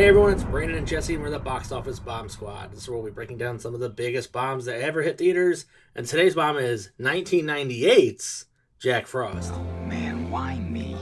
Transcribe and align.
Hey 0.00 0.08
everyone, 0.08 0.32
it's 0.32 0.44
Brandon 0.44 0.78
and 0.78 0.86
Jesse, 0.86 1.12
and 1.12 1.22
we're 1.22 1.28
the 1.28 1.38
Box 1.38 1.72
Office 1.72 1.98
Bomb 1.98 2.30
Squad. 2.30 2.72
This 2.72 2.84
is 2.84 2.88
where 2.88 2.96
we'll 2.96 3.10
be 3.10 3.14
breaking 3.14 3.36
down 3.36 3.58
some 3.58 3.74
of 3.74 3.80
the 3.80 3.90
biggest 3.90 4.32
bombs 4.32 4.64
that 4.64 4.80
ever 4.80 5.02
hit 5.02 5.18
theaters. 5.18 5.66
And 5.94 6.06
today's 6.06 6.34
bomb 6.34 6.56
is 6.56 6.88
1998's 6.98 8.46
Jack 8.78 9.06
Frost. 9.06 9.52
Oh 9.54 9.62
man, 9.86 10.30
why 10.30 10.58
me? 10.58 10.96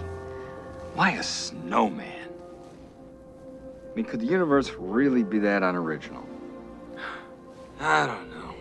Why 0.95 1.13
a 1.13 1.23
snowman? 1.23 2.29
I 3.89 3.95
mean, 3.95 4.05
could 4.05 4.19
the 4.19 4.27
universe 4.27 4.73
really 4.73 5.23
be 5.23 5.39
that 5.39 5.62
unoriginal? 5.62 6.29
I 7.79 8.05
don't 8.05 8.30
know. 8.30 8.53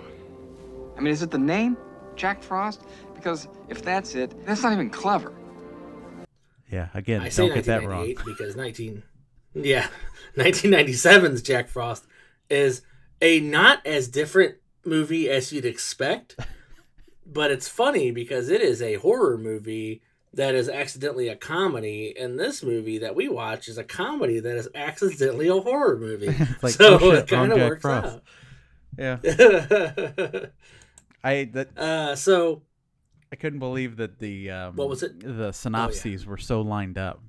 I 0.96 1.02
mean, 1.02 1.14
is 1.14 1.24
it 1.24 1.32
the 1.32 1.40
name? 1.40 1.76
Jack 2.16 2.44
Frost? 2.44 2.84
Because 3.16 3.48
if 3.70 3.82
that's 3.82 4.14
it, 4.14 4.46
that's 4.46 4.62
not 4.62 4.72
even 4.72 4.92
clever. 4.92 5.34
Yeah, 6.72 6.90
again, 6.94 7.22
I 7.22 7.30
don't 7.30 7.56
get 7.56 7.66
that 7.66 7.88
wrong. 7.88 8.06
1998 8.06 8.20
because 8.24 8.56
19, 8.56 9.04
yeah, 9.66 9.88
1997's 10.38 11.42
Jack 11.42 11.68
Frost 11.68 12.06
is 12.50 12.82
a 13.22 13.40
not 13.40 13.86
as 13.86 14.08
different 14.08 14.56
movie 14.86 15.30
as 15.30 15.52
you'd 15.52 15.66
expect, 15.66 16.36
but 17.26 17.52
it's 17.52 17.68
funny 17.68 18.12
because 18.12 18.50
it 18.50 18.62
is 18.62 18.82
a 18.82 18.96
horror 18.96 19.38
movie 19.38 20.02
that 20.34 20.54
is 20.54 20.70
accidentally 20.70 21.30
a 21.30 21.36
comedy, 21.36 22.14
and 22.18 22.40
this 22.40 22.62
movie 22.62 23.00
that 23.00 23.16
we 23.16 23.28
watch 23.28 23.68
is 23.68 23.78
a 23.78 23.84
comedy 23.84 24.40
that 24.40 24.56
is 24.56 24.70
accidentally 24.76 25.48
a 25.48 25.60
horror 25.60 25.98
movie. 25.98 26.28
Like, 26.62 26.74
so 26.74 26.96
oh, 26.96 27.00
shit, 27.00 27.20
it 27.20 27.28
kind 27.28 27.52
of 27.52 27.60
works 27.60 27.82
Frost. 27.82 28.20
Yeah. 28.98 29.18
I 31.24 31.50
that 31.54 31.78
uh, 31.78 32.16
so 32.16 32.62
I 33.32 33.36
couldn't 33.36 33.60
believe 33.60 33.98
that 33.98 34.20
the 34.20 34.52
um, 34.52 34.76
What 34.76 34.90
was 34.90 35.04
it? 35.04 35.14
Oh, 35.26 35.34
The 35.34 35.52
synopses 35.52 36.26
were 36.26 36.38
so 36.38 36.62
lined 36.62 36.98
up. 36.98 37.22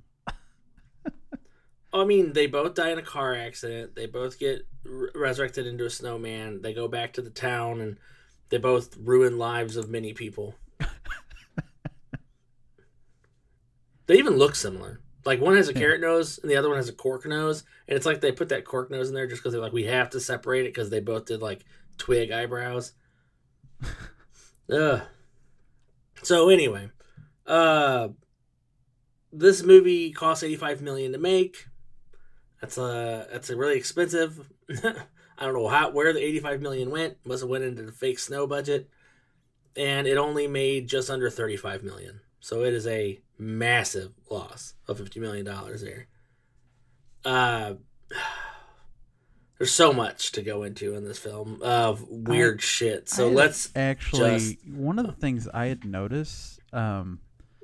I 1.91 2.05
mean, 2.05 2.33
they 2.33 2.45
both 2.47 2.75
die 2.75 2.91
in 2.91 2.99
a 2.99 3.03
car 3.03 3.33
accident. 3.33 3.95
They 3.95 4.05
both 4.05 4.37
get 4.37 4.67
r- 4.85 5.09
resurrected 5.15 5.65
into 5.65 5.85
a 5.85 5.89
snowman. 5.89 6.61
They 6.61 6.73
go 6.73 6.87
back 6.87 7.13
to 7.13 7.21
the 7.21 7.31
town, 7.31 7.81
and 7.81 7.97
they 8.49 8.57
both 8.57 8.95
ruin 8.97 9.37
lives 9.37 9.75
of 9.75 9.89
many 9.89 10.13
people. 10.13 10.55
they 14.07 14.17
even 14.17 14.37
look 14.37 14.55
similar. 14.55 15.01
Like 15.25 15.41
one 15.41 15.55
has 15.55 15.67
a 15.67 15.73
carrot 15.73 16.01
nose, 16.01 16.39
and 16.39 16.49
the 16.49 16.55
other 16.55 16.69
one 16.69 16.77
has 16.77 16.89
a 16.89 16.93
cork 16.93 17.25
nose, 17.25 17.63
and 17.87 17.97
it's 17.97 18.05
like 18.05 18.21
they 18.21 18.31
put 18.31 18.49
that 18.49 18.65
cork 18.65 18.91
nose 18.91 19.09
in 19.09 19.15
there 19.15 19.27
just 19.27 19.41
because 19.41 19.53
they're 19.53 19.61
like, 19.61 19.73
we 19.73 19.85
have 19.85 20.11
to 20.11 20.19
separate 20.19 20.65
it 20.65 20.73
because 20.73 20.89
they 20.89 20.99
both 20.99 21.25
did 21.25 21.41
like 21.41 21.65
twig 21.97 22.31
eyebrows. 22.31 22.93
Ugh. 24.71 25.01
So 26.21 26.49
anyway, 26.49 26.89
uh, 27.45 28.09
this 29.31 29.63
movie 29.63 30.11
cost 30.11 30.43
85 30.43 30.81
million 30.81 31.11
to 31.13 31.17
make. 31.17 31.67
That's 32.61 32.77
a 32.77 33.27
that's 33.31 33.49
a 33.49 33.55
really 33.55 33.77
expensive. 33.77 34.49
I 34.83 35.45
don't 35.45 35.53
know 35.53 35.67
how 35.69 35.91
where 35.91 36.11
the 36.13 36.23
85 36.23 36.61
million 36.61 36.89
went. 36.91 37.17
Must 37.25 37.41
have 37.41 37.49
went 37.49 37.63
into 37.63 37.83
the 37.83 37.91
fake 37.91 38.19
snow 38.19 38.45
budget, 38.47 38.89
and 39.77 40.07
it 40.07 40.17
only 40.17 40.47
made 40.47 40.87
just 40.87 41.09
under 41.09 41.29
35 41.29 41.83
million. 41.83 42.19
So 42.41 42.63
it 42.63 42.73
is 42.73 42.85
a 42.87 43.19
massive 43.37 44.11
loss 44.29 44.73
of 44.87 44.97
50 44.97 45.19
million 45.21 45.45
dollars 45.45 45.81
there. 45.81 46.07
Uh, 47.23 47.75
there's 49.57 49.71
so 49.71 49.91
much 49.93 50.31
to 50.33 50.41
go 50.41 50.63
into 50.63 50.95
in 50.95 51.03
this 51.03 51.19
film 51.19 51.59
of 51.61 52.05
weird 52.09 52.61
shit. 52.61 53.09
So 53.09 53.29
I 53.29 53.33
let's 53.33 53.69
actually 53.75 54.39
just- 54.39 54.67
one 54.67 54.99
of 54.99 55.05
the 55.05 55.11
things 55.13 55.47
I 55.53 55.65
had 55.67 55.85
noticed. 55.85 56.59
Um, 56.71 57.19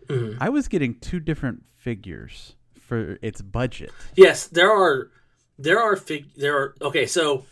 Mhm. 0.08 0.38
I 0.40 0.50
was 0.50 0.68
getting 0.68 1.00
two 1.00 1.20
different 1.20 1.64
figures 1.78 2.56
for 2.86 3.18
its 3.22 3.42
budget. 3.42 3.92
Yes, 4.16 4.48
there 4.48 4.72
are 4.72 5.12
there 5.58 5.80
are 5.80 5.96
fig 5.96 6.34
there 6.36 6.58
are 6.58 6.76
okay, 6.82 7.06
so 7.06 7.46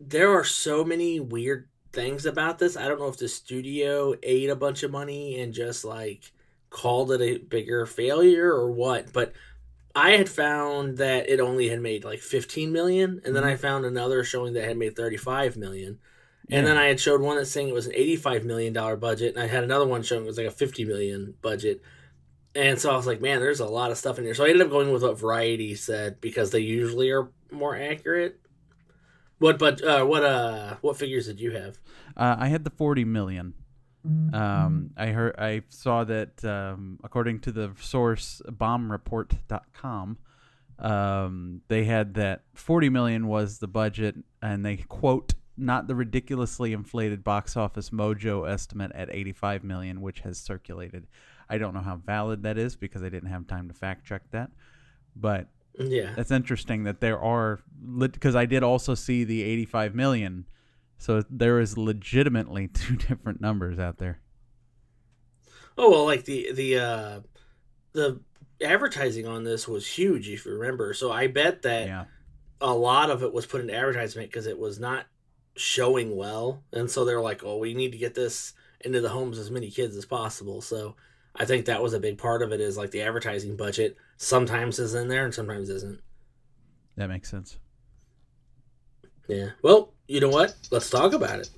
there 0.00 0.32
are 0.32 0.44
so 0.44 0.84
many 0.84 1.20
weird 1.20 1.68
things 1.92 2.26
about 2.26 2.58
this. 2.58 2.76
I 2.76 2.88
don't 2.88 2.98
know 2.98 3.08
if 3.08 3.18
the 3.18 3.28
studio 3.28 4.14
ate 4.22 4.50
a 4.50 4.56
bunch 4.56 4.82
of 4.82 4.90
money 4.90 5.40
and 5.40 5.52
just 5.52 5.84
like 5.84 6.32
called 6.70 7.12
it 7.12 7.20
a 7.20 7.38
bigger 7.38 7.86
failure 7.86 8.50
or 8.50 8.70
what, 8.70 9.12
but 9.12 9.32
I 9.94 10.12
had 10.12 10.28
found 10.28 10.98
that 10.98 11.28
it 11.28 11.38
only 11.38 11.68
had 11.68 11.80
made 11.80 12.04
like 12.04 12.20
15 12.20 12.72
million 12.72 13.20
and 13.24 13.36
then 13.36 13.44
I 13.44 13.52
mm-hmm. 13.52 13.60
found 13.60 13.84
another 13.84 14.24
showing 14.24 14.54
that 14.54 14.64
it 14.64 14.68
had 14.68 14.78
made 14.78 14.96
35 14.96 15.56
million. 15.56 15.98
And 16.50 16.66
then 16.66 16.76
I 16.76 16.86
had 16.86 17.00
showed 17.00 17.22
one 17.22 17.36
that's 17.36 17.50
saying 17.50 17.68
it 17.68 17.74
was 17.74 17.86
an 17.86 17.94
85 17.94 18.44
million 18.44 18.72
dollar 18.72 18.96
budget 18.96 19.34
and 19.34 19.42
I 19.42 19.46
had 19.46 19.64
another 19.64 19.86
one 19.86 20.02
showing 20.02 20.24
it 20.24 20.26
was 20.26 20.38
like 20.38 20.46
a 20.46 20.50
50 20.50 20.84
million 20.84 21.34
budget. 21.40 21.82
And 22.54 22.78
so 22.78 22.90
I 22.90 22.96
was 22.96 23.06
like, 23.06 23.20
man, 23.20 23.40
there's 23.40 23.60
a 23.60 23.66
lot 23.66 23.90
of 23.90 23.98
stuff 23.98 24.18
in 24.18 24.24
here. 24.24 24.34
So 24.34 24.44
I 24.44 24.48
ended 24.48 24.66
up 24.66 24.70
going 24.70 24.92
with 24.92 25.02
what 25.02 25.18
Variety 25.18 25.74
said 25.74 26.20
because 26.20 26.50
they 26.50 26.60
usually 26.60 27.10
are 27.10 27.30
more 27.50 27.76
accurate. 27.76 28.38
What 29.38 29.58
but 29.58 29.82
uh 29.82 30.04
what 30.04 30.22
uh 30.22 30.76
what 30.82 30.96
figures 30.96 31.26
did 31.26 31.40
you 31.40 31.50
have? 31.52 31.80
Uh, 32.16 32.36
I 32.38 32.48
had 32.48 32.62
the 32.62 32.70
forty 32.70 33.04
million. 33.04 33.54
Um, 34.04 34.90
I 34.96 35.08
heard 35.08 35.36
I 35.38 35.62
saw 35.68 36.02
that 36.04 36.44
um, 36.44 36.98
according 37.04 37.40
to 37.40 37.52
the 37.52 37.72
source 37.80 38.42
bombreport.com, 38.46 40.18
um, 40.78 41.60
they 41.68 41.84
had 41.84 42.14
that 42.14 42.42
40 42.54 42.88
million 42.88 43.28
was 43.28 43.58
the 43.58 43.68
budget 43.68 44.16
and 44.40 44.64
they 44.64 44.78
quote 44.78 45.34
not 45.56 45.86
the 45.86 45.94
ridiculously 45.94 46.72
inflated 46.72 47.22
box 47.22 47.56
office 47.56 47.90
mojo 47.90 48.50
estimate 48.50 48.90
at 48.92 49.08
85 49.12 49.62
million 49.62 50.00
which 50.00 50.20
has 50.20 50.38
circulated. 50.38 51.06
I 51.52 51.58
don't 51.58 51.74
know 51.74 51.82
how 51.82 51.96
valid 51.96 52.44
that 52.44 52.58
is 52.58 52.76
because 52.76 53.02
I 53.02 53.10
didn't 53.10 53.30
have 53.30 53.46
time 53.46 53.68
to 53.68 53.74
fact 53.74 54.06
check 54.06 54.22
that. 54.32 54.50
But 55.16 55.48
Yeah. 55.78 56.16
that's 56.16 56.30
interesting 56.30 56.84
that 56.84 57.00
there 57.00 57.20
are 57.20 57.60
because 58.00 58.36
I 58.36 58.46
did 58.46 58.62
also 58.62 58.94
see 58.94 59.24
the 59.24 59.42
85 59.42 59.94
million. 59.94 60.46
So 60.98 61.24
there 61.30 61.60
is 61.60 61.78
legitimately 61.78 62.68
two 62.74 62.96
different 62.96 63.40
numbers 63.40 63.78
out 63.78 63.98
there. 63.98 64.20
Oh 65.78 65.90
well 65.90 66.04
like 66.04 66.24
the 66.24 66.52
the 66.52 66.78
uh 66.78 67.20
the 67.92 68.20
advertising 68.62 69.26
on 69.26 69.44
this 69.44 69.68
was 69.68 69.86
huge 69.86 70.28
if 70.30 70.46
you 70.46 70.52
remember. 70.54 70.94
So 70.94 71.12
I 71.12 71.28
bet 71.28 71.62
that 71.62 71.88
Yeah. 71.88 72.04
a 72.60 72.74
lot 72.74 73.10
of 73.10 73.22
it 73.24 73.32
was 73.32 73.46
put 73.46 73.60
into 73.62 73.74
advertisement 73.76 74.30
because 74.30 74.46
it 74.46 74.58
was 74.58 74.80
not 74.80 75.06
showing 75.56 76.16
well, 76.16 76.64
and 76.72 76.90
so 76.90 77.04
they're 77.04 77.20
like, 77.20 77.44
"Oh, 77.44 77.58
we 77.58 77.74
need 77.74 77.92
to 77.92 77.98
get 77.98 78.14
this 78.14 78.54
into 78.82 79.00
the 79.02 79.10
homes 79.10 79.38
as 79.38 79.50
many 79.50 79.70
kids 79.70 79.96
as 79.96 80.06
possible." 80.06 80.60
So 80.62 80.96
I 81.34 81.44
think 81.44 81.66
that 81.66 81.82
was 81.82 81.94
a 81.94 82.00
big 82.00 82.18
part 82.18 82.42
of 82.42 82.52
it. 82.52 82.60
Is 82.60 82.76
like 82.76 82.90
the 82.90 83.02
advertising 83.02 83.56
budget 83.56 83.96
sometimes 84.16 84.78
is 84.78 84.94
in 84.94 85.08
there 85.08 85.24
and 85.24 85.34
sometimes 85.34 85.68
isn't. 85.70 86.00
That 86.96 87.08
makes 87.08 87.30
sense. 87.30 87.58
Yeah. 89.28 89.50
Well, 89.62 89.94
you 90.08 90.20
know 90.20 90.28
what? 90.28 90.54
Let's 90.70 90.90
talk 90.90 91.14
about 91.14 91.38
it. 91.40 91.48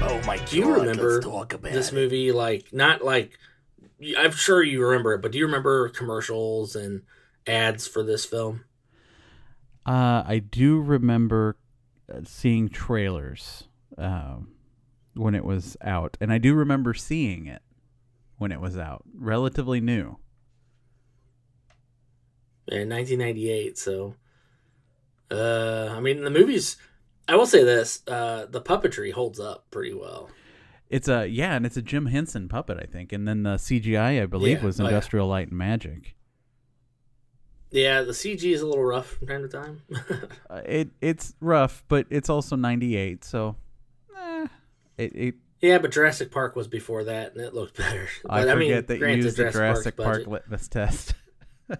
Oh 0.00 0.22
my 0.26 0.38
Do 0.46 0.56
you 0.56 0.64
god, 0.64 0.80
remember 0.80 1.20
talk 1.20 1.54
about 1.54 1.72
this 1.72 1.90
it. 1.90 1.94
movie? 1.94 2.30
Like, 2.30 2.72
not 2.72 3.04
like 3.04 3.36
I'm 4.16 4.30
sure 4.30 4.62
you 4.62 4.84
remember 4.84 5.14
it, 5.14 5.22
but 5.22 5.32
do 5.32 5.38
you 5.38 5.46
remember 5.46 5.88
commercials 5.88 6.76
and 6.76 7.02
ads 7.48 7.86
for 7.88 8.02
this 8.02 8.24
film? 8.24 8.64
Uh, 9.86 10.22
I 10.26 10.38
do 10.38 10.80
remember 10.80 11.56
uh, 12.12 12.20
seeing 12.24 12.68
trailers 12.68 13.64
um, 13.96 14.48
when 15.14 15.34
it 15.34 15.44
was 15.44 15.76
out, 15.80 16.16
and 16.20 16.32
I 16.32 16.38
do 16.38 16.54
remember 16.54 16.92
seeing 16.94 17.46
it 17.46 17.62
when 18.36 18.52
it 18.52 18.60
was 18.60 18.76
out. 18.76 19.02
Relatively 19.14 19.80
new. 19.80 20.18
in 22.70 22.88
1998. 22.90 23.78
So, 23.78 24.14
uh, 25.30 25.88
I 25.96 26.00
mean, 26.00 26.22
the 26.22 26.30
movies. 26.30 26.76
I 27.26 27.36
will 27.36 27.46
say 27.46 27.62
this: 27.64 28.02
uh, 28.06 28.46
the 28.48 28.60
puppetry 28.60 29.12
holds 29.12 29.40
up 29.40 29.66
pretty 29.70 29.94
well. 29.94 30.28
It's 30.90 31.08
a 31.08 31.26
yeah, 31.26 31.54
and 31.56 31.66
it's 31.66 31.76
a 31.76 31.82
Jim 31.82 32.06
Henson 32.06 32.48
puppet, 32.48 32.78
I 32.82 32.86
think, 32.86 33.12
and 33.12 33.26
then 33.28 33.42
the 33.42 33.56
CGI, 33.56 34.22
I 34.22 34.26
believe, 34.26 34.58
Yeah. 34.60 34.64
was 34.66 34.80
Oh, 34.80 34.84
yeah. 34.84 34.88
Industrial 34.90 35.26
Light 35.28 35.48
and 35.48 35.58
Magic. 35.58 36.14
Yeah, 37.70 38.02
the 38.02 38.12
CG 38.12 38.52
is 38.52 38.62
a 38.62 38.66
little 38.66 38.84
rough 38.84 39.10
from 39.10 39.26
time 39.28 39.42
to 39.42 39.48
time. 39.48 39.82
Uh, 40.50 40.62
it 40.64 40.88
it's 41.02 41.34
rough, 41.40 41.84
but 41.88 42.06
it's 42.08 42.30
also 42.30 42.56
'98, 42.56 43.22
so 43.24 43.56
eh, 44.16 44.46
it, 44.96 45.12
it 45.14 45.34
yeah, 45.60 45.78
but 45.78 45.90
Jurassic 45.90 46.30
Park 46.30 46.56
was 46.56 46.68
before 46.68 47.04
that, 47.04 47.32
and 47.34 47.40
it 47.44 47.52
looked 47.52 47.76
better. 47.76 48.08
I 48.30 48.44
But, 48.44 48.54
forget 48.54 48.86
that 48.86 48.98
you 48.98 49.06
used 49.08 49.36
the 49.36 49.50
Jurassic 49.50 49.96
Park 49.96 50.26
litmus 50.26 50.68
test. 50.68 51.14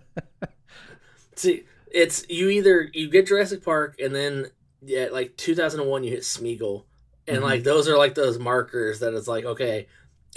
See, 1.37 1.65
it's 1.91 2.29
you 2.29 2.51
either 2.51 2.91
you 2.93 3.09
get 3.09 3.27
Jurassic 3.27 3.65
Park, 3.65 3.97
and 4.01 4.15
then 4.15 4.47
yeah, 4.83 5.09
like 5.13 5.37
2001, 5.37 6.05
you 6.05 6.11
hit 6.11 6.21
Smeagol, 6.21 6.85
and 7.27 7.39
Mhm. 7.39 7.43
like 7.43 7.63
those 7.65 7.89
are 7.89 7.97
like 7.97 8.15
those 8.15 8.39
markers 8.39 9.01
that 9.01 9.15
it's 9.15 9.29
like 9.29 9.45
okay. 9.45 9.87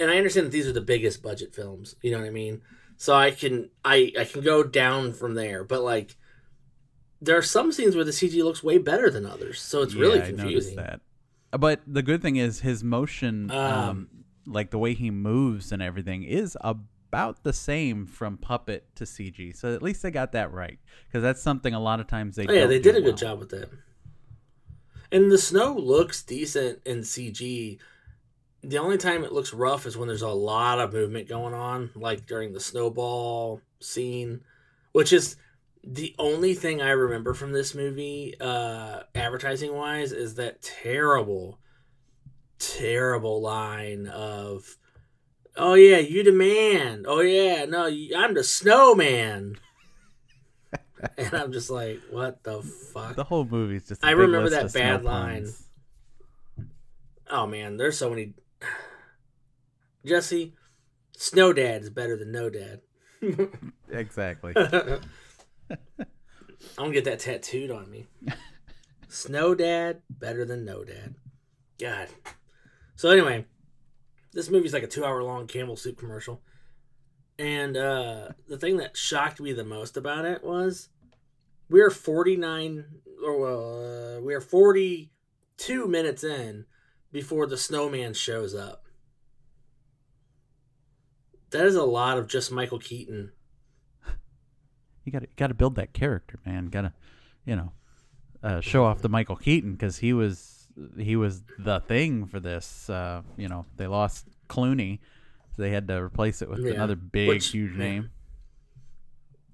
And 0.00 0.10
I 0.10 0.16
understand 0.16 0.46
that 0.46 0.50
these 0.52 0.66
are 0.66 0.72
the 0.72 0.80
biggest 0.80 1.22
budget 1.22 1.54
films. 1.54 1.96
You 2.02 2.12
know 2.12 2.18
what 2.18 2.26
I 2.26 2.30
mean? 2.30 2.62
So 3.02 3.16
I 3.16 3.32
can 3.32 3.68
I 3.84 4.12
I 4.16 4.22
can 4.24 4.42
go 4.42 4.62
down 4.62 5.12
from 5.12 5.34
there, 5.34 5.64
but 5.64 5.82
like 5.82 6.14
there 7.20 7.36
are 7.36 7.42
some 7.42 7.72
scenes 7.72 7.96
where 7.96 8.04
the 8.04 8.12
CG 8.12 8.40
looks 8.44 8.62
way 8.62 8.78
better 8.78 9.10
than 9.10 9.26
others, 9.26 9.60
so 9.60 9.82
it's 9.82 9.94
really 9.94 10.18
Yeah, 10.18 10.26
I 10.26 10.30
noticed 10.30 10.38
confusing. 10.38 10.76
that. 10.76 11.00
But 11.50 11.80
the 11.84 12.02
good 12.02 12.22
thing 12.22 12.36
is 12.36 12.60
his 12.60 12.84
motion, 12.84 13.50
um, 13.50 13.58
Um, 13.58 14.08
like 14.46 14.70
the 14.70 14.78
way 14.78 14.94
he 14.94 15.10
moves 15.10 15.72
and 15.72 15.82
everything, 15.82 16.22
is 16.22 16.56
about 16.62 17.42
the 17.42 17.52
same 17.52 18.06
from 18.06 18.38
puppet 18.38 18.86
to 18.94 19.04
CG. 19.04 19.50
So 19.56 19.74
at 19.74 19.82
least 19.82 20.04
they 20.04 20.12
got 20.12 20.30
that 20.30 20.52
right, 20.52 20.78
because 21.08 21.24
that's 21.24 21.42
something 21.42 21.74
a 21.74 21.80
lot 21.80 21.98
of 21.98 22.06
times 22.06 22.36
they. 22.36 22.46
Oh, 22.46 22.52
yeah, 22.52 22.66
they 22.66 22.78
did 22.78 22.94
a 22.94 23.00
well. 23.00 23.10
good 23.10 23.16
job 23.16 23.40
with 23.40 23.48
that. 23.48 23.68
And 25.10 25.28
the 25.28 25.38
snow 25.38 25.74
looks 25.74 26.22
decent 26.22 26.78
in 26.86 27.00
CG. 27.00 27.80
The 28.64 28.78
only 28.78 28.96
time 28.96 29.24
it 29.24 29.32
looks 29.32 29.52
rough 29.52 29.86
is 29.86 29.96
when 29.96 30.08
there's 30.08 30.22
a 30.22 30.28
lot 30.28 30.78
of 30.78 30.92
movement 30.92 31.28
going 31.28 31.54
on, 31.54 31.90
like 31.94 32.26
during 32.26 32.52
the 32.52 32.60
snowball 32.60 33.60
scene, 33.80 34.42
which 34.92 35.12
is 35.12 35.36
the 35.84 36.14
only 36.18 36.54
thing 36.54 36.80
I 36.80 36.90
remember 36.90 37.34
from 37.34 37.52
this 37.52 37.74
movie, 37.74 38.36
uh, 38.40 39.00
advertising 39.14 39.74
wise, 39.74 40.12
is 40.12 40.36
that 40.36 40.62
terrible, 40.62 41.58
terrible 42.58 43.40
line 43.40 44.06
of, 44.06 44.76
"Oh 45.56 45.74
yeah, 45.74 45.98
you 45.98 46.22
demand. 46.22 47.06
Oh 47.08 47.20
yeah, 47.20 47.64
no, 47.64 47.86
I'm 48.16 48.34
the 48.34 48.44
snowman." 48.44 49.56
and 51.18 51.34
I'm 51.34 51.52
just 51.52 51.70
like, 51.70 52.00
"What 52.10 52.42
the 52.44 52.62
fuck?" 52.62 53.16
The 53.16 53.24
whole 53.24 53.44
movie's 53.44 53.88
just. 53.88 54.04
a 54.04 54.06
I 54.06 54.10
remember 54.10 54.50
that 54.50 54.72
bad 54.72 55.02
line. 55.02 55.52
Oh 57.28 57.46
man, 57.46 57.76
there's 57.76 57.98
so 57.98 58.10
many. 58.10 58.34
Jesse, 60.04 60.54
Snow 61.16 61.52
Dad 61.52 61.82
is 61.82 61.90
better 61.90 62.16
than 62.16 62.32
No 62.32 62.50
Dad. 62.50 62.80
Exactly. 63.90 64.54
I'm 64.56 65.00
gonna 66.76 66.92
get 66.92 67.04
that 67.04 67.18
tattooed 67.18 67.70
on 67.70 67.90
me. 67.90 68.06
Snow 69.08 69.54
Dad 69.54 70.00
better 70.08 70.46
than 70.46 70.64
No 70.64 70.82
Dad. 70.82 71.14
God. 71.78 72.08
So 72.96 73.10
anyway, 73.10 73.44
this 74.32 74.48
movie's 74.48 74.72
like 74.72 74.82
a 74.82 74.88
two-hour 74.88 75.22
long 75.22 75.46
Campbell 75.46 75.76
soup 75.76 75.98
commercial, 75.98 76.40
and 77.38 77.76
uh, 77.76 78.28
the 78.48 78.56
thing 78.56 78.78
that 78.78 78.96
shocked 78.96 79.40
me 79.40 79.52
the 79.52 79.64
most 79.64 79.98
about 79.98 80.24
it 80.24 80.42
was 80.42 80.88
we 81.68 81.80
are 81.80 81.90
49 81.90 82.84
or 83.24 83.38
well, 83.38 84.16
uh, 84.16 84.20
we 84.20 84.34
are 84.34 84.40
42 84.40 85.86
minutes 85.86 86.24
in 86.24 86.64
before 87.12 87.46
the 87.46 87.58
snowman 87.58 88.14
shows 88.14 88.54
up. 88.54 88.81
That 91.52 91.66
is 91.66 91.74
a 91.76 91.84
lot 91.84 92.18
of 92.18 92.26
just 92.26 92.50
Michael 92.50 92.78
Keaton 92.78 93.32
you 95.04 95.12
got 95.12 95.20
to 95.20 95.28
got 95.36 95.48
to 95.48 95.54
build 95.54 95.74
that 95.76 95.92
character, 95.92 96.38
man. 96.46 96.66
Got 96.66 96.82
to, 96.82 96.92
you 97.44 97.56
know, 97.56 97.72
uh, 98.42 98.60
show 98.60 98.84
off 98.84 99.02
the 99.02 99.08
Michael 99.08 99.36
Keaton 99.36 99.72
because 99.72 99.98
he 99.98 100.12
was 100.12 100.68
he 100.96 101.16
was 101.16 101.42
the 101.58 101.80
thing 101.80 102.26
for 102.26 102.40
this. 102.40 102.88
Uh, 102.88 103.22
you 103.36 103.48
know, 103.48 103.66
they 103.76 103.86
lost 103.86 104.26
Clooney, 104.48 105.00
so 105.56 105.62
they 105.62 105.70
had 105.70 105.88
to 105.88 105.94
replace 106.00 106.40
it 106.40 106.48
with 106.48 106.60
Yeah. 106.64 106.72
another 106.74 106.94
big, 106.96 107.28
Which- 107.28 107.48
huge 107.48 107.74
name. 107.74 108.10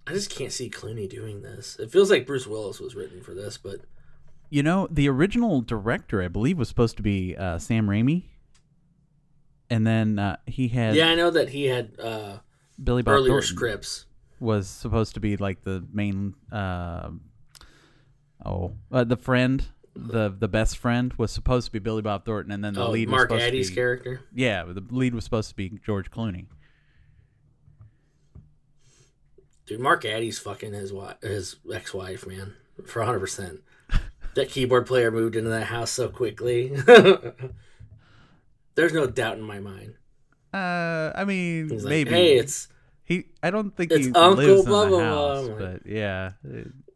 I 0.07 0.13
just 0.13 0.31
can't 0.31 0.53
see 0.53 0.71
Clooney 0.71 1.09
doing 1.09 1.43
this. 1.43 1.77
It 1.79 1.91
feels 1.91 2.11
like 2.11 2.27
Bruce 2.27 2.47
Willis 2.47 2.81
was 2.81 2.95
written 2.95 3.23
for 3.23 3.35
this, 3.35 3.59
but 3.59 3.81
You 4.51 4.63
know, 4.63 4.89
the 4.91 5.09
original 5.11 5.61
director, 5.61 6.23
I 6.23 6.29
believe, 6.29 6.57
was 6.59 6.69
supposed 6.69 6.97
to 6.97 7.03
be 7.03 7.37
uh, 7.37 7.59
Sam 7.59 7.87
Raimi, 7.87 8.25
and 9.71 9.87
then 9.87 10.19
uh, 10.19 10.37
he 10.47 10.69
had 10.69 10.95
yeah, 10.95 11.09
I 11.09 11.15
know 11.15 11.31
that 11.31 11.49
he 11.51 11.65
had 11.67 11.93
uh, 12.01 12.39
Billy 12.83 13.03
Bob 13.03 13.15
earlier 13.15 13.31
Thornton 13.33 13.49
scripts. 13.49 14.07
was 14.41 14.69
supposed 14.69 15.15
to 15.15 15.21
be 15.21 15.37
like 15.37 15.63
the 15.63 15.85
main. 15.93 16.35
Uh, 16.53 17.11
oh, 18.45 18.73
uh, 18.93 19.05
the 19.05 19.17
friend, 19.17 19.65
the 19.95 20.29
the 20.31 20.49
best 20.49 20.79
friend 20.79 21.13
was 21.19 21.31
supposed 21.33 21.67
to 21.67 21.73
be 21.73 21.79
Billy 21.79 22.03
Bob 22.03 22.25
Thornton, 22.25 22.53
and 22.53 22.65
then 22.65 22.75
the 22.75 22.87
Oh, 22.87 22.91
lead 22.91 23.09
Mark 23.09 23.31
was 23.31 23.41
supposed 23.41 23.49
Addy's 23.49 23.67
to 23.69 23.73
be, 23.73 23.75
character. 23.77 24.21
Yeah, 24.35 24.65
the 24.65 24.83
lead 24.91 25.15
was 25.15 25.25
supposed 25.25 25.49
to 25.51 25.57
be 25.57 25.79
George 25.85 26.11
Clooney. 26.11 26.47
Dude, 29.67 29.81
Mark 29.81 30.05
Addy's 30.05 30.39
fucking 30.39 30.73
his 30.73 30.93
wife, 30.93 31.17
his 31.23 31.57
ex-wife, 31.73 32.27
man, 32.27 32.55
for 32.87 33.03
hundred 33.03 33.21
percent. 33.21 33.61
That 34.35 34.51
keyboard 34.51 34.87
player 34.87 35.11
moved 35.11 35.35
into 35.35 35.51
that 35.51 35.65
house 35.65 35.91
so 35.91 36.11
quickly. 36.11 36.71
There's 38.79 38.93
no 38.93 39.09
doubt 39.09 39.39
in 39.39 39.43
my 39.43 39.59
mind. 39.59 39.95
Uh, 40.55 41.11
I 41.13 41.25
mean, 41.27 41.67
like, 41.69 41.83
maybe 41.83 42.11
hey, 42.11 42.37
it's. 42.37 42.69
he. 43.03 43.25
I 43.43 43.51
don't 43.51 43.77
think 43.77 43.91
it's 43.91 44.07
he 44.07 44.13
Uncle 44.13 44.37
lives 44.37 44.65
blah, 44.67 44.83
in 44.85 44.91
the 44.93 44.97
blah, 44.99 45.35
house, 45.35 45.49
blah. 45.49 45.57
but 45.57 45.81
yeah, 45.85 46.31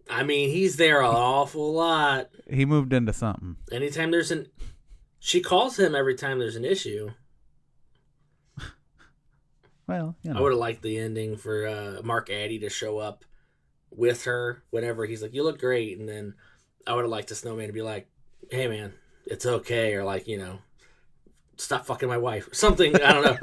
I 0.08 0.22
mean, 0.22 0.50
he's 0.50 0.76
there 0.76 1.00
an 1.00 1.08
awful 1.08 1.72
lot. 1.72 2.30
he 2.48 2.64
moved 2.64 2.92
into 2.92 3.12
something. 3.12 3.56
Anytime 3.72 4.12
there's 4.12 4.30
an, 4.30 4.46
she 5.18 5.40
calls 5.40 5.76
him 5.76 5.96
every 5.96 6.14
time 6.14 6.38
there's 6.38 6.54
an 6.54 6.64
issue. 6.64 7.10
Well, 9.88 10.14
you 10.22 10.32
I 10.32 10.40
would 10.40 10.52
have 10.52 10.60
liked 10.60 10.82
the 10.82 10.98
ending 10.98 11.36
for 11.36 11.66
uh, 11.66 12.00
Mark 12.04 12.30
Addy 12.30 12.60
to 12.60 12.70
show 12.70 12.98
up 12.98 13.24
with 13.90 14.22
her 14.24 14.62
whenever 14.70 15.04
he's 15.04 15.20
like, 15.20 15.34
"You 15.34 15.42
look 15.42 15.58
great," 15.58 15.98
and 15.98 16.08
then 16.08 16.34
I 16.86 16.94
would 16.94 17.02
have 17.02 17.10
liked 17.10 17.30
the 17.30 17.34
snowman 17.34 17.66
to 17.66 17.72
be 17.72 17.82
like, 17.82 18.06
"Hey, 18.52 18.68
man, 18.68 18.92
it's 19.26 19.44
okay," 19.44 19.94
or 19.94 20.04
like, 20.04 20.28
you 20.28 20.38
know, 20.38 20.60
"Stop 21.62 21.86
fucking 21.86 22.08
my 22.08 22.18
wife," 22.18 22.48
something. 22.52 22.94
I 22.96 23.12
don't 23.12 23.24
know. 23.24 23.38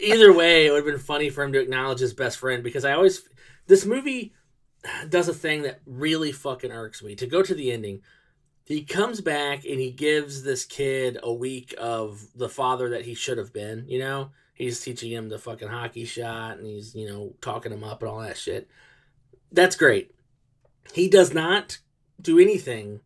Either 0.00 0.32
way, 0.32 0.66
it 0.66 0.70
would 0.70 0.84
have 0.84 0.86
been 0.86 0.98
funny 0.98 1.30
for 1.30 1.44
him 1.44 1.52
to 1.52 1.60
acknowledge 1.60 2.00
his 2.00 2.14
best 2.14 2.38
friend 2.38 2.62
because 2.62 2.84
I 2.84 2.92
always 2.92 3.22
this 3.66 3.84
movie 3.84 4.32
does 5.08 5.28
a 5.28 5.34
thing 5.34 5.62
that 5.62 5.80
really 5.86 6.32
fucking 6.32 6.72
irks 6.72 7.02
me. 7.02 7.14
To 7.16 7.26
go 7.26 7.42
to 7.42 7.54
the 7.54 7.72
ending, 7.72 8.02
he 8.64 8.84
comes 8.84 9.20
back 9.20 9.64
and 9.64 9.80
he 9.80 9.90
gives 9.90 10.42
this 10.42 10.64
kid 10.64 11.18
a 11.22 11.32
week 11.32 11.74
of 11.78 12.26
the 12.34 12.48
father 12.48 12.90
that 12.90 13.04
he 13.04 13.14
should 13.14 13.38
have 13.38 13.52
been. 13.52 13.86
You 13.88 13.98
know, 13.98 14.30
he's 14.54 14.80
teaching 14.80 15.10
him 15.10 15.28
the 15.28 15.38
fucking 15.38 15.68
hockey 15.68 16.04
shot 16.04 16.58
and 16.58 16.66
he's 16.66 16.94
you 16.94 17.08
know 17.08 17.34
talking 17.40 17.72
him 17.72 17.84
up 17.84 18.02
and 18.02 18.10
all 18.10 18.20
that 18.20 18.36
shit. 18.36 18.68
That's 19.52 19.76
great. 19.76 20.14
He 20.92 21.08
does 21.08 21.32
not 21.32 21.78
do 22.20 22.38
anything 22.38 23.00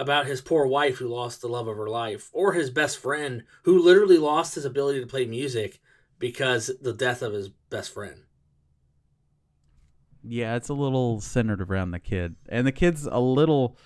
about 0.00 0.26
his 0.26 0.40
poor 0.40 0.66
wife 0.66 0.96
who 0.98 1.06
lost 1.06 1.40
the 1.40 1.46
love 1.48 1.68
of 1.68 1.76
her 1.76 1.88
life 1.88 2.28
or 2.32 2.52
his 2.54 2.70
best 2.70 2.98
friend 2.98 3.44
who 3.62 3.78
literally 3.80 4.18
lost 4.18 4.56
his 4.56 4.64
ability 4.64 4.98
to 5.00 5.06
play 5.06 5.24
music 5.26 5.78
because 6.18 6.70
the 6.80 6.92
death 6.92 7.22
of 7.22 7.32
his 7.32 7.48
best 7.48 7.92
friend. 7.94 8.22
yeah, 10.22 10.56
it's 10.56 10.68
a 10.68 10.74
little 10.74 11.20
centered 11.20 11.62
around 11.62 11.92
the 11.92 11.98
kid, 11.98 12.36
and 12.48 12.66
the 12.66 12.72
kid's 12.72 13.06
a 13.06 13.18
little, 13.18 13.78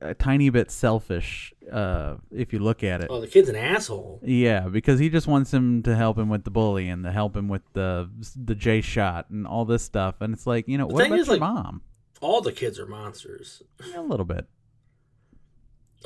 a, 0.00 0.10
a 0.10 0.14
tiny 0.14 0.48
bit 0.48 0.70
selfish. 0.70 1.52
Uh, 1.70 2.16
if 2.30 2.52
you 2.52 2.58
look 2.58 2.82
at 2.82 3.02
it, 3.02 3.08
Oh, 3.10 3.20
the 3.20 3.26
kid's 3.26 3.48
an 3.50 3.56
asshole. 3.56 4.20
Yeah, 4.24 4.68
because 4.68 4.98
he 4.98 5.08
just 5.10 5.26
wants 5.26 5.52
him 5.52 5.82
to 5.82 5.94
help 5.94 6.16
him 6.18 6.28
with 6.30 6.44
the 6.44 6.50
bully 6.50 6.88
and 6.88 7.04
to 7.04 7.12
help 7.12 7.36
him 7.36 7.48
with 7.48 7.62
the 7.74 8.08
the 8.36 8.54
J 8.54 8.80
shot 8.80 9.28
and 9.30 9.46
all 9.46 9.64
this 9.66 9.82
stuff. 9.82 10.16
And 10.20 10.32
it's 10.32 10.46
like, 10.46 10.66
you 10.68 10.78
know, 10.78 10.88
The 10.88 10.94
what 10.94 11.06
about 11.06 11.18
is, 11.18 11.26
your 11.26 11.34
like- 11.36 11.40
mom? 11.40 11.82
All 12.22 12.40
the 12.40 12.52
kids 12.52 12.78
are 12.78 12.86
monsters. 12.86 13.62
Yeah, 13.90 14.00
a 14.00 14.02
little 14.02 14.24
bit. 14.24 14.46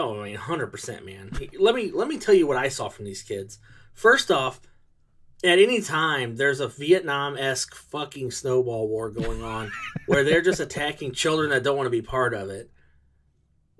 Oh, 0.01 0.21
I 0.21 0.25
mean, 0.25 0.37
hundred 0.37 0.69
percent, 0.69 1.05
man. 1.05 1.31
let 1.59 1.75
me 1.75 1.91
let 1.93 2.09
me 2.09 2.19
tell 2.19 2.35
you 2.35 2.47
what 2.47 2.57
I 2.57 2.69
saw 2.69 2.89
from 2.89 3.05
these 3.05 3.23
kids. 3.23 3.59
First 3.93 4.31
off, 4.31 4.61
at 5.45 5.59
any 5.59 5.83
time 5.83 6.37
there's 6.37 6.61
a 6.61 6.69
Vietnam 6.69 7.37
esque 7.37 7.75
fucking 7.75 8.31
snowball 8.31 8.89
war 8.89 9.11
going 9.11 9.43
on, 9.43 9.71
where 10.07 10.25
they're 10.25 10.41
just 10.41 10.61
attacking 10.61 11.13
children 11.13 11.51
that 11.51 11.63
don't 11.63 11.77
want 11.77 11.87
to 11.87 11.91
be 11.91 12.03
part 12.03 12.33
of 12.33 12.49
it. 12.49 12.71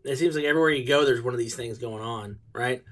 It 0.05 0.17
seems 0.17 0.37
like 0.37 0.45
everywhere 0.45 0.71
you 0.71 0.87
go, 0.87 1.05
there's 1.05 1.23
one 1.23 1.35
of 1.35 1.41
these 1.41 1.57
things 1.57 1.79
going 1.79 2.03
on, 2.03 2.39
right? 2.53 2.83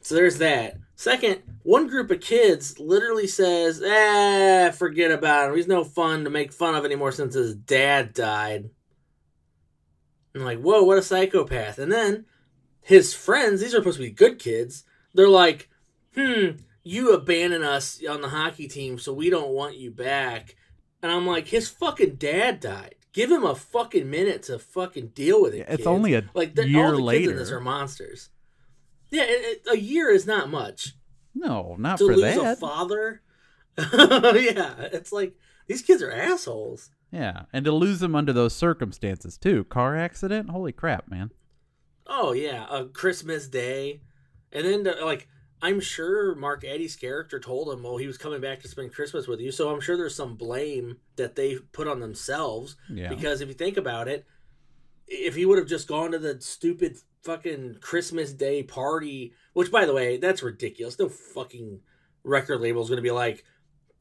So 0.00 0.14
there's 0.14 0.38
that. 0.38 0.76
Second, 0.94 1.42
one 1.64 1.88
group 1.88 2.10
of 2.12 2.20
kids 2.20 2.78
literally 2.78 3.26
says, 3.26 3.82
"Ah, 3.84 4.70
forget 4.70 5.10
about 5.10 5.50
him. 5.50 5.56
He's 5.56 5.66
no 5.66 5.82
fun 5.82 6.22
to 6.22 6.30
make 6.30 6.52
fun 6.52 6.76
of 6.76 6.84
anymore 6.84 7.10
since 7.10 7.34
his 7.34 7.56
dad 7.56 8.14
died." 8.14 8.70
I'm 10.36 10.44
like, 10.44 10.60
whoa, 10.60 10.82
what 10.82 10.98
a 10.98 11.02
psychopath. 11.02 11.78
And 11.78 11.90
then 11.90 12.26
his 12.86 13.12
friends, 13.14 13.60
these 13.60 13.74
are 13.74 13.78
supposed 13.78 13.96
to 13.98 14.04
be 14.04 14.10
good 14.10 14.38
kids, 14.38 14.84
they're 15.12 15.28
like, 15.28 15.68
hmm, 16.14 16.50
you 16.84 17.12
abandon 17.12 17.62
us 17.64 18.00
on 18.08 18.20
the 18.20 18.28
hockey 18.28 18.68
team, 18.68 18.96
so 18.98 19.12
we 19.12 19.28
don't 19.28 19.50
want 19.50 19.76
you 19.76 19.90
back. 19.90 20.54
And 21.02 21.10
I'm 21.10 21.26
like, 21.26 21.48
his 21.48 21.68
fucking 21.68 22.14
dad 22.14 22.60
died. 22.60 22.94
Give 23.12 23.30
him 23.30 23.44
a 23.44 23.54
fucking 23.54 24.08
minute 24.08 24.44
to 24.44 24.58
fucking 24.58 25.08
deal 25.08 25.42
with 25.42 25.54
it. 25.54 25.66
It's 25.68 25.78
kids. 25.78 25.86
only 25.86 26.14
a 26.14 26.24
like 26.34 26.54
the- 26.54 26.68
year 26.68 26.84
all 26.84 26.90
the 26.92 26.96
kids 26.98 27.00
in 27.00 27.04
later. 27.28 27.38
this 27.38 27.50
are 27.50 27.60
monsters. 27.60 28.28
Yeah, 29.10 29.24
it, 29.24 29.62
it- 29.66 29.72
a 29.72 29.76
year 29.78 30.10
is 30.10 30.26
not 30.26 30.50
much 30.50 30.94
No, 31.34 31.74
not 31.78 31.98
to 31.98 32.06
for 32.06 32.16
lose 32.16 32.36
a 32.36 32.56
father. 32.56 33.22
yeah, 33.78 34.74
it's 34.92 35.12
like 35.12 35.34
these 35.66 35.82
kids 35.82 36.02
are 36.02 36.10
assholes. 36.12 36.90
yeah, 37.10 37.42
and 37.52 37.64
to 37.64 37.72
lose 37.72 38.00
them 38.00 38.14
under 38.14 38.32
those 38.32 38.54
circumstances 38.54 39.36
too. 39.38 39.64
Car 39.64 39.96
accident. 39.96 40.50
Holy 40.50 40.72
crap, 40.72 41.08
man. 41.10 41.30
Oh 42.06 42.32
yeah, 42.32 42.66
a 42.70 42.86
Christmas 42.86 43.48
Day, 43.48 44.00
and 44.52 44.66
then 44.66 44.84
to, 44.84 45.04
like 45.04 45.28
I'm 45.62 45.80
sure 45.80 46.34
Mark 46.34 46.64
Addy's 46.64 46.96
character 46.96 47.40
told 47.40 47.72
him, 47.72 47.82
well, 47.82 47.96
he 47.96 48.06
was 48.06 48.18
coming 48.18 48.40
back 48.40 48.60
to 48.60 48.68
spend 48.68 48.92
Christmas 48.92 49.26
with 49.26 49.40
you. 49.40 49.50
So 49.50 49.70
I'm 49.70 49.80
sure 49.80 49.96
there's 49.96 50.14
some 50.14 50.36
blame 50.36 50.98
that 51.16 51.34
they 51.34 51.56
put 51.72 51.88
on 51.88 51.98
themselves 52.00 52.76
Yeah. 52.90 53.08
because 53.08 53.40
if 53.40 53.48
you 53.48 53.54
think 53.54 53.76
about 53.78 54.06
it, 54.06 54.26
if 55.08 55.34
he 55.34 55.46
would 55.46 55.58
have 55.58 55.66
just 55.66 55.88
gone 55.88 56.12
to 56.12 56.18
the 56.18 56.40
stupid 56.40 56.98
fucking 57.22 57.78
Christmas 57.80 58.32
Day 58.32 58.62
party, 58.62 59.32
which 59.54 59.72
by 59.72 59.86
the 59.86 59.94
way, 59.94 60.18
that's 60.18 60.42
ridiculous. 60.42 60.98
No 60.98 61.08
fucking 61.08 61.80
record 62.22 62.60
label 62.60 62.82
is 62.82 62.88
going 62.88 62.98
to 62.98 63.02
be 63.02 63.10
like, 63.10 63.42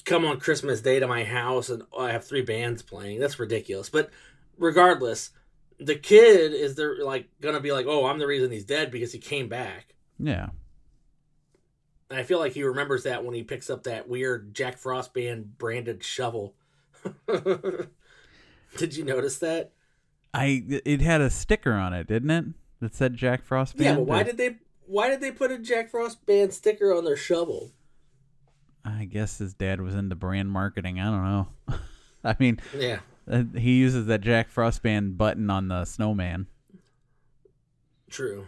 come 0.04 0.26
on 0.26 0.40
Christmas 0.40 0.82
Day 0.82 1.00
to 1.00 1.08
my 1.08 1.24
house 1.24 1.70
and 1.70 1.84
I 1.98 2.12
have 2.12 2.26
three 2.28 2.42
bands 2.44 2.82
playing. 2.82 3.20
That's 3.20 3.40
ridiculous. 3.40 3.90
But 3.90 4.10
regardless, 4.58 5.32
the 5.80 5.96
kid 5.96 6.54
is 6.54 6.76
there 6.76 6.98
like 7.04 7.28
going 7.42 7.56
to 7.56 7.62
be 7.62 7.72
like, 7.72 7.86
oh, 7.88 8.06
I'm 8.06 8.20
the 8.20 8.28
reason 8.28 8.52
he's 8.52 8.66
dead 8.66 8.92
because 8.92 9.12
he 9.12 9.20
came 9.20 9.50
back. 9.50 9.96
Yeah. 10.20 10.50
And 12.10 12.20
I 12.20 12.24
feel 12.24 12.40
like 12.40 12.54
he 12.54 12.64
remembers 12.64 13.04
that 13.04 13.26
when 13.26 13.34
he 13.36 13.44
picks 13.44 13.70
up 13.70 13.84
that 13.84 14.08
weird 14.08 14.54
Jack 14.54 14.78
Frost 14.78 15.14
band 15.14 15.58
branded 15.58 16.04
shovel. 16.04 16.54
Did 18.78 18.96
you 18.96 19.04
notice 19.04 19.38
that? 19.40 19.72
I 20.34 20.64
it 20.86 21.02
had 21.02 21.22
a 21.22 21.30
sticker 21.30 21.74
on 21.74 21.94
it, 21.94 22.08
didn't 22.08 22.30
it? 22.32 22.46
That 22.82 22.94
said 22.94 23.16
Jack 23.16 23.44
Frost 23.44 23.78
band. 23.78 23.86
Yeah, 23.86 23.96
but 23.96 24.04
why 24.06 24.22
or- 24.22 24.24
did 24.26 24.38
they 24.38 24.58
why 24.86 25.10
did 25.10 25.22
they 25.22 25.32
put 25.32 25.52
a 25.52 25.58
Jack 25.58 25.90
Frost 25.90 26.26
band 26.26 26.54
sticker 26.54 26.94
on 26.94 27.06
their 27.06 27.16
shovel? 27.18 27.72
I 28.84 29.06
guess 29.06 29.38
his 29.40 29.54
dad 29.54 29.82
was 29.82 29.96
into 29.96 30.16
brand 30.16 30.52
marketing. 30.52 31.00
I 31.00 31.06
don't 31.06 31.24
know. 31.24 31.48
I 32.24 32.36
mean, 32.40 32.60
Yeah. 32.78 33.00
Uh, 33.30 33.44
he 33.56 33.78
uses 33.78 34.06
that 34.08 34.22
Jack 34.22 34.50
Frost 34.50 34.82
band 34.84 35.18
button 35.18 35.50
on 35.50 35.68
the 35.68 35.86
snowman. 35.86 36.48
True. 38.10 38.46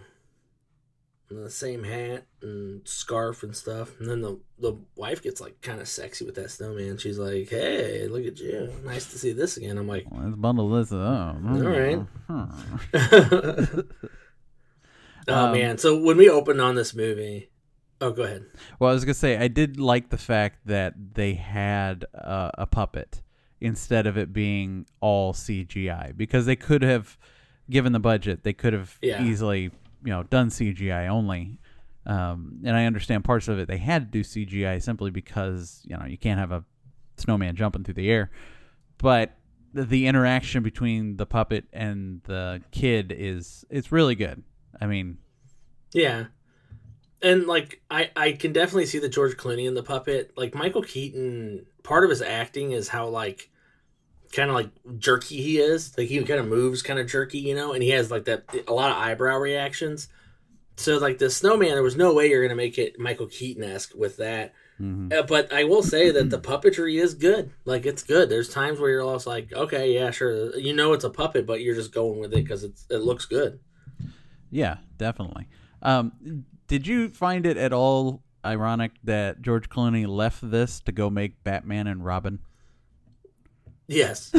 And 1.30 1.44
the 1.44 1.50
same 1.50 1.84
hat 1.84 2.26
and 2.42 2.88
scarf 2.88 3.44
and 3.44 3.54
stuff. 3.54 4.00
And 4.00 4.10
then 4.10 4.22
the 4.22 4.40
the 4.60 4.76
wife 4.96 5.22
gets 5.22 5.42
like 5.42 5.60
kind 5.62 5.82
of 5.82 5.88
sexy 5.90 6.24
with 6.26 6.36
that 6.36 6.52
snowman. 6.52 6.98
She's 6.98 7.18
like, 7.20 7.50
"Hey, 7.50 8.08
look 8.08 8.26
at 8.26 8.40
you! 8.40 8.72
Nice 8.86 9.12
to 9.12 9.18
see 9.18 9.34
this 9.34 9.58
again." 9.58 9.78
I'm 9.78 9.88
like, 9.90 10.06
Let's 10.10 10.38
bundle 10.38 10.70
this 10.70 10.94
up. 10.94 11.36
All 11.36 11.60
right. 11.60 12.00
Hmm. 12.28 12.46
"Oh 15.28 15.36
Um, 15.48 15.52
man!" 15.52 15.78
So 15.78 15.98
when 16.02 16.16
we 16.16 16.30
opened 16.30 16.62
on 16.62 16.76
this 16.76 16.96
movie, 16.96 17.50
oh, 18.00 18.12
go 18.12 18.24
ahead. 18.24 18.46
Well, 18.80 18.90
I 18.92 18.94
was 18.94 19.04
gonna 19.04 19.14
say 19.14 19.38
I 19.38 19.50
did 19.50 19.80
like 19.80 20.10
the 20.10 20.18
fact 20.18 20.60
that 20.68 20.94
they 21.16 21.34
had 21.34 22.06
uh, 22.16 22.52
a 22.58 22.66
puppet 22.66 23.22
instead 23.62 24.06
of 24.08 24.18
it 24.18 24.32
being 24.34 24.86
all 25.00 25.34
CGI 25.34 26.16
because 26.16 26.46
they 26.46 26.56
could 26.56 26.82
have, 26.84 27.18
given 27.70 27.92
the 27.92 28.00
budget, 28.00 28.44
they 28.44 28.54
could 28.54 28.74
have 28.74 28.98
Yeah. 29.02 29.24
easily 29.24 29.64
you 30.04 30.12
know 30.14 30.24
done 30.24 30.50
CGI 30.50 31.08
only. 31.08 31.60
Um, 32.06 32.62
and 32.64 32.78
I 32.78 32.86
understand 32.86 33.26
parts 33.26 33.48
of 33.50 33.60
it 33.60 33.68
they 33.68 33.78
had 33.80 34.12
to 34.12 34.20
do 34.20 34.24
CGI 34.24 34.82
simply 34.82 35.12
because 35.12 35.82
you 35.86 35.98
know 35.98 36.06
you 36.06 36.18
can't 36.18 36.40
have 36.40 36.52
a 36.52 36.64
snowman 37.18 37.56
jumping 37.56 37.84
through 37.84 37.96
the 37.96 38.10
air, 38.10 38.32
but 39.00 39.36
the, 39.74 39.84
the 39.84 40.08
interaction 40.08 40.64
between 40.64 41.18
the 41.18 41.26
puppet 41.26 41.66
and 41.74 42.22
the 42.24 42.62
kid 42.72 43.14
is 43.16 43.66
it's 43.70 43.92
really 43.92 44.16
good. 44.16 44.44
I 44.80 44.86
mean, 44.86 45.18
Yeah. 45.94 46.26
And 47.22 47.48
like 47.48 47.82
I 47.90 48.12
I 48.16 48.32
can 48.34 48.54
definitely 48.54 48.86
see 48.86 49.00
the 49.00 49.10
George 49.10 49.36
Clooney 49.38 49.68
in 49.68 49.74
the 49.74 49.84
puppet. 49.84 50.32
Like 50.38 50.54
Michael 50.54 50.84
Keaton, 50.84 51.66
part 51.84 52.04
of 52.04 52.10
his 52.10 52.22
acting 52.22 52.72
is 52.72 52.88
how 52.90 53.08
like 53.08 53.50
kind 54.32 54.50
of 54.50 54.56
like 54.56 54.70
jerky 55.00 55.42
he 55.42 55.58
is. 55.58 55.98
Like 55.98 56.08
he 56.10 56.22
kind 56.24 56.40
of 56.40 56.48
moves 56.48 56.82
kind 56.84 57.00
of 57.00 57.08
jerky, 57.08 57.40
you 57.40 57.56
know, 57.56 57.74
and 57.74 57.82
he 57.82 57.90
has 57.90 58.12
like 58.12 58.26
that 58.26 58.44
a 58.68 58.74
lot 58.74 58.92
of 58.92 58.98
eyebrow 58.98 59.38
reactions. 59.38 60.10
So 60.76 60.98
like 61.00 61.18
the 61.18 61.30
snowman, 61.32 61.72
there 61.72 61.82
was 61.82 61.96
no 61.96 62.14
way 62.14 62.30
you're 62.30 62.44
gonna 62.44 62.56
make 62.56 62.78
it 62.78 63.00
Michael 63.00 63.28
Keaton 63.28 63.64
esque 63.64 63.96
with 63.96 64.18
that. 64.18 64.54
mhm. 64.80 65.12
Uh, 65.12 65.24
but 65.24 65.52
I 65.52 65.64
will 65.64 65.82
say 65.82 66.12
that 66.12 66.30
the 66.30 66.38
puppetry 66.40 67.02
is 67.02 67.16
good. 67.16 67.50
Like 67.66 67.88
it's 67.88 68.04
good. 68.04 68.30
There's 68.30 68.48
times 68.50 68.80
where 68.80 68.92
you're 68.92 69.02
also 69.02 69.32
like, 69.32 69.52
okay, 69.54 69.92
yeah, 69.92 70.12
sure, 70.12 70.56
you 70.56 70.76
know 70.76 70.94
it's 70.94 71.04
a 71.04 71.10
puppet, 71.10 71.48
but 71.48 71.62
you're 71.62 71.74
just 71.74 71.92
going 71.92 72.20
with 72.20 72.32
it 72.34 72.44
because 72.44 72.64
it's 72.64 72.86
it 72.92 73.00
looks 73.00 73.26
good. 73.26 73.60
Yeah, 74.52 74.78
definitely. 75.00 75.48
Um, 75.82 76.46
did 76.68 76.88
you 76.88 77.10
find 77.10 77.46
it 77.46 77.58
at 77.58 77.74
all 77.74 78.24
ironic 78.46 78.92
that 79.04 79.42
George 79.42 79.70
Clooney 79.70 80.08
left 80.08 80.50
this 80.50 80.80
to 80.82 80.92
go 80.92 81.10
make 81.10 81.44
Batman 81.44 81.88
and 81.88 82.04
Robin? 82.04 82.40
Yes. 83.88 84.32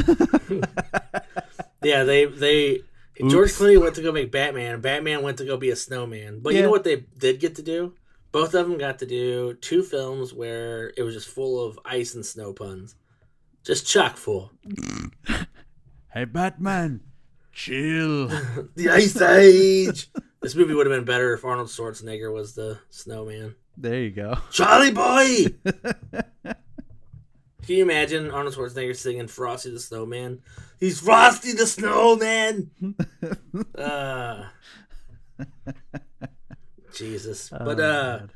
yeah, 1.83 2.05
they 2.05 2.27
they 2.27 2.81
George 3.29 3.53
Clooney 3.53 3.81
went 3.81 3.95
to 3.97 4.03
go 4.03 4.13
make 4.13 4.31
Batman, 4.31 4.75
and 4.75 4.83
Batman 4.83 5.23
went 5.23 5.39
to 5.39 5.45
go 5.45 5.57
be 5.57 5.71
a 5.71 5.77
snowman. 5.77 6.41
But 6.41 6.55
you 6.55 6.63
know 6.63 6.71
what 6.71 6.85
they 6.85 7.05
did 7.19 7.41
get 7.41 7.57
to 7.57 7.63
do? 7.63 7.95
Both 8.31 8.55
of 8.55 8.69
them 8.69 8.79
got 8.79 8.99
to 8.99 9.07
do 9.07 9.55
two 9.55 9.83
films 9.83 10.35
where 10.35 10.93
it 10.97 11.03
was 11.03 11.15
just 11.15 11.29
full 11.29 11.65
of 11.65 11.79
ice 11.85 12.15
and 12.15 12.25
snow 12.25 12.53
puns, 12.53 12.95
just 13.65 13.87
chock 13.87 14.17
full. 14.17 14.53
Hey, 16.11 16.25
Batman, 16.25 17.03
chill. 17.53 18.29
The 18.75 18.89
Ice 18.91 19.21
Age. 19.21 20.11
this 20.43 20.55
movie 20.55 20.75
would 20.75 20.87
have 20.87 20.95
been 20.97 21.05
better 21.05 21.35
if 21.35 21.45
Arnold 21.45 21.69
Schwarzenegger 21.69 22.33
was 22.33 22.55
the 22.55 22.79
snowman. 22.91 23.55
there 23.77 24.01
you 24.03 24.11
go. 24.11 24.39
Charlie 24.51 24.91
boy. 24.93 25.47
Can 27.67 27.77
you 27.77 27.83
imagine 27.83 28.31
Arnold 28.31 28.55
Schwarzenegger 28.55 28.97
singing 28.97 29.27
"Frosty 29.29 29.71
the 29.71 29.79
Snowman"? 29.81 30.41
He's 30.81 31.01
Frosty 31.01 31.53
the 31.53 31.67
Snowman. 31.67 32.71
uh, 33.77 34.45
Jesus, 36.95 37.51
but 37.51 37.79
Oh, 37.79 37.85
uh, 37.85 38.19
God. 38.21 38.33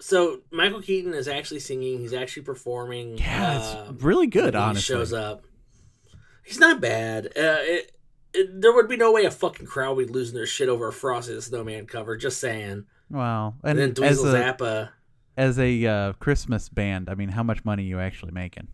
so 0.00 0.40
Michael 0.50 0.82
Keaton 0.82 1.14
is 1.14 1.26
actually 1.26 1.60
singing. 1.60 1.98
He's 2.00 2.12
actually 2.12 2.42
performing. 2.42 3.18
yeah, 3.18 3.56
uh, 3.58 3.86
it's 3.92 4.02
really 4.02 4.26
good. 4.26 4.54
Honestly, 4.54 4.94
he 4.94 5.00
shows 5.00 5.12
up. 5.12 5.44
He's 6.44 6.58
not 6.60 6.80
bad. 6.80 7.26
Uh, 7.28 7.30
it, 7.62 7.92
there 8.54 8.72
would 8.72 8.88
be 8.88 8.96
no 8.96 9.12
way 9.12 9.24
a 9.24 9.30
fucking 9.30 9.66
crowd 9.66 9.96
would 9.96 10.08
be 10.08 10.12
losing 10.12 10.34
their 10.34 10.46
shit 10.46 10.68
over 10.68 10.88
a 10.88 10.92
Frosty 10.92 11.34
the 11.34 11.42
Snowman 11.42 11.86
cover. 11.86 12.16
Just 12.16 12.40
saying. 12.40 12.86
Wow, 13.10 13.54
And, 13.62 13.78
and, 13.78 13.94
then 13.94 14.04
as 14.04 14.24
a 14.24 14.26
Zappa. 14.26 14.90
as 15.36 15.58
a 15.58 15.86
uh, 15.86 16.12
Christmas 16.14 16.68
band, 16.70 17.10
I 17.10 17.14
mean, 17.14 17.28
how 17.28 17.42
much 17.42 17.64
money 17.64 17.82
are 17.82 17.86
you 17.86 18.00
actually 18.00 18.32
making? 18.32 18.68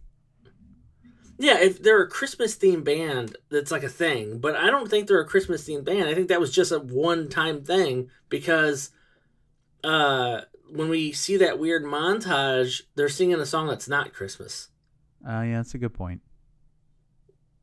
Yeah, 1.41 1.59
if 1.61 1.83
they're 1.83 2.03
a 2.03 2.09
Christmas 2.09 2.57
themed 2.57 2.85
band, 2.85 3.37
that's 3.49 3.71
like 3.71 3.85
a 3.85 3.89
thing. 3.89 4.39
But 4.39 4.57
I 4.57 4.71
don't 4.71 4.89
think 4.89 5.07
they're 5.07 5.21
a 5.21 5.27
Christmas 5.27 5.67
themed 5.67 5.85
band. 5.85 6.09
I 6.09 6.15
think 6.15 6.29
that 6.29 6.41
was 6.41 6.53
just 6.53 6.73
a 6.73 6.79
one 6.79 7.29
time 7.29 7.63
thing 7.65 8.11
because 8.29 8.91
uh, 9.85 10.43
when 10.71 10.89
we 10.89 11.13
see 11.13 11.37
that 11.37 11.59
weird 11.59 11.85
montage, 11.85 12.83
they're 12.97 13.09
singing 13.09 13.41
a 13.41 13.47
song 13.47 13.69
that's 13.69 13.89
not 13.89 14.13
Christmas. 14.13 14.69
Uh, 15.27 15.43
yeah, 15.43 15.57
that's 15.57 15.75
a 15.75 15.79
good 15.79 15.95
point. 15.95 16.21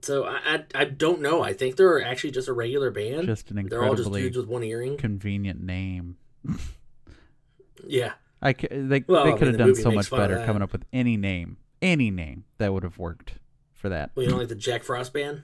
So 0.05 0.25
I, 0.25 0.37
I, 0.45 0.63
I 0.75 0.85
don't 0.85 1.21
know. 1.21 1.41
I 1.41 1.53
think 1.53 1.75
they're 1.77 2.03
actually 2.03 2.31
just 2.31 2.47
a 2.47 2.53
regular 2.53 2.91
band. 2.91 3.25
Just 3.25 3.49
an 3.49 3.65
they're 3.67 3.83
all 3.83 3.95
just 3.95 4.07
incredibly 4.07 4.21
dudes 4.21 4.37
with 4.37 4.47
one 4.47 4.63
earring. 4.63 4.97
convenient 4.97 5.61
name. 5.61 6.17
Yeah. 7.85 8.13
I 8.41 8.53
they 8.53 9.03
Well, 9.07 9.21
I 9.21 9.23
they 9.23 9.29
mean, 9.31 9.37
could 9.39 9.47
have 9.47 9.57
the 9.57 9.63
done 9.65 9.75
so 9.75 9.91
much 9.91 10.11
better 10.11 10.45
coming 10.45 10.61
up 10.61 10.71
with 10.71 10.85
any 10.93 11.17
name, 11.17 11.57
any 11.81 12.11
name 12.11 12.45
that 12.59 12.71
would 12.73 12.83
have 12.83 12.97
worked 12.97 13.35
for 13.73 13.89
that. 13.89 14.11
Well, 14.15 14.23
you 14.23 14.29
don't 14.29 14.39
like 14.39 14.49
the 14.49 14.55
Jack 14.55 14.83
Frost 14.83 15.13
band? 15.13 15.43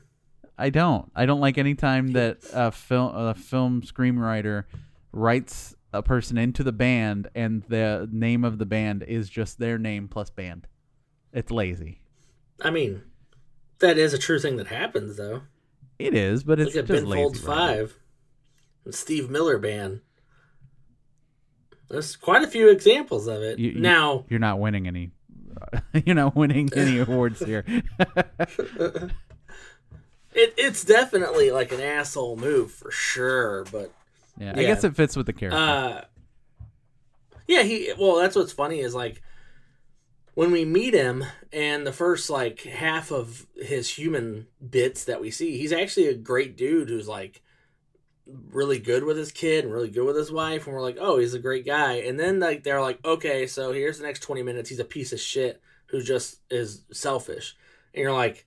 I 0.57 0.69
don't. 0.69 1.11
I 1.15 1.25
don't 1.25 1.39
like 1.39 1.57
any 1.57 1.73
time 1.73 2.11
that 2.13 2.37
a 2.53 2.71
film 2.71 3.15
a 3.15 3.33
film 3.33 3.81
screenwriter 3.81 4.65
writes 5.11 5.75
a 5.91 6.03
person 6.03 6.37
into 6.37 6.63
the 6.63 6.71
band 6.71 7.29
and 7.33 7.63
the 7.63 8.07
name 8.11 8.43
of 8.43 8.59
the 8.59 8.65
band 8.65 9.03
is 9.03 9.27
just 9.29 9.57
their 9.57 9.77
name 9.77 10.07
plus 10.07 10.29
band. 10.29 10.67
It's 11.33 11.51
lazy. 11.51 12.01
I 12.61 12.69
mean, 12.69 13.01
that 13.81 13.97
is 13.97 14.13
a 14.13 14.17
true 14.17 14.39
thing 14.39 14.55
that 14.57 14.67
happens, 14.67 15.17
though. 15.17 15.41
It 15.99 16.15
is, 16.15 16.43
but 16.43 16.59
it's 16.59 16.73
Look 16.75 16.83
at 16.85 16.87
just 16.87 17.03
Ben. 17.05 17.13
Folds. 17.13 17.39
Five, 17.39 17.95
and 18.85 18.95
Steve 18.95 19.29
Miller 19.29 19.57
Band. 19.59 20.01
There's 21.89 22.15
quite 22.15 22.41
a 22.43 22.47
few 22.47 22.69
examples 22.69 23.27
of 23.27 23.41
it. 23.41 23.59
You- 23.59 23.71
you- 23.71 23.79
now, 23.81 24.25
You're 24.29 24.39
not 24.39 24.59
winning 24.59 24.87
any. 24.87 25.11
You're 26.05 26.15
not 26.15 26.35
winning 26.35 26.69
any 26.75 26.97
awards 27.07 27.39
here. 27.43 27.65
it, 30.33 30.53
it's 30.57 30.83
definitely 30.83 31.51
like 31.51 31.71
an 31.71 31.81
asshole 31.81 32.37
move 32.37 32.71
for 32.71 32.89
sure. 32.91 33.65
But 33.71 33.91
yeah, 34.39 34.53
I 34.55 34.63
guess 34.63 34.83
it 34.83 34.95
fits 34.95 35.15
with 35.15 35.25
the 35.25 35.33
character. 35.33 35.57
uh, 35.59 36.01
yeah, 37.47 37.63
he. 37.63 37.91
Well, 37.99 38.15
that's 38.17 38.35
what's 38.35 38.53
funny 38.53 38.79
is 38.79 38.95
like 38.95 39.21
when 40.33 40.51
we 40.51 40.63
meet 40.65 40.93
him 40.93 41.23
and 41.51 41.85
the 41.85 41.91
first 41.93 42.29
like 42.29 42.61
half 42.61 43.11
of 43.11 43.47
his 43.55 43.89
human 43.89 44.47
bits 44.69 45.03
that 45.05 45.21
we 45.21 45.31
see, 45.31 45.57
he's 45.57 45.73
actually 45.73 46.07
a 46.07 46.13
great 46.15 46.55
dude 46.57 46.89
who's 46.89 47.07
like 47.07 47.41
really 48.51 48.79
good 48.79 49.03
with 49.03 49.17
his 49.17 49.31
kid 49.31 49.65
and 49.65 49.73
really 49.73 49.89
good 49.89 50.05
with 50.05 50.15
his 50.15 50.31
wife 50.31 50.65
and 50.65 50.73
we're 50.73 50.81
like 50.81 50.97
oh 51.01 51.17
he's 51.17 51.33
a 51.33 51.39
great 51.39 51.65
guy 51.65 51.93
and 51.95 52.17
then 52.17 52.39
like 52.39 52.63
they're 52.63 52.79
like 52.79 53.03
okay 53.03 53.45
so 53.45 53.73
here's 53.73 53.97
the 53.97 54.05
next 54.05 54.19
20 54.21 54.41
minutes 54.43 54.69
he's 54.69 54.79
a 54.79 54.85
piece 54.85 55.11
of 55.11 55.19
shit 55.19 55.59
who 55.87 56.01
just 56.01 56.39
is 56.49 56.83
selfish 56.93 57.57
and 57.93 58.01
you're 58.03 58.13
like 58.13 58.45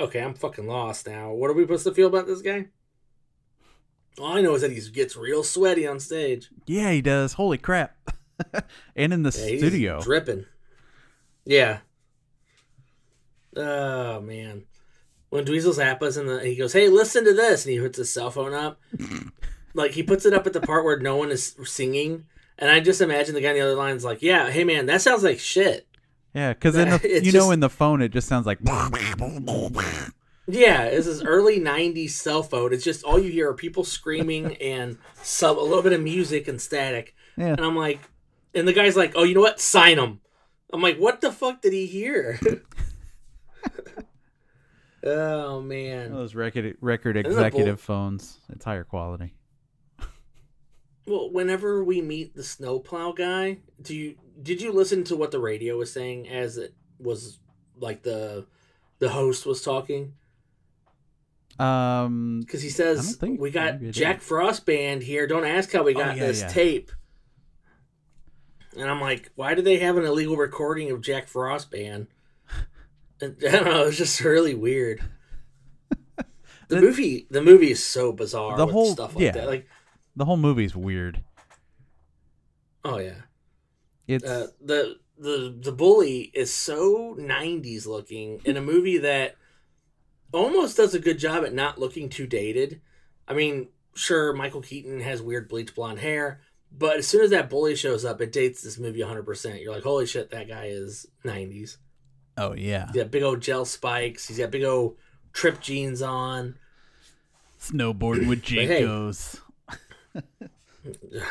okay 0.00 0.20
i'm 0.20 0.32
fucking 0.32 0.66
lost 0.66 1.06
now 1.06 1.30
what 1.32 1.50
are 1.50 1.52
we 1.52 1.64
supposed 1.64 1.84
to 1.84 1.92
feel 1.92 2.06
about 2.06 2.26
this 2.26 2.40
guy 2.40 2.66
all 4.18 4.36
i 4.38 4.40
know 4.40 4.54
is 4.54 4.62
that 4.62 4.70
he 4.72 4.80
gets 4.90 5.16
real 5.16 5.42
sweaty 5.42 5.86
on 5.86 5.98
stage 6.00 6.48
yeah, 6.66 6.90
he 6.92 7.02
does. 7.02 7.34
Holy 7.34 7.58
crap! 7.58 7.94
and 8.96 9.12
in 9.12 9.24
the 9.24 9.36
Yeah, 9.36 9.46
he's 9.46 9.60
studio. 9.60 10.00
dripping. 10.00 10.46
Yeah. 11.44 11.78
Oh 13.56 14.20
man. 14.20 14.64
when 15.30 15.44
Dweezil 15.44 15.74
Zappa's 15.74 16.16
in 16.16 16.26
the, 16.26 16.40
he 16.40 16.56
goes, 16.56 16.72
"Hey, 16.72 16.88
listen 16.88 17.24
to 17.24 17.34
this," 17.34 17.64
and 17.64 17.72
he 17.74 17.80
puts 17.80 17.98
his 17.98 18.12
cell 18.12 18.30
phone 18.30 18.54
up. 18.54 18.80
like 19.74 19.92
he 19.92 20.02
puts 20.02 20.24
it 20.26 20.32
up 20.34 20.46
at 20.46 20.52
the 20.52 20.60
part 20.60 20.84
where 20.84 20.98
no 20.98 21.16
one 21.16 21.30
is 21.30 21.54
singing, 21.64 22.24
and 22.58 22.70
I 22.70 22.80
just 22.80 23.00
imagine 23.00 23.34
the 23.34 23.40
guy 23.40 23.48
on 23.48 23.54
the 23.54 23.60
other 23.60 23.74
line 23.74 23.96
is 23.96 24.04
like, 24.04 24.22
"Yeah, 24.22 24.50
hey 24.50 24.64
man, 24.64 24.86
that 24.86 25.02
sounds 25.02 25.22
like 25.22 25.38
shit." 25.38 25.86
Yeah, 26.34 26.54
because 26.54 26.76
in 26.76 26.88
the, 26.88 27.00
It's 27.04 27.26
you 27.26 27.32
know 27.32 27.50
in 27.50 27.60
the 27.60 27.68
phone 27.68 28.00
it 28.00 28.08
just 28.10 28.28
sounds 28.28 28.46
like 28.46 28.58
Yeah, 30.48 30.84
it's 30.84 31.06
this 31.06 31.22
early 31.22 31.60
'90s 31.60 32.10
cell 32.10 32.42
phone. 32.42 32.72
It's 32.72 32.84
just 32.84 33.04
all 33.04 33.18
you 33.18 33.30
hear 33.30 33.50
are 33.50 33.54
people 33.54 33.84
screaming 33.84 34.56
and 34.56 34.96
some 35.22 35.58
a 35.58 35.62
little 35.62 35.82
bit 35.82 35.92
of 35.92 36.00
music 36.00 36.48
and 36.48 36.60
static. 36.60 37.14
yeah. 37.36 37.48
And 37.48 37.60
I'm 37.60 37.76
like, 37.76 38.00
and 38.54 38.66
the 38.66 38.72
guy's 38.72 38.96
like, 38.96 39.12
"Oh, 39.14 39.24
you 39.24 39.34
know 39.34 39.40
what? 39.42 39.60
Sign 39.60 39.98
him." 39.98 40.20
I'm 40.72 40.82
like, 40.82 40.98
"What 40.98 41.20
the 41.20 41.32
fuck 41.32 41.62
did 41.62 41.72
he 41.72 41.86
hear?" 41.86 42.38
oh 45.04 45.60
man. 45.60 46.12
those 46.12 46.34
record 46.34 46.76
record 46.80 47.16
the 47.16 47.22
bull- 47.22 47.32
executive 47.32 47.80
phones. 47.80 48.38
It's 48.50 48.64
higher 48.64 48.84
quality. 48.84 49.34
Well, 51.06 51.32
whenever 51.32 51.82
we 51.82 52.00
meet 52.00 52.34
the 52.34 52.44
snowplow 52.44 53.12
guy, 53.12 53.58
do 53.80 53.94
you 53.96 54.14
did 54.40 54.62
you 54.62 54.72
listen 54.72 55.02
to 55.04 55.16
what 55.16 55.32
the 55.32 55.40
radio 55.40 55.76
was 55.76 55.92
saying 55.92 56.28
as 56.28 56.56
it 56.56 56.74
was 56.98 57.38
like 57.76 58.02
the 58.02 58.46
the 59.00 59.08
host 59.08 59.44
was 59.44 59.62
talking? 59.62 60.14
Um, 61.58 62.40
Because 62.40 62.62
he 62.62 62.70
says 62.70 63.18
we 63.20 63.50
got 63.50 63.74
maybe 63.74 63.86
I 63.88 63.88
did. 63.88 63.94
Jack 63.94 64.20
Frost 64.22 64.64
band 64.64 65.02
here. 65.02 65.26
Don't 65.26 65.44
ask 65.44 65.70
how 65.72 65.82
we 65.82 65.94
Oh, 65.94 65.98
got 65.98 66.16
yeah, 66.16 66.26
this 66.28 66.40
yeah. 66.42 66.48
tape. 66.48 66.92
And 68.76 68.90
I'm 68.90 69.00
like, 69.00 69.30
why 69.34 69.54
do 69.54 69.62
they 69.62 69.78
have 69.78 69.96
an 69.96 70.04
illegal 70.04 70.36
recording 70.36 70.90
of 70.90 71.00
Jack 71.02 71.28
Frost 71.28 71.70
band? 71.70 72.06
And, 73.20 73.36
I 73.46 73.50
don't 73.50 73.64
know. 73.64 73.86
It's 73.86 73.98
just 73.98 74.20
really 74.20 74.54
weird. 74.54 75.02
The 76.68 76.76
The- 76.76 76.80
movie, 76.80 77.26
the 77.30 77.42
movie 77.42 77.70
is 77.70 77.84
so 77.84 78.12
bizarre. 78.12 78.56
The 78.56 78.64
with 78.64 78.72
whole- 78.72 78.92
stuff 78.92 79.14
like 79.14 79.24
yeah. 79.24 79.32
that. 79.32 79.46
Like, 79.46 79.66
the 80.16 80.24
whole 80.24 80.38
movie's 80.38 80.74
weird. 80.74 81.22
oh 82.84 82.98
yeah. 82.98 83.22
It's 84.08 84.24
Uh, 84.24 84.46
the 84.60 84.96
the 85.18 85.54
the 85.60 85.72
bully 85.72 86.30
is 86.34 86.52
so 86.52 87.14
90s 87.18 87.86
looking 87.86 88.40
in 88.44 88.56
a 88.56 88.62
movie 88.62 88.98
that 88.98 89.36
almost 90.32 90.76
does 90.78 90.94
a 90.94 90.98
good 90.98 91.18
job 91.18 91.44
at 91.44 91.52
not 91.52 91.78
looking 91.78 92.08
too 92.08 92.26
dated. 92.26 92.80
I 93.28 93.34
mean, 93.34 93.68
sure, 93.94 94.32
Michael 94.32 94.62
Keaton 94.62 95.00
has 95.00 95.20
weird 95.20 95.48
bleach 95.48 95.74
blonde 95.74 95.98
hair, 96.00 96.40
but 96.76 96.98
as 96.98 97.06
soon 97.06 97.22
as 97.22 97.30
that 97.30 97.50
bully 97.50 97.76
shows 97.76 98.04
up, 98.04 98.20
it 98.20 98.32
dates 98.32 98.62
this 98.62 98.78
movie 98.78 99.00
100%. 99.00 99.62
You're 99.62 99.74
like, 99.74 99.82
holy 99.82 100.06
shit, 100.06 100.30
that 100.30 100.48
guy 100.48 100.66
is 100.66 101.06
90s. 101.24 101.76
oh 102.38 102.54
yeah, 102.54 102.86
He's 102.86 103.02
got 103.02 103.10
big 103.10 103.22
old 103.22 103.40
gel 103.40 103.64
spikes. 103.64 104.28
He's 104.28 104.38
got 104.38 104.50
big 104.50 104.64
old 104.64 104.96
trip 105.32 105.60
jeans 105.60 106.02
on. 106.02 106.56
snowboarding 107.60 108.28
with 108.28 108.44
hey. 108.46 108.82
Jacos. 108.82 109.40
The, 110.84 111.24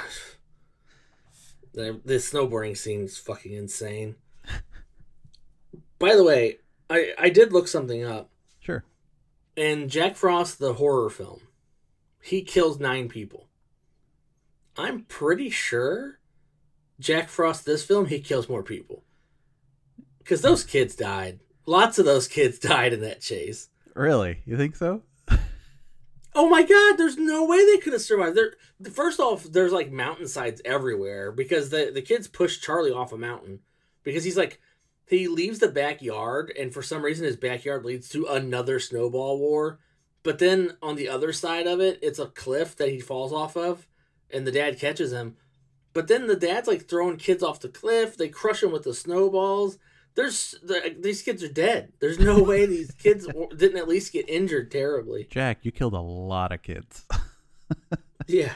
the 2.06 2.16
snowboarding 2.16 2.78
scene's 2.78 3.18
fucking 3.18 3.54
insane. 3.54 4.16
By 6.00 6.16
the 6.16 6.24
way, 6.24 6.58
I, 6.90 7.14
I 7.18 7.30
did 7.30 7.54
look 7.54 7.68
something 7.68 8.04
up. 8.04 8.32
Sure. 8.60 8.84
In 9.56 9.88
Jack 9.88 10.16
Frost, 10.16 10.58
the 10.60 10.74
horror 10.74 11.10
film, 11.10 11.42
he 12.22 12.42
kills 12.42 12.80
nine 12.80 13.08
people. 13.08 13.48
I'm 14.78 15.02
pretty 15.04 15.50
sure 15.50 16.20
Jack 17.00 17.30
Frost, 17.30 17.66
this 17.66 17.84
film, 17.84 18.06
he 18.06 18.20
kills 18.20 18.48
more 18.48 18.64
people. 18.64 19.04
Because 20.20 20.42
those 20.42 20.64
kids 20.64 20.96
died. 20.96 21.40
Lots 21.66 22.00
of 22.00 22.06
those 22.06 22.28
kids 22.28 22.60
died 22.60 22.94
in 22.94 23.02
that 23.02 23.22
chase. 23.22 23.70
Really? 23.96 24.42
You 24.46 24.56
think 24.58 24.76
so? 24.76 25.02
Oh 26.34 26.48
my 26.48 26.64
god, 26.64 26.96
there's 26.96 27.18
no 27.18 27.44
way 27.44 27.58
they 27.66 27.78
could 27.78 27.92
have 27.92 28.02
survived. 28.02 28.38
There 28.38 28.54
first 28.90 29.20
off, 29.20 29.44
there's 29.44 29.74
like 29.74 29.92
mountainsides 29.92 30.62
everywhere 30.64 31.30
because 31.30 31.70
the, 31.70 31.92
the 31.94 32.02
kids 32.02 32.30
push 32.30 32.62
Charlie 32.62 32.94
off 32.94 33.12
a 33.12 33.18
mountain 33.18 33.60
because 34.04 34.24
he's 34.24 34.38
like 34.38 34.62
he 35.06 35.28
leaves 35.28 35.60
the 35.60 35.68
backyard 35.68 36.54
and 36.58 36.74
for 36.74 36.82
some 36.82 37.02
reason 37.02 37.26
his 37.26 37.36
backyard 37.36 37.84
leads 37.84 38.08
to 38.10 38.28
another 38.28 38.80
snowball 38.80 39.40
war. 39.40 39.80
But 40.24 40.40
then 40.40 40.78
on 40.82 40.96
the 40.96 41.10
other 41.10 41.34
side 41.34 41.68
of 41.68 41.82
it, 41.82 42.00
it's 42.02 42.20
a 42.20 42.28
cliff 42.28 42.78
that 42.78 42.92
he 42.92 43.02
falls 43.02 43.34
off 43.34 43.58
of 43.58 43.86
and 44.34 44.46
the 44.46 44.52
dad 44.52 44.80
catches 44.80 45.12
him. 45.12 45.36
But 45.94 46.08
then 46.08 46.28
the 46.28 46.36
dad's 46.36 46.68
like 46.68 46.88
throwing 46.88 47.18
kids 47.18 47.44
off 47.44 47.60
the 47.60 47.70
cliff, 47.70 48.18
they 48.18 48.30
crush 48.30 48.64
him 48.64 48.72
with 48.72 48.84
the 48.84 48.94
snowballs. 48.94 49.78
There's 50.16 50.56
the, 50.64 50.96
these 51.00 51.22
kids 51.22 51.44
are 51.44 51.52
dead. 51.52 51.94
There's 52.00 52.20
no 52.20 52.42
way 52.44 52.66
these 52.66 52.92
kids 52.92 53.28
didn't 53.56 53.78
at 53.78 53.88
least 53.88 54.14
get 54.14 54.30
injured 54.30 54.72
terribly. 54.72 55.28
Jack, 55.30 55.60
you 55.64 55.72
killed 55.72 55.94
a 55.94 56.02
lot 56.02 56.52
of 56.52 56.62
kids. 56.62 57.06
Yeah. 58.28 58.54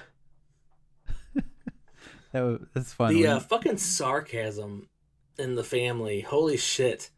that 2.32 2.42
was, 2.42 2.62
that's 2.74 2.94
fun. 2.94 3.14
The 3.14 3.28
uh, 3.28 3.40
fucking 3.40 3.78
sarcasm 3.78 4.88
in 5.38 5.56
the 5.56 5.64
family. 5.64 6.22
Holy 6.22 6.58
shit. 6.58 7.10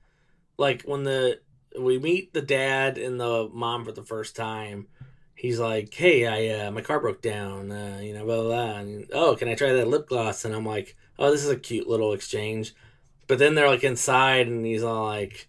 Like 0.58 0.84
when 0.84 1.04
the 1.04 1.39
we 1.80 2.00
meet 2.00 2.34
the 2.34 2.41
dad 2.41 2.98
and 2.98 3.20
the 3.20 3.50
mom 3.54 3.86
for 3.86 3.91
the 3.91 4.04
first 4.04 4.36
time, 4.36 4.88
he's 5.38 5.60
like, 5.60 5.93
"Hey, 5.93 6.26
I 6.28 6.67
uh, 6.67 6.71
my 6.71 6.82
car 6.82 7.00
broke 7.00 7.21
down, 7.21 7.71
uh, 7.71 8.00
you 8.02 8.13
know, 8.13 8.26
blah 8.26 8.41
blah." 8.41 8.43
blah. 8.43 8.78
And, 8.80 9.08
oh, 9.13 9.36
can 9.36 9.47
I 9.47 9.56
try 9.56 9.71
that 9.71 9.88
lip 9.88 10.08
gloss? 10.10 10.43
And 10.43 10.54
I'm 10.54 10.65
like, 10.65 10.97
"Oh, 11.17 11.32
this 11.32 11.43
is 11.45 11.50
a 11.50 11.56
cute 11.56 11.88
little 11.88 12.13
exchange." 12.13 12.76
But 13.28 13.39
then 13.39 13.56
they're 13.56 13.67
like 13.69 13.84
inside, 13.84 14.47
and 14.47 14.65
he's 14.65 14.84
all 14.84 15.06
like, 15.06 15.47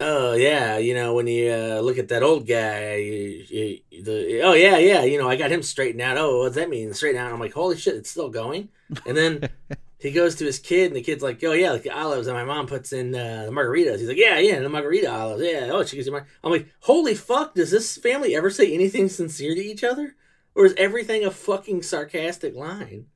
"Oh 0.00 0.34
yeah, 0.34 0.78
you 0.78 0.94
know, 0.94 1.14
when 1.14 1.26
you 1.26 1.50
uh, 1.52 1.80
look 1.80 1.98
at 1.98 2.08
that 2.08 2.22
old 2.22 2.46
guy, 2.46 2.96
you, 2.96 3.80
you, 3.90 4.02
the 4.04 4.42
oh 4.42 4.54
yeah, 4.54 4.78
yeah, 4.78 5.02
you 5.02 5.18
know, 5.18 5.28
I 5.28 5.36
got 5.36 5.50
him 5.52 5.62
straightened 5.62 6.02
out. 6.02 6.18
Oh, 6.18 6.38
what 6.40 6.46
does 6.48 6.54
that 6.56 6.70
mean? 6.70 6.92
Straightened 6.94 7.24
out?" 7.24 7.32
I'm 7.32 7.40
like, 7.40 7.54
"Holy 7.54 7.76
shit, 7.76 7.96
it's 7.96 8.10
still 8.10 8.30
going." 8.30 8.68
And 9.06 9.16
then 9.16 9.48
he 10.02 10.10
goes 10.10 10.34
to 10.36 10.44
his 10.44 10.58
kid, 10.58 10.88
and 10.88 10.96
the 10.96 11.02
kid's 11.02 11.22
like, 11.22 11.42
"Oh 11.44 11.52
yeah, 11.52 11.70
like 11.70 11.84
the 11.84 11.96
olives 11.96 12.26
that 12.26 12.34
my 12.34 12.44
mom 12.44 12.66
puts 12.66 12.92
in 12.92 13.14
uh, 13.14 13.44
the 13.46 13.52
margaritas." 13.52 14.00
He's 14.00 14.08
like, 14.08 14.16
"Yeah, 14.16 14.38
yeah, 14.38 14.58
the 14.58 14.68
margarita 14.68 15.10
olives. 15.10 15.42
Yeah, 15.42 15.70
oh, 15.72 15.84
she 15.84 15.96
gives 15.96 16.06
you 16.06 16.12
mar-. 16.12 16.26
I'm 16.42 16.50
like, 16.50 16.68
"Holy 16.80 17.14
fuck! 17.14 17.54
Does 17.54 17.70
this 17.70 17.96
family 17.96 18.34
ever 18.34 18.50
say 18.50 18.72
anything 18.74 19.08
sincere 19.08 19.54
to 19.54 19.60
each 19.60 19.84
other, 19.84 20.16
or 20.56 20.66
is 20.66 20.74
everything 20.76 21.24
a 21.24 21.30
fucking 21.30 21.82
sarcastic 21.82 22.56
line?" 22.56 23.06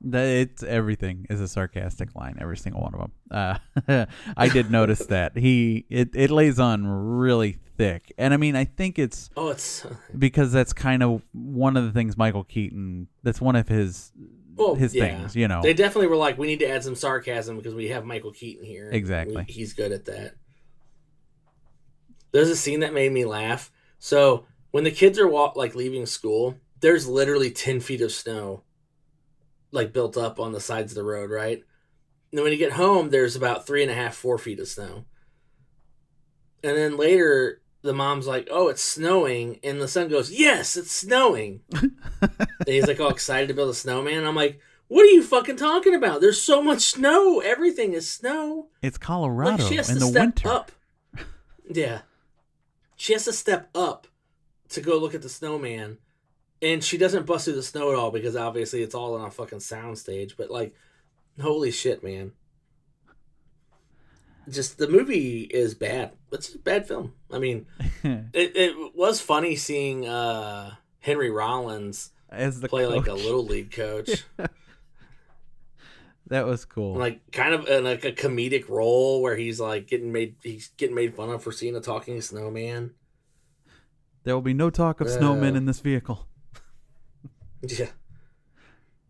That 0.00 0.26
it's 0.26 0.62
everything 0.62 1.26
is 1.28 1.40
a 1.40 1.48
sarcastic 1.48 2.14
line, 2.14 2.38
every 2.40 2.56
single 2.56 2.82
one 2.82 2.94
of 2.94 3.00
them. 3.00 3.12
Uh, 3.88 4.06
I 4.36 4.48
did 4.48 4.70
notice 4.70 5.06
that 5.06 5.36
he 5.36 5.86
it, 5.90 6.10
it 6.14 6.30
lays 6.30 6.60
on 6.60 6.86
really 6.86 7.58
thick, 7.76 8.12
and 8.16 8.32
I 8.32 8.36
mean 8.36 8.54
I 8.54 8.64
think 8.64 8.96
it's 8.96 9.28
Oh, 9.36 9.48
it's 9.48 9.84
because 10.16 10.52
that's 10.52 10.72
kind 10.72 11.02
of 11.02 11.22
one 11.32 11.76
of 11.76 11.84
the 11.84 11.90
things 11.90 12.16
Michael 12.16 12.44
Keaton. 12.44 13.08
That's 13.24 13.40
one 13.40 13.56
of 13.56 13.66
his 13.66 14.12
well, 14.58 14.74
his 14.74 14.94
yeah. 14.94 15.04
things, 15.04 15.36
you 15.36 15.48
know. 15.48 15.62
They 15.62 15.74
definitely 15.74 16.08
were 16.08 16.16
like, 16.16 16.38
"We 16.38 16.46
need 16.46 16.60
to 16.60 16.68
add 16.68 16.84
some 16.84 16.94
sarcasm 16.94 17.56
because 17.56 17.74
we 17.74 17.88
have 17.88 18.04
Michael 18.04 18.32
Keaton 18.32 18.64
here. 18.64 18.90
Exactly. 18.90 19.36
We- 19.36 19.52
he's 19.52 19.72
good 19.72 19.92
at 19.92 20.04
that." 20.06 20.34
There's 22.32 22.50
a 22.50 22.56
scene 22.56 22.80
that 22.80 22.92
made 22.92 23.12
me 23.12 23.24
laugh. 23.24 23.72
So 23.98 24.46
when 24.70 24.84
the 24.84 24.90
kids 24.90 25.18
are 25.18 25.28
walk 25.28 25.56
like 25.56 25.74
leaving 25.74 26.06
school, 26.06 26.56
there's 26.80 27.06
literally 27.06 27.50
ten 27.50 27.80
feet 27.80 28.00
of 28.00 28.12
snow, 28.12 28.64
like 29.72 29.92
built 29.92 30.16
up 30.16 30.38
on 30.38 30.52
the 30.52 30.60
sides 30.60 30.92
of 30.92 30.96
the 30.96 31.04
road, 31.04 31.30
right? 31.30 31.58
And 32.30 32.38
then 32.38 32.44
when 32.44 32.52
you 32.52 32.58
get 32.58 32.72
home, 32.72 33.10
there's 33.10 33.36
about 33.36 33.66
three 33.66 33.82
and 33.82 33.90
a 33.90 33.94
half, 33.94 34.14
four 34.14 34.36
feet 34.36 34.60
of 34.60 34.68
snow. 34.68 35.06
And 36.62 36.76
then 36.76 36.96
later, 36.96 37.62
the 37.82 37.92
mom's 37.92 38.26
like, 38.26 38.48
"Oh, 38.50 38.68
it's 38.68 38.82
snowing," 38.82 39.60
and 39.62 39.80
the 39.80 39.88
son 39.88 40.08
goes, 40.08 40.30
"Yes, 40.30 40.76
it's 40.76 40.92
snowing." 40.92 41.60
and 42.20 42.32
he's 42.66 42.86
like 42.86 43.00
all 43.00 43.10
excited 43.10 43.48
to 43.48 43.54
build 43.54 43.70
a 43.70 43.74
snowman. 43.74 44.24
I'm 44.26 44.34
like, 44.34 44.60
"What 44.88 45.02
are 45.02 45.10
you 45.10 45.22
fucking 45.22 45.56
talking 45.56 45.94
about? 45.94 46.20
There's 46.20 46.42
so 46.42 46.62
much 46.62 46.80
snow. 46.82 47.40
Everything 47.40 47.92
is 47.92 48.10
snow." 48.10 48.68
it's 48.82 48.98
Colorado 48.98 49.52
Like 49.52 49.60
she 49.68 49.76
has 49.76 49.88
in 49.90 49.94
to 49.96 50.00
the 50.00 50.06
step 50.06 50.22
winter. 50.22 50.48
up. 50.48 50.72
Yeah, 51.70 52.00
she 52.96 53.12
has 53.12 53.24
to 53.26 53.32
step 53.32 53.68
up 53.74 54.06
to 54.70 54.80
go 54.80 54.98
look 54.98 55.14
at 55.14 55.22
the 55.22 55.28
snowman, 55.28 55.98
and 56.60 56.82
she 56.82 56.98
doesn't 56.98 57.26
bust 57.26 57.44
through 57.44 57.54
the 57.54 57.62
snow 57.62 57.90
at 57.92 57.96
all 57.96 58.10
because 58.10 58.34
obviously 58.36 58.82
it's 58.82 58.94
all 58.94 59.14
on 59.14 59.26
a 59.26 59.30
fucking 59.30 59.58
soundstage. 59.60 60.32
But 60.36 60.50
like, 60.50 60.74
holy 61.40 61.70
shit, 61.70 62.02
man! 62.02 62.32
Just 64.50 64.78
the 64.78 64.88
movie 64.88 65.42
is 65.42 65.74
bad. 65.74 66.12
It's 66.32 66.54
a 66.54 66.58
bad 66.58 66.86
film. 66.88 67.14
I 67.32 67.38
mean, 67.38 67.66
it, 68.02 68.56
it 68.56 68.94
was 68.96 69.20
funny 69.20 69.56
seeing 69.56 70.06
uh 70.06 70.74
Henry 71.00 71.30
Rollins 71.30 72.10
As 72.30 72.60
the 72.60 72.68
play 72.68 72.86
like 72.86 73.06
a 73.08 73.14
little 73.14 73.44
league 73.44 73.70
coach. 73.82 74.24
that 76.28 76.46
was 76.46 76.64
cool. 76.64 76.94
like 76.96 77.20
kind 77.32 77.54
of 77.54 77.66
in 77.68 77.84
like 77.84 78.04
a 78.04 78.12
comedic 78.12 78.68
role 78.68 79.22
where 79.22 79.36
he's 79.36 79.58
like 79.60 79.86
getting 79.86 80.12
made 80.12 80.36
he's 80.42 80.68
getting 80.76 80.94
made 80.94 81.14
fun 81.14 81.30
of 81.30 81.42
for 81.42 81.52
seeing 81.52 81.74
a 81.76 81.80
talking 81.80 82.20
snowman. 82.20 82.92
there 84.24 84.34
will 84.34 84.42
be 84.42 84.54
no 84.54 84.68
talk 84.70 85.00
of 85.00 85.06
Uh, 85.06 85.10
snowmen 85.18 85.56
in 85.56 85.66
this 85.66 85.80
vehicle. 85.80 86.26
Yeah. 87.62 87.86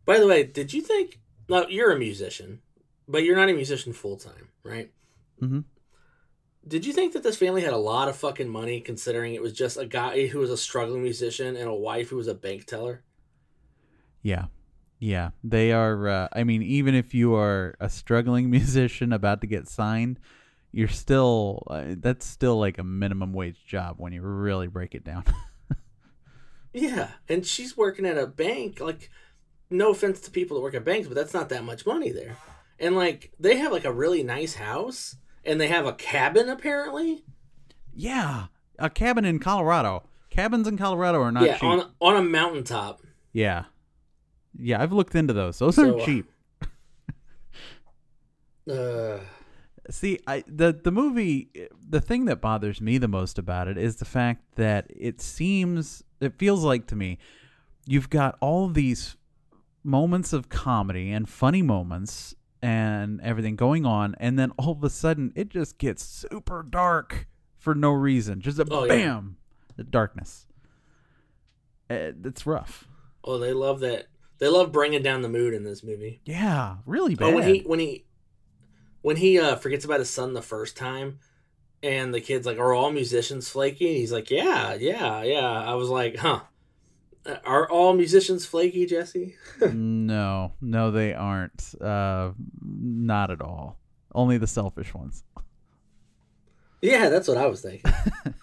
By 0.06 0.18
the 0.18 0.26
way, 0.26 0.42
did 0.42 0.72
you 0.72 0.80
think 0.80 1.20
now 1.50 1.66
you're 1.68 1.92
a 1.92 1.98
musician, 1.98 2.62
but 3.06 3.22
you're 3.22 3.36
not 3.36 3.50
a 3.50 3.52
musician 3.52 3.92
full 3.92 4.16
time, 4.16 4.48
right? 4.62 4.90
Mhm. 5.40 5.64
Did 6.66 6.84
you 6.84 6.92
think 6.92 7.14
that 7.14 7.22
this 7.22 7.36
family 7.36 7.62
had 7.62 7.72
a 7.72 7.78
lot 7.78 8.08
of 8.08 8.16
fucking 8.16 8.48
money 8.48 8.80
considering 8.80 9.34
it 9.34 9.40
was 9.40 9.52
just 9.52 9.78
a 9.78 9.86
guy 9.86 10.26
who 10.26 10.38
was 10.38 10.50
a 10.50 10.56
struggling 10.56 11.02
musician 11.02 11.56
and 11.56 11.68
a 11.68 11.74
wife 11.74 12.10
who 12.10 12.16
was 12.16 12.28
a 12.28 12.34
bank 12.34 12.66
teller? 12.66 13.02
Yeah. 14.22 14.46
Yeah. 14.98 15.30
They 15.42 15.72
are 15.72 16.08
uh, 16.08 16.28
I 16.32 16.44
mean 16.44 16.62
even 16.62 16.94
if 16.94 17.14
you 17.14 17.34
are 17.34 17.74
a 17.80 17.88
struggling 17.88 18.50
musician 18.58 19.12
about 19.12 19.40
to 19.40 19.46
get 19.46 19.68
signed, 19.68 20.18
you're 20.72 20.88
still 20.88 21.62
uh, 21.68 21.94
that's 21.96 22.26
still 22.26 22.58
like 22.58 22.78
a 22.78 22.84
minimum 22.84 23.32
wage 23.32 23.64
job 23.66 23.94
when 23.98 24.12
you 24.12 24.20
really 24.22 24.66
break 24.66 24.94
it 24.94 25.04
down. 25.04 25.24
yeah, 26.74 27.12
and 27.28 27.46
she's 27.46 27.76
working 27.76 28.04
at 28.04 28.18
a 28.18 28.26
bank 28.26 28.80
like 28.80 29.10
no 29.70 29.90
offense 29.90 30.20
to 30.20 30.30
people 30.30 30.56
that 30.56 30.62
work 30.62 30.74
at 30.74 30.84
banks, 30.84 31.08
but 31.08 31.14
that's 31.14 31.34
not 31.34 31.48
that 31.48 31.64
much 31.64 31.86
money 31.86 32.10
there. 32.10 32.36
And 32.78 32.94
like 32.94 33.32
they 33.40 33.56
have 33.56 33.72
like 33.72 33.84
a 33.84 33.92
really 33.92 34.22
nice 34.22 34.54
house 34.54 35.16
and 35.48 35.60
they 35.60 35.68
have 35.68 35.86
a 35.86 35.92
cabin 35.92 36.48
apparently. 36.48 37.24
Yeah, 37.94 38.46
a 38.78 38.88
cabin 38.90 39.24
in 39.24 39.38
Colorado. 39.40 40.04
Cabins 40.30 40.68
in 40.68 40.76
Colorado 40.78 41.20
are 41.20 41.32
not 41.32 41.40
cheap. 41.42 41.48
yeah, 41.50 41.54
cheap. 41.56 41.64
on 41.64 41.90
on 42.00 42.16
a 42.16 42.22
mountaintop. 42.22 43.02
Yeah, 43.32 43.64
yeah, 44.58 44.80
I've 44.80 44.92
looked 44.92 45.14
into 45.14 45.32
those. 45.32 45.58
Those 45.58 45.74
So, 45.76 45.84
aren't 45.84 46.02
uh, 46.02 46.04
cheap. 46.04 46.30
Uh, 48.70 49.18
See, 49.90 50.18
I 50.26 50.44
the 50.46 50.78
the 50.84 50.90
movie 50.92 51.48
the 51.88 52.02
thing 52.02 52.26
that 52.26 52.42
bothers 52.42 52.78
me 52.82 52.98
the 52.98 53.08
most 53.08 53.38
about 53.38 53.68
it 53.68 53.78
is 53.78 53.96
the 53.96 54.04
fact 54.04 54.42
that 54.56 54.86
it 54.90 55.22
seems 55.22 56.02
it 56.20 56.34
feels 56.38 56.62
like 56.62 56.86
to 56.88 56.96
me 56.96 57.16
you've 57.86 58.10
got 58.10 58.36
all 58.42 58.68
these 58.68 59.16
moments 59.82 60.34
of 60.34 60.50
comedy 60.50 61.10
and 61.10 61.26
funny 61.26 61.62
moments 61.62 62.34
and 62.60 63.20
everything 63.20 63.54
going 63.56 63.86
on 63.86 64.16
and 64.18 64.38
then 64.38 64.50
all 64.58 64.72
of 64.72 64.82
a 64.82 64.90
sudden 64.90 65.32
it 65.36 65.48
just 65.48 65.78
gets 65.78 66.02
super 66.04 66.62
dark 66.68 67.26
for 67.56 67.74
no 67.74 67.92
reason. 67.92 68.40
Just 68.40 68.58
a 68.58 68.66
Oh, 68.70 68.84
yeah. 68.84 68.88
bam, 68.88 69.36
the 69.76 69.84
darkness. 69.84 70.46
Uh, 71.90 72.12
It's 72.24 72.46
rough. 72.46 72.86
oh, 73.24 73.38
they 73.38 73.52
love 73.52 73.80
that. 73.80 74.06
They 74.38 74.48
love 74.48 74.70
bringing 74.72 75.02
down 75.02 75.22
the 75.22 75.28
mood 75.28 75.54
in 75.54 75.64
this 75.64 75.82
movie. 75.82 76.20
Yeah, 76.24 76.76
really 76.86 77.14
bad. 77.16 77.32
Oh, 77.32 77.34
when 77.34 77.48
he 77.54 77.60
when 77.60 77.78
he 77.80 78.04
when 79.02 79.16
he 79.16 79.38
uh, 79.38 79.56
forgets 79.56 79.84
about 79.84 79.98
his 80.00 80.10
son 80.10 80.32
the 80.34 80.42
first 80.42 80.76
time, 80.76 81.18
and 81.82 82.14
the 82.14 82.20
kid's 82.20 82.46
like, 82.46 82.58
"Are 82.58 82.72
all 82.72 82.92
musicians 82.92 83.48
flaky?" 83.48 83.88
And 83.88 83.96
he's 83.96 84.12
like, 84.12 84.30
"Yeah, 84.30 84.74
yeah, 84.74 85.22
yeah." 85.24 85.40
I 85.64 85.74
was 85.74 85.88
like, 85.88 86.16
"Huh." 86.18 86.42
Uh, 87.28 87.36
Are 87.44 87.70
all 87.70 87.92
musicians 87.92 88.46
flaky, 88.46 88.86
Jesse? 88.86 89.36
no, 89.72 90.52
no, 90.60 90.90
they 90.90 91.12
aren't. 91.14 91.74
Uh, 91.80 92.30
not 92.64 93.30
at 93.30 93.40
all. 93.42 93.78
Only 94.14 94.38
the 94.38 94.46
selfish 94.46 94.94
ones. 94.94 95.22
Yeah, 96.80 97.08
that's 97.10 97.28
what 97.28 97.36
I 97.36 97.46
was 97.46 97.60
thinking. 97.60 97.92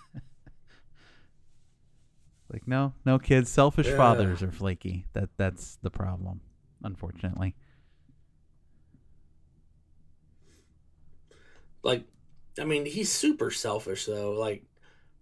Like 2.53 2.67
no, 2.69 2.93
no 3.03 3.19
kids. 3.19 3.49
Selfish 3.51 3.87
Yeah. 3.87 3.97
fathers 3.97 4.41
are 4.41 4.51
flaky. 4.51 5.07
That 5.13 5.29
that's 5.35 5.77
the 5.81 5.89
problem, 5.89 6.39
unfortunately. 6.83 7.53
like, 11.83 12.03
I 12.59 12.63
mean, 12.65 12.85
he's 12.85 13.11
super 13.11 13.51
selfish 13.51 14.05
though. 14.05 14.31
Like, 14.33 14.63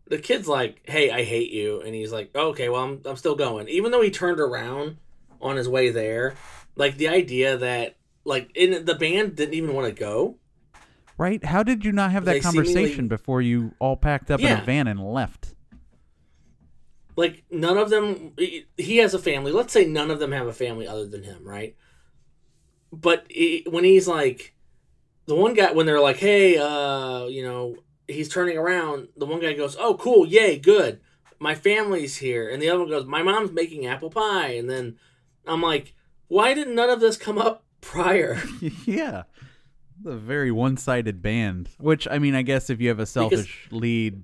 the 0.07 0.17
kid's 0.17 0.47
like, 0.47 0.81
"Hey, 0.83 1.09
I 1.11 1.23
hate 1.23 1.51
you," 1.51 1.81
and 1.81 1.93
he's 1.95 2.11
like, 2.11 2.35
"Okay, 2.35 2.69
well, 2.69 2.83
I'm 2.83 3.01
I'm 3.05 3.15
still 3.15 3.35
going." 3.35 3.67
Even 3.69 3.91
though 3.91 4.01
he 4.01 4.11
turned 4.11 4.39
around 4.39 4.97
on 5.41 5.55
his 5.55 5.67
way 5.69 5.89
there, 5.89 6.35
like 6.75 6.97
the 6.97 7.07
idea 7.07 7.57
that 7.57 7.97
like 8.25 8.49
in 8.55 8.85
the 8.85 8.95
band 8.95 9.35
didn't 9.35 9.53
even 9.55 9.73
want 9.73 9.87
to 9.87 9.93
go. 9.99 10.37
Right? 11.17 11.43
How 11.43 11.61
did 11.63 11.85
you 11.85 11.91
not 11.91 12.11
have 12.11 12.25
that 12.25 12.33
They 12.33 12.41
seemingly- 12.41 12.73
conversation 12.73 13.07
before 13.07 13.41
you 13.41 13.73
all 13.79 13.95
packed 13.95 14.31
up 14.31 14.39
in 14.39 14.59
a 14.59 14.63
van 14.63 14.87
and 14.87 14.99
left? 14.99 15.53
like 17.15 17.43
none 17.51 17.77
of 17.77 17.91
them 17.91 18.31
he 18.39 18.65
he 18.75 18.97
has 18.97 19.13
a 19.13 19.19
family 19.19 19.51
let's 19.51 19.71
say 19.71 19.85
none 19.85 20.09
of 20.09 20.17
them 20.19 20.31
have 20.31 20.47
a 20.47 20.51
family 20.53 20.87
other 20.87 21.05
than 21.05 21.21
him 21.21 21.47
right 21.47 21.75
but 22.91 23.23
he, 23.29 23.63
when 23.69 23.83
he's 23.83 24.07
like 24.07 24.55
the 25.27 25.35
one 25.35 25.53
guy 25.53 25.71
when 25.73 25.85
they're 25.85 26.01
like 26.01 26.17
hey 26.17 26.57
uh 26.57 27.25
you 27.27 27.43
know 27.43 27.75
he's 28.07 28.29
turning 28.29 28.57
around 28.57 29.07
the 29.17 29.25
one 29.25 29.39
guy 29.39 29.53
goes 29.53 29.75
oh 29.79 29.95
cool 29.95 30.25
yay 30.25 30.57
good 30.57 30.99
my 31.39 31.55
family's 31.55 32.17
here 32.17 32.49
and 32.49 32.61
the 32.61 32.69
other 32.69 32.79
one 32.79 32.89
goes 32.89 33.05
my 33.05 33.23
mom's 33.23 33.51
making 33.51 33.85
apple 33.85 34.09
pie 34.09 34.49
and 34.49 34.69
then 34.69 34.95
i'm 35.45 35.61
like 35.61 35.93
why 36.27 36.53
didn't 36.53 36.75
none 36.75 36.89
of 36.89 36.99
this 36.99 37.17
come 37.17 37.37
up 37.37 37.63
prior 37.81 38.41
yeah. 38.85 39.23
A 40.05 40.17
very 40.17 40.51
one-sided 40.51 41.21
band. 41.21 41.69
Which 41.77 42.07
I 42.09 42.19
mean, 42.19 42.35
I 42.35 42.41
guess 42.41 42.69
if 42.69 42.81
you 42.81 42.89
have 42.89 42.99
a 42.99 43.05
selfish 43.05 43.67
lead, 43.71 44.23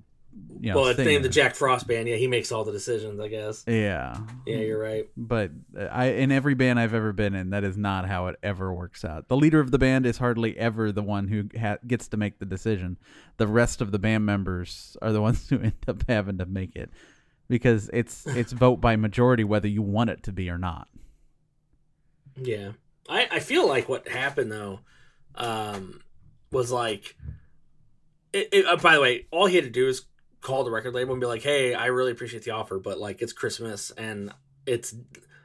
you 0.60 0.70
know, 0.70 0.76
well 0.80 0.88
it's 0.88 0.98
named 0.98 1.24
the 1.24 1.28
jack 1.28 1.54
frost 1.54 1.86
band 1.86 2.06
yeah 2.06 2.16
he 2.16 2.26
makes 2.26 2.52
all 2.52 2.64
the 2.64 2.72
decisions 2.72 3.18
i 3.18 3.28
guess 3.28 3.64
Yeah, 3.66 4.16
yeah 4.46 4.58
you're 4.58 4.78
right 4.78 5.08
but 5.16 5.50
uh, 5.76 5.84
I 5.84 6.06
in 6.06 6.32
every 6.32 6.54
band 6.54 6.78
I've 6.78 6.94
ever 6.94 7.12
been 7.12 7.34
in, 7.34 7.50
that 7.50 7.64
is 7.64 7.76
not 7.76 8.06
how 8.06 8.26
it 8.28 8.36
ever 8.42 8.72
works 8.72 9.04
out. 9.04 9.28
The 9.28 9.36
leader 9.36 9.60
of 9.60 9.70
the 9.70 9.78
band 9.78 10.06
is 10.06 10.18
hardly 10.18 10.56
ever 10.58 10.92
the 10.92 11.02
one 11.02 11.28
who 11.28 11.48
ha- 11.58 11.78
gets 11.86 12.08
to 12.08 12.16
make 12.16 12.38
the 12.38 12.46
decision. 12.46 12.98
The 13.36 13.46
rest 13.46 13.80
of 13.80 13.92
the 13.92 13.98
band 13.98 14.26
members 14.26 14.96
are 15.02 15.12
the 15.12 15.20
ones 15.28 15.48
who 15.48 15.60
end 15.60 15.74
up 15.88 16.04
having 16.08 16.38
to 16.38 16.46
make 16.46 16.76
it 16.76 16.90
because 17.48 17.90
it's 17.92 18.26
it's 18.26 18.52
vote 18.52 18.80
by 18.80 18.96
majority 18.96 19.44
whether 19.44 19.68
you 19.68 19.82
want 19.82 20.10
it 20.10 20.22
to 20.24 20.32
be 20.32 20.50
or 20.50 20.58
not. 20.58 20.88
Yeah. 22.36 22.72
I, 23.08 23.28
I 23.30 23.40
feel 23.40 23.66
like 23.66 23.88
what 23.88 24.08
happened 24.08 24.52
though 24.52 24.80
um, 25.34 26.00
was 26.50 26.70
like 26.70 27.16
it, 28.32 28.48
it, 28.52 28.66
uh, 28.66 28.76
by 28.76 28.94
the 28.94 29.00
way, 29.00 29.26
all 29.30 29.46
he 29.46 29.56
had 29.56 29.64
to 29.64 29.70
do 29.70 29.88
is 29.88 30.02
call 30.40 30.64
the 30.64 30.70
record 30.70 30.94
label 30.94 31.12
and 31.12 31.20
be 31.20 31.26
like, 31.26 31.42
"Hey, 31.42 31.74
I 31.74 31.86
really 31.86 32.12
appreciate 32.12 32.44
the 32.44 32.52
offer, 32.52 32.78
but 32.78 32.98
like 32.98 33.22
it's 33.22 33.32
Christmas 33.32 33.90
and 33.92 34.32
it's 34.66 34.94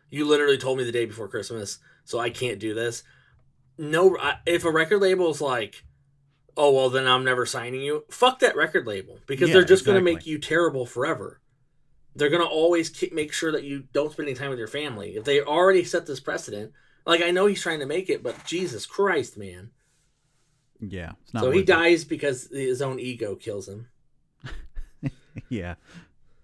you 0.10 0.26
literally 0.26 0.58
told 0.58 0.78
me 0.78 0.84
the 0.84 0.92
day 0.92 1.06
before 1.06 1.28
Christmas, 1.28 1.80
so 2.04 2.20
I 2.20 2.30
can't 2.30 2.60
do 2.60 2.74
this." 2.74 3.04
No, 3.78 4.18
I, 4.18 4.38
if 4.46 4.64
a 4.64 4.72
record 4.72 5.02
label 5.02 5.30
is 5.30 5.42
like, 5.42 5.84
"Oh 6.56 6.74
well, 6.74 6.90
then 6.90 7.08
I'm 7.08 7.24
never 7.24 7.46
signing 7.46 7.82
you," 7.82 8.06
fuck 8.10 8.40
that 8.40 8.56
record 8.56 8.88
label 8.88 9.20
because 9.28 9.50
Yeah, 9.50 9.56
they're 9.56 9.66
just 9.66 9.86
going 9.86 9.98
to 9.98 10.04
make 10.04 10.26
you 10.26 10.38
terrible 10.38 10.86
forever. 10.86 11.42
They're 12.16 12.30
going 12.30 12.44
to 12.44 12.48
always 12.48 12.90
keep, 12.90 13.12
make 13.12 13.34
sure 13.34 13.52
that 13.52 13.66
you 13.66 13.90
don't 13.92 14.14
spend 14.14 14.30
any 14.30 14.38
time 14.38 14.50
with 14.50 14.60
your 14.60 14.70
family. 14.70 15.18
If 15.18 15.26
they 15.26 15.42
already 15.42 15.84
set 15.84 16.06
this 16.06 16.22
precedent, 16.22 16.72
like 17.06 17.22
I 17.22 17.32
know 17.32 17.46
he's 17.46 17.62
trying 17.62 17.82
to 17.82 17.86
make 17.86 18.10
it, 18.10 18.24
but 18.24 18.46
Jesus 18.46 18.86
Christ, 18.86 19.38
man! 19.38 19.72
Yeah, 20.80 21.14
it's 21.24 21.34
not 21.34 21.44
so 21.44 21.52
he 21.52 21.60
worth 21.60 21.70
it. 21.70 21.74
dies 21.74 22.04
because 22.06 22.48
his 22.50 22.82
own 22.82 23.00
ego 23.00 23.36
kills 23.36 23.68
him. 23.68 23.90
Yeah, 25.50 25.76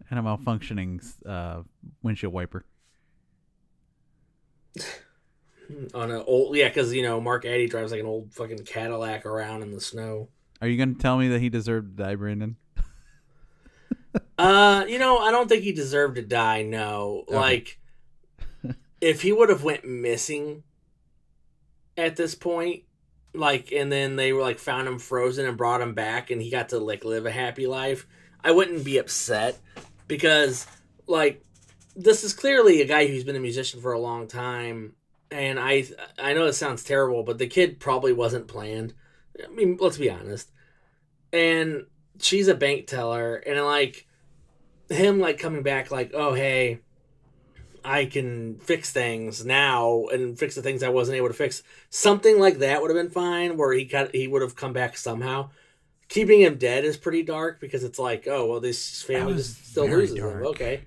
and 0.10 0.20
a 0.20 0.22
malfunctioning 0.22 1.02
uh, 1.26 1.64
windshield 2.04 2.34
wiper. 2.34 2.66
On 5.94 6.12
an 6.12 6.24
old, 6.28 6.56
yeah, 6.58 6.68
because 6.68 6.94
you 6.94 7.02
know 7.04 7.22
Mark 7.22 7.46
Addy 7.46 7.68
drives 7.68 7.92
like 7.92 8.02
an 8.02 8.06
old 8.06 8.34
fucking 8.34 8.66
Cadillac 8.66 9.26
around 9.26 9.62
in 9.62 9.72
the 9.72 9.80
snow. 9.80 10.28
Are 10.62 10.68
you 10.68 10.76
going 10.78 10.94
to 10.96 11.02
tell 11.02 11.18
me 11.18 11.30
that 11.30 11.40
he 11.40 11.50
deserved 11.50 11.96
to 11.98 12.04
die, 12.04 12.16
Brandon? 12.16 12.58
Uh, 14.38 14.86
you 14.88 14.98
know, 14.98 15.20
I 15.20 15.30
don't 15.32 15.48
think 15.48 15.64
he 15.64 15.72
deserved 15.72 16.16
to 16.16 16.22
die. 16.24 16.64
No, 16.64 17.26
Okay. 17.28 17.36
like 17.36 17.80
if 19.00 19.22
he 19.22 19.32
would 19.32 19.50
have 19.50 19.64
went 19.64 19.86
missing 19.86 20.64
at 21.96 22.16
this 22.16 22.34
point, 22.34 22.84
like, 23.36 23.72
and 23.72 23.92
then 23.92 24.16
they 24.16 24.34
were 24.34 24.42
like 24.42 24.58
found 24.58 24.88
him 24.88 24.98
frozen 25.00 25.46
and 25.46 25.58
brought 25.58 25.82
him 25.82 25.94
back, 25.94 26.32
and 26.32 26.42
he 26.42 26.50
got 26.50 26.70
to 26.70 26.80
like 26.80 27.06
live 27.06 27.26
a 27.28 27.32
happy 27.32 27.68
life, 27.68 28.08
I 28.44 28.52
wouldn't 28.52 28.84
be 28.84 28.98
upset 28.98 29.60
because 30.08 30.66
like 31.08 31.44
this 31.96 32.24
is 32.24 32.34
clearly 32.34 32.82
a 32.82 32.86
guy 32.86 33.08
who's 33.08 33.24
been 33.24 33.36
a 33.36 33.40
musician 33.40 33.82
for 33.82 33.94
a 33.94 34.00
long 34.00 34.28
time, 34.28 34.94
and 35.30 35.60
I 35.60 35.86
I 36.18 36.34
know 36.34 36.46
it 36.46 36.54
sounds 36.54 36.84
terrible, 36.84 37.24
but 37.24 37.38
the 37.38 37.48
kid 37.48 37.80
probably 37.80 38.14
wasn't 38.14 38.48
planned. 38.48 38.94
I 39.44 39.48
mean, 39.52 39.78
let's 39.80 39.98
be 39.98 40.10
honest. 40.10 40.52
And 41.34 41.86
she's 42.20 42.48
a 42.48 42.56
bank 42.56 42.88
teller, 42.88 43.36
and 43.36 43.64
like 43.64 44.08
him 44.90 45.20
like 45.20 45.40
coming 45.40 45.64
back 45.64 45.92
like, 45.92 46.12
oh 46.14 46.34
hey, 46.34 46.80
I 47.84 48.06
can 48.06 48.60
fix 48.60 48.92
things 48.92 49.46
now 49.46 50.06
and 50.12 50.38
fix 50.38 50.56
the 50.56 50.62
things 50.62 50.84
I 50.84 50.90
wasn't 50.90 51.18
able 51.18 51.30
to 51.30 51.34
fix. 51.34 51.64
Something 51.90 52.40
like 52.40 52.60
that 52.60 52.82
would 52.82 52.92
have 52.92 53.02
been 53.02 53.12
fine, 53.12 53.58
where 53.58 53.74
he 53.74 53.86
got 53.86 54.14
he 54.14 54.28
would 54.28 54.42
have 54.42 54.56
come 54.56 54.74
back 54.74 54.98
somehow. 54.98 55.50
Keeping 56.12 56.42
him 56.42 56.58
dead 56.58 56.84
is 56.84 56.98
pretty 56.98 57.24
dark 57.24 57.62
because 57.62 57.86
it's 57.86 57.98
like, 57.98 58.28
oh 58.28 58.46
well, 58.46 58.60
this 58.60 59.02
family 59.02 59.42
still 59.42 59.88
loses 59.88 60.18
dark. 60.18 60.42
him. 60.42 60.48
Okay, 60.48 60.82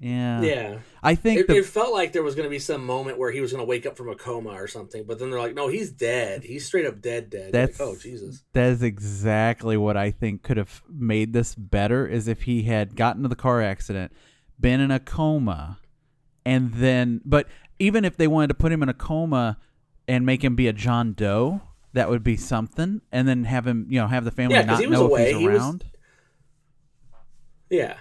Yeah, 0.00 0.42
yeah. 0.42 0.78
I 1.04 1.14
think 1.14 1.42
It, 1.42 1.46
the 1.46 1.58
it 1.58 1.66
felt 1.66 1.92
like 1.92 2.12
there 2.12 2.24
was 2.24 2.34
going 2.34 2.46
to 2.46 2.50
be 2.50 2.58
some 2.58 2.84
moment 2.84 3.16
where 3.16 3.30
he 3.30 3.40
was 3.40 3.52
going 3.52 3.62
to 3.62 3.68
wake 3.68 3.86
up 3.86 3.96
from 3.96 4.08
a 4.08 4.16
coma 4.16 4.50
or 4.50 4.66
something, 4.66 5.04
but 5.04 5.20
then 5.20 5.30
they're 5.30 5.38
like, 5.38 5.54
no, 5.54 5.68
he's 5.68 5.92
dead. 5.92 6.42
He's 6.42 6.66
straight 6.66 6.84
up 6.84 7.00
dead, 7.00 7.30
dead. 7.30 7.52
That's 7.52 7.78
like, 7.78 7.88
oh 7.88 7.94
Jesus. 7.94 8.42
That 8.54 8.72
is 8.72 8.82
exactly 8.82 9.76
what 9.76 9.96
I 9.96 10.10
think 10.10 10.42
could 10.42 10.56
have 10.56 10.82
made 10.88 11.32
this 11.32 11.54
better 11.54 12.04
is 12.04 12.26
if 12.26 12.42
he 12.42 12.64
had 12.64 12.96
gotten 12.96 13.22
to 13.22 13.28
the 13.28 13.36
car 13.36 13.62
accident, 13.62 14.10
been 14.58 14.80
in 14.80 14.90
a 14.90 14.98
coma, 14.98 15.78
and 16.44 16.74
then 16.74 17.20
but 17.24 17.46
even 17.78 18.04
if 18.04 18.16
they 18.16 18.26
wanted 18.26 18.48
to 18.48 18.54
put 18.54 18.72
him 18.72 18.82
in 18.82 18.88
a 18.88 18.94
coma 18.94 19.58
and 20.08 20.26
make 20.26 20.42
him 20.42 20.56
be 20.56 20.66
a 20.66 20.72
John 20.72 21.12
Doe, 21.12 21.60
that 21.96 22.08
would 22.10 22.22
be 22.22 22.36
something, 22.36 23.00
and 23.10 23.26
then 23.26 23.44
have 23.44 23.66
him, 23.66 23.86
you 23.88 23.98
know, 24.00 24.06
have 24.06 24.24
the 24.24 24.30
family 24.30 24.54
Yeah, 24.54 24.62
not 24.66 24.88
know 24.88 25.06
away. 25.06 25.22
if 25.22 25.28
he's 25.32 25.38
He 25.38 25.48
was- 25.48 25.56
around. 25.62 25.84
Yeah, 27.68 27.96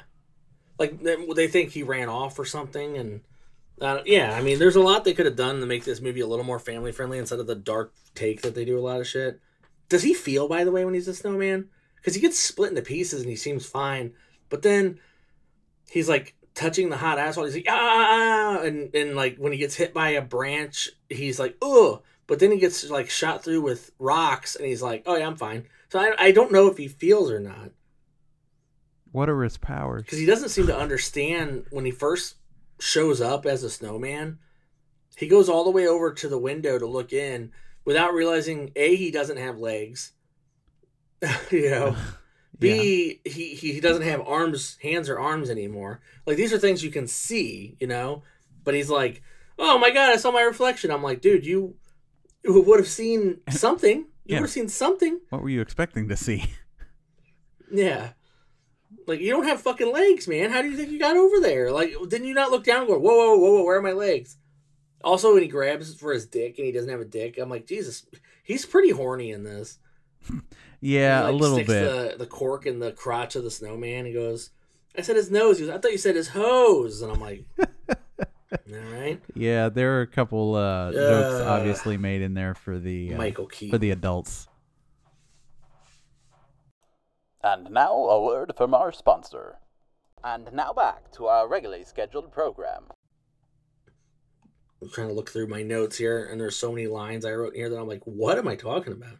like 0.78 1.02
they 1.02 1.16
they 1.36 1.48
think 1.48 1.72
he 1.72 1.82
ran 1.84 2.08
off 2.08 2.38
or 2.38 2.46
something, 2.46 2.98
and 2.98 3.22
uh, 3.82 4.02
yeah, 4.06 4.36
I 4.36 4.42
mean, 4.42 4.60
there's 4.60 4.76
a 4.76 4.82
lot 4.82 5.04
they 5.04 5.14
could 5.14 5.26
have 5.26 5.36
done 5.36 5.60
to 5.60 5.66
make 5.66 5.86
this 5.86 6.02
movie 6.02 6.20
a 6.20 6.28
little 6.28 6.46
more 6.46 6.60
family 6.60 6.92
friendly 6.92 7.18
instead 7.18 7.40
of 7.40 7.48
the 7.48 7.56
dark 7.56 7.94
take 8.14 8.42
that 8.44 8.54
they 8.54 8.64
do 8.66 8.78
a 8.78 8.82
lot 8.82 9.00
of 9.02 9.08
shit. 9.08 9.40
Does 9.90 10.04
he 10.04 10.14
feel, 10.14 10.48
by 10.48 10.64
the 10.64 10.72
way, 10.72 10.86
when 10.86 10.94
he's 10.94 11.08
a 11.08 11.16
snowman? 11.16 11.70
Because 11.96 12.14
he 12.16 12.22
gets 12.22 12.38
split 12.40 12.70
into 12.70 12.82
pieces 12.84 13.22
and 13.22 13.30
he 13.30 13.36
seems 13.36 13.66
fine, 13.66 14.14
but 14.50 14.62
then 14.62 15.00
he's 15.90 16.08
like 16.08 16.36
touching 16.54 16.90
the 16.90 16.98
hot 16.98 17.18
asphalt. 17.18 17.48
He's 17.48 17.56
like 17.56 17.66
ah, 17.70 18.60
and 18.62 18.94
and 18.94 19.16
like 19.16 19.38
when 19.38 19.52
he 19.52 19.58
gets 19.58 19.76
hit 19.76 19.94
by 19.96 20.10
a 20.10 20.22
branch, 20.22 20.90
he's 21.10 21.40
like 21.40 21.58
ugh. 21.64 22.04
But 22.28 22.40
then 22.40 22.52
he 22.52 22.58
gets 22.58 22.90
like 22.90 23.10
shot 23.10 23.44
through 23.44 23.62
with 23.62 23.92
rocks, 24.00 24.56
and 24.56 24.66
he's 24.66 24.82
like, 24.82 25.04
"Oh 25.06 25.16
yeah, 25.16 25.28
I'm 25.28 25.36
fine." 25.38 25.68
So 25.90 26.00
I, 26.00 26.14
I 26.18 26.32
don't 26.32 26.52
know 26.52 26.68
if 26.68 26.78
he 26.78 26.88
feels 26.88 27.30
or 27.32 27.40
not 27.40 27.72
What 29.12 29.30
are 29.30 29.42
his 29.44 29.58
powers? 29.58 30.04
because 30.04 30.20
he 30.20 30.26
doesn't 30.26 30.50
seem 30.50 30.68
to 30.68 30.78
understand 30.78 31.66
when 31.72 31.86
he 31.86 31.92
first 31.92 32.36
shows 32.80 33.22
up 33.22 33.46
as 33.46 33.64
a 33.64 33.70
snowman. 33.70 34.40
He 35.18 35.28
goes 35.28 35.48
all 35.50 35.64
the 35.64 35.72
way 35.72 35.88
over 35.88 36.14
to 36.14 36.28
the 36.28 36.38
window 36.38 36.78
to 36.78 36.86
look 36.86 37.14
in 37.14 37.52
without 37.86 38.14
realizing 38.14 38.72
a 38.76 38.96
he 38.96 39.12
doesn't 39.12 39.38
have 39.38 39.58
legs, 39.60 40.14
you 41.52 41.70
know. 41.70 41.96
B 42.58 43.20
he 43.26 43.54
he 43.56 43.82
doesn't 43.82 44.04
have 44.04 44.22
arms, 44.26 44.78
hands 44.82 45.10
or 45.10 45.20
arms 45.20 45.50
anymore. 45.50 46.00
Like 46.26 46.38
these 46.38 46.54
are 46.54 46.58
things 46.58 46.86
you 46.86 46.90
can 46.90 47.06
see, 47.06 47.76
you 47.82 47.88
know. 47.88 48.24
But 48.64 48.76
he's 48.76 48.90
like, 48.90 49.22
"Oh 49.60 49.78
my 49.78 49.90
god, 49.92 50.12
I 50.14 50.16
saw 50.16 50.32
my 50.32 50.42
reflection." 50.42 50.90
I'm 50.90 51.04
like, 51.04 51.20
"Dude, 51.20 51.46
you 51.46 51.76
would 52.48 52.80
have 52.80 52.88
seen 52.88 53.40
something. 53.50 54.00
You 54.00 54.06
Yeah. 54.26 54.36
would 54.40 54.46
have 54.46 54.52
seen 54.52 54.70
something." 54.70 55.20
What 55.30 55.42
were 55.42 55.50
you 55.50 55.62
expecting 55.62 56.08
to 56.10 56.16
see? 56.18 56.46
Yeah. 57.72 58.12
Like 59.08 59.20
you 59.20 59.32
don't 59.32 59.46
have 59.46 59.62
fucking 59.62 59.92
legs, 59.92 60.28
man. 60.28 60.52
How 60.52 60.62
do 60.62 60.70
you 60.70 60.78
think 60.78 60.90
you 60.92 61.00
got 61.00 61.18
over 61.18 61.40
there? 61.40 61.72
Like, 61.72 61.94
didn't 62.10 62.28
you 62.28 62.34
not 62.34 62.52
look 62.52 62.64
down 62.64 62.80
and 62.82 62.88
go, 62.88 62.98
whoa, 63.00 63.16
whoa, 63.16 63.38
whoa, 63.38 63.52
whoa, 63.58 63.64
where 63.64 63.78
are 63.78 63.82
my 63.82 63.92
legs? 63.92 64.38
Also, 65.04 65.34
when 65.34 65.44
he 65.44 65.50
grabs 65.50 65.94
for 65.96 66.14
his 66.14 66.26
dick 66.26 66.58
and 66.58 66.66
he 66.66 66.72
doesn't 66.72 66.90
have 66.90 67.02
a 67.02 67.06
dick, 67.06 67.38
I'm 67.38 67.50
like, 67.50 67.68
Jesus, 67.68 68.06
he's 68.44 68.66
pretty 68.66 68.90
horny 68.92 69.32
in 69.32 69.44
this. 69.44 69.78
yeah, 70.82 71.20
He, 71.20 71.24
like, 71.26 71.34
a 71.34 71.36
little 71.36 71.58
bit. 71.58 71.68
The, 71.68 72.16
the 72.20 72.26
cork 72.28 72.66
in 72.66 72.80
the 72.80 72.92
crotch 72.92 73.36
of 73.36 73.44
the 73.44 73.52
snowman. 73.52 74.06
He 74.06 74.14
goes, 74.14 74.52
I 74.98 75.02
said 75.02 75.16
his 75.16 75.30
nose. 75.30 75.60
He 75.60 75.66
goes, 75.66 75.76
I 75.76 75.80
thought 75.80 75.92
you 75.92 75.98
said 75.98 76.16
his 76.16 76.30
hose. 76.30 77.02
And 77.02 77.12
I'm 77.12 77.20
like, 77.22 77.46
all 78.52 78.60
right, 79.00 79.22
Yeah, 79.34 79.70
there 79.70 79.98
are 79.98 80.02
a 80.02 80.08
couple 80.08 80.56
uh, 80.56 80.92
jokes 80.92 81.42
Ugh. 81.42 81.48
obviously 81.48 81.98
made 81.98 82.22
in 82.22 82.34
there 82.34 82.54
for 82.54 82.80
the 82.80 83.14
uh, 83.14 83.18
Michael 83.18 83.48
Keaton. 83.48 83.72
for 83.72 83.78
the 83.78 83.92
adults. 83.92 84.48
And 87.44 87.70
now 87.72 87.94
a 87.94 88.24
word 88.24 88.54
from 88.58 88.74
our 88.74 88.92
sponsor. 88.92 89.58
And 90.24 90.52
now 90.54 90.74
back 90.74 91.12
to 91.14 91.28
our 91.28 91.48
regularly 91.48 91.84
scheduled 91.84 92.32
program. 92.32 92.86
I'm 94.82 94.90
trying 94.90 95.08
to 95.10 95.14
look 95.14 95.30
through 95.30 95.48
my 95.48 95.64
notes 95.64 95.98
here, 95.98 96.26
and 96.26 96.40
there's 96.40 96.56
so 96.56 96.72
many 96.72 96.88
lines 96.88 97.26
I 97.26 97.34
wrote 97.34 97.56
here 97.56 97.70
that 97.70 97.78
I'm 97.80 97.88
like, 97.88 98.04
what 98.06 98.38
am 98.38 98.48
I 98.48 98.56
talking 98.56 98.94
about? 98.94 99.18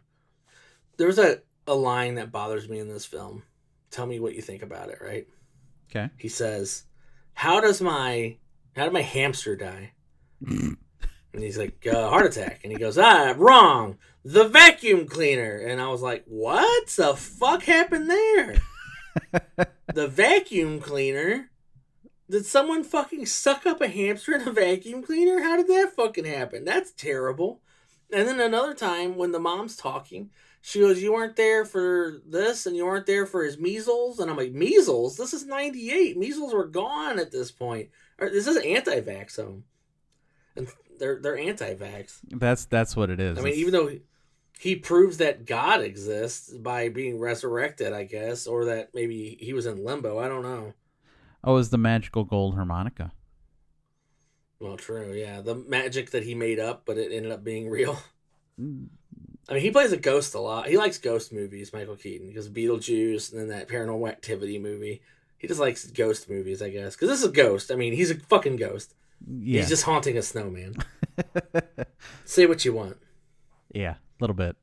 There's 0.96 1.18
a, 1.18 1.40
a 1.66 1.74
line 1.74 2.16
that 2.16 2.32
bothers 2.32 2.68
me 2.68 2.78
in 2.78 2.88
this 2.88 3.06
film. 3.06 3.42
Tell 3.90 4.06
me 4.06 4.20
what 4.20 4.34
you 4.34 4.42
think 4.42 4.62
about 4.62 4.88
it, 4.90 4.98
right? 5.00 5.26
Okay. 5.90 6.10
He 6.18 6.28
says, 6.28 6.84
How 7.34 7.60
does 7.60 7.80
my 7.80 8.36
how 8.76 8.84
did 8.84 8.92
my 8.92 9.02
hamster 9.02 9.56
die? 9.56 9.92
and 10.46 10.76
he's 11.32 11.58
like, 11.58 11.86
uh, 11.86 12.10
heart 12.10 12.26
attack. 12.26 12.60
And 12.62 12.72
he 12.72 12.78
goes, 12.78 12.98
Ah, 12.98 13.34
wrong. 13.36 13.98
The 14.24 14.48
vacuum 14.48 15.06
cleaner. 15.06 15.56
And 15.56 15.80
I 15.80 15.88
was 15.88 16.02
like, 16.02 16.24
What 16.26 16.88
the 16.88 17.16
fuck 17.16 17.62
happened 17.62 18.10
there? 18.10 18.60
the 19.94 20.06
vacuum 20.08 20.80
cleaner? 20.80 21.50
Did 22.28 22.44
someone 22.44 22.82
fucking 22.84 23.26
suck 23.26 23.66
up 23.66 23.80
a 23.80 23.88
hamster 23.88 24.34
in 24.34 24.46
a 24.46 24.52
vacuum 24.52 25.02
cleaner? 25.02 25.42
How 25.42 25.56
did 25.56 25.68
that 25.68 25.94
fucking 25.94 26.24
happen? 26.24 26.64
That's 26.64 26.92
terrible. 26.92 27.60
And 28.12 28.28
then 28.28 28.40
another 28.40 28.74
time 28.74 29.16
when 29.16 29.32
the 29.32 29.38
mom's 29.38 29.76
talking, 29.76 30.30
she 30.60 30.80
goes, 30.80 31.00
You 31.00 31.12
weren't 31.12 31.36
there 31.36 31.64
for 31.64 32.20
this 32.26 32.66
and 32.66 32.76
you 32.76 32.84
weren't 32.84 33.06
there 33.06 33.26
for 33.26 33.44
his 33.44 33.58
measles. 33.58 34.18
And 34.18 34.30
I'm 34.30 34.36
like, 34.36 34.52
Measles? 34.52 35.16
This 35.16 35.32
is 35.32 35.46
98. 35.46 36.18
Measles 36.18 36.52
were 36.52 36.66
gone 36.66 37.18
at 37.18 37.30
this 37.30 37.52
point. 37.52 37.90
Or, 38.18 38.30
this 38.30 38.46
is 38.46 38.56
anti 38.56 39.00
vax 39.00 39.36
home. 39.36 39.64
And 40.56 40.68
they're, 40.98 41.20
they're 41.20 41.38
anti 41.38 41.74
vax. 41.74 42.20
That's 42.30 42.64
that's 42.64 42.96
what 42.96 43.10
it 43.10 43.20
is. 43.20 43.38
I 43.38 43.42
mean, 43.42 43.48
It's- 43.52 43.60
even 43.60 43.72
though 43.72 43.86
he, 43.88 44.00
he 44.58 44.76
proves 44.76 45.18
that 45.18 45.44
God 45.44 45.82
exists 45.82 46.50
by 46.50 46.88
being 46.88 47.18
resurrected, 47.18 47.92
I 47.92 48.04
guess, 48.04 48.46
or 48.46 48.64
that 48.66 48.94
maybe 48.94 49.36
he 49.40 49.52
was 49.52 49.66
in 49.66 49.84
limbo. 49.84 50.18
I 50.18 50.28
don't 50.28 50.42
know. 50.42 50.72
oh, 51.44 51.58
is 51.58 51.68
the 51.70 51.76
magical 51.78 52.24
gold 52.24 52.54
harmonica. 52.54 53.12
Well, 54.58 54.78
true, 54.78 55.12
yeah. 55.12 55.42
The 55.42 55.54
magic 55.54 56.10
that 56.12 56.22
he 56.24 56.34
made 56.34 56.58
up, 56.58 56.84
but 56.86 56.96
it 56.96 57.12
ended 57.12 57.30
up 57.32 57.44
being 57.44 57.68
real. 57.68 57.98
I 58.58 59.52
mean, 59.52 59.60
he 59.62 59.70
plays 59.70 59.92
a 59.92 59.98
ghost 59.98 60.34
a 60.34 60.40
lot. 60.40 60.68
He 60.68 60.78
likes 60.78 60.96
ghost 60.98 61.32
movies, 61.32 61.72
Michael 61.74 61.94
Keaton, 61.96 62.26
because 62.28 62.48
Beetlejuice 62.48 63.30
and 63.32 63.40
then 63.40 63.48
that 63.48 63.68
Paranormal 63.68 64.08
Activity 64.08 64.58
movie. 64.58 65.02
He 65.46 65.48
just 65.48 65.60
likes 65.60 65.86
ghost 65.86 66.28
movies, 66.28 66.60
I 66.60 66.70
guess. 66.70 66.96
Because 66.96 67.08
this 67.08 67.20
is 67.20 67.28
a 67.28 67.32
ghost. 67.32 67.70
I 67.70 67.76
mean, 67.76 67.92
he's 67.92 68.10
a 68.10 68.16
fucking 68.16 68.56
ghost. 68.56 68.94
Yeah, 69.24 69.60
He's 69.60 69.68
just 69.68 69.84
haunting 69.84 70.18
a 70.18 70.22
snowman. 70.22 70.74
Say 72.24 72.46
what 72.46 72.64
you 72.64 72.72
want. 72.72 72.96
yeah, 73.72 73.92
a 73.94 74.18
little 74.18 74.34
bit. 74.34 74.56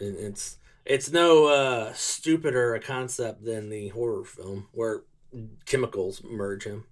And 0.00 0.16
It's 0.18 0.58
it's 0.84 1.10
no 1.10 1.46
uh, 1.46 1.92
stupider 1.94 2.74
a 2.74 2.80
concept 2.80 3.42
than 3.42 3.70
the 3.70 3.88
horror 3.88 4.22
film 4.22 4.68
where 4.72 5.04
chemicals 5.64 6.22
merge 6.22 6.64
him. 6.64 6.84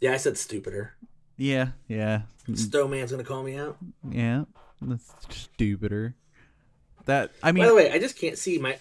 Yeah, 0.00 0.14
I 0.14 0.16
said 0.16 0.38
stupider. 0.38 0.94
Yeah, 1.36 1.68
yeah, 1.86 2.22
Snowman's 2.54 3.10
gonna 3.10 3.24
call 3.24 3.42
me 3.42 3.56
out. 3.58 3.76
yeah. 4.10 4.44
That's 4.80 5.12
stupider. 5.28 6.14
That 7.04 7.32
I 7.42 7.52
mean, 7.52 7.64
By 7.64 7.68
the 7.68 7.74
way, 7.74 7.90
I 7.92 7.98
just 7.98 8.18
can't 8.18 8.38
see 8.38 8.56
my. 8.58 8.78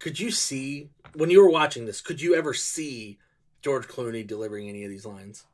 Could 0.00 0.18
you 0.18 0.30
see 0.30 0.88
when 1.14 1.30
you 1.30 1.42
were 1.42 1.50
watching 1.50 1.86
this? 1.86 2.00
Could 2.00 2.20
you 2.20 2.34
ever 2.34 2.54
see 2.54 3.18
George 3.62 3.86
Clooney 3.86 4.26
delivering 4.26 4.68
any 4.68 4.82
of 4.82 4.90
these 4.90 5.06
lines? 5.06 5.44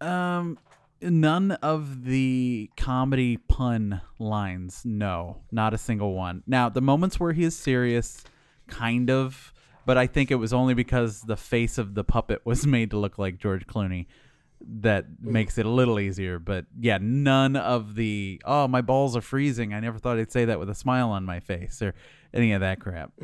Um, 0.00 0.58
none 1.02 1.52
of 1.52 2.04
the 2.04 2.70
comedy 2.76 3.36
pun 3.36 4.00
lines. 4.18 4.82
No, 4.84 5.42
not 5.52 5.74
a 5.74 5.78
single 5.78 6.14
one. 6.14 6.42
Now, 6.46 6.68
the 6.70 6.80
moments 6.80 7.20
where 7.20 7.32
he 7.32 7.44
is 7.44 7.54
serious, 7.54 8.24
kind 8.68 9.10
of, 9.10 9.52
but 9.84 9.98
I 9.98 10.06
think 10.06 10.30
it 10.30 10.36
was 10.36 10.54
only 10.54 10.74
because 10.74 11.22
the 11.22 11.36
face 11.36 11.76
of 11.76 11.94
the 11.94 12.04
puppet 12.04 12.40
was 12.46 12.66
made 12.66 12.90
to 12.90 12.98
look 12.98 13.18
like 13.18 13.38
George 13.38 13.66
Clooney 13.66 14.06
that 14.60 15.06
makes 15.20 15.58
it 15.58 15.66
a 15.66 15.70
little 15.70 15.98
easier. 16.00 16.38
But 16.38 16.66
yeah, 16.78 16.98
none 17.00 17.56
of 17.56 17.94
the 17.94 18.40
oh 18.44 18.66
my 18.68 18.80
balls 18.80 19.16
are 19.16 19.20
freezing. 19.20 19.72
I 19.74 19.80
never 19.80 19.98
thought 19.98 20.18
I'd 20.18 20.32
say 20.32 20.44
that 20.46 20.58
with 20.58 20.70
a 20.70 20.74
smile 20.74 21.10
on 21.10 21.24
my 21.24 21.40
face 21.40 21.80
or 21.82 21.94
any 22.34 22.52
of 22.52 22.60
that 22.60 22.80
crap. 22.80 23.12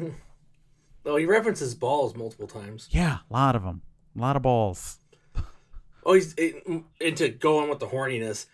Oh, 1.04 1.16
he 1.16 1.24
references 1.26 1.74
balls 1.74 2.14
multiple 2.14 2.46
times. 2.46 2.86
Yeah, 2.92 3.18
a 3.28 3.32
lot 3.32 3.56
of 3.56 3.64
them, 3.64 3.82
a 4.16 4.20
lot 4.20 4.36
of 4.36 4.42
balls. 4.42 4.98
Oh, 6.04 6.14
he's 6.14 6.32
it, 6.34 6.64
and 7.00 7.16
to 7.16 7.28
go 7.28 7.58
on 7.58 7.68
with 7.68 7.78
the 7.80 7.86
horniness. 7.88 8.46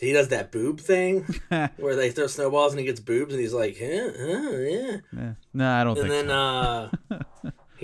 He 0.00 0.12
does 0.12 0.28
that 0.28 0.50
boob 0.52 0.80
thing 0.80 1.24
where 1.76 1.96
they 1.96 2.10
throw 2.10 2.26
snowballs 2.26 2.72
and 2.72 2.80
he 2.80 2.84
gets 2.86 2.98
boobs 3.00 3.32
and 3.32 3.40
he's 3.40 3.52
like, 3.54 3.76
huh, 3.78 4.10
huh, 4.18 4.50
yeah. 4.58 4.96
Eh, 5.18 5.32
no, 5.54 5.70
I 5.70 5.84
don't 5.84 5.98
And 5.98 6.08
think 6.08 6.10
then 6.10 6.26
so. 6.28 6.34
uh 6.34 6.90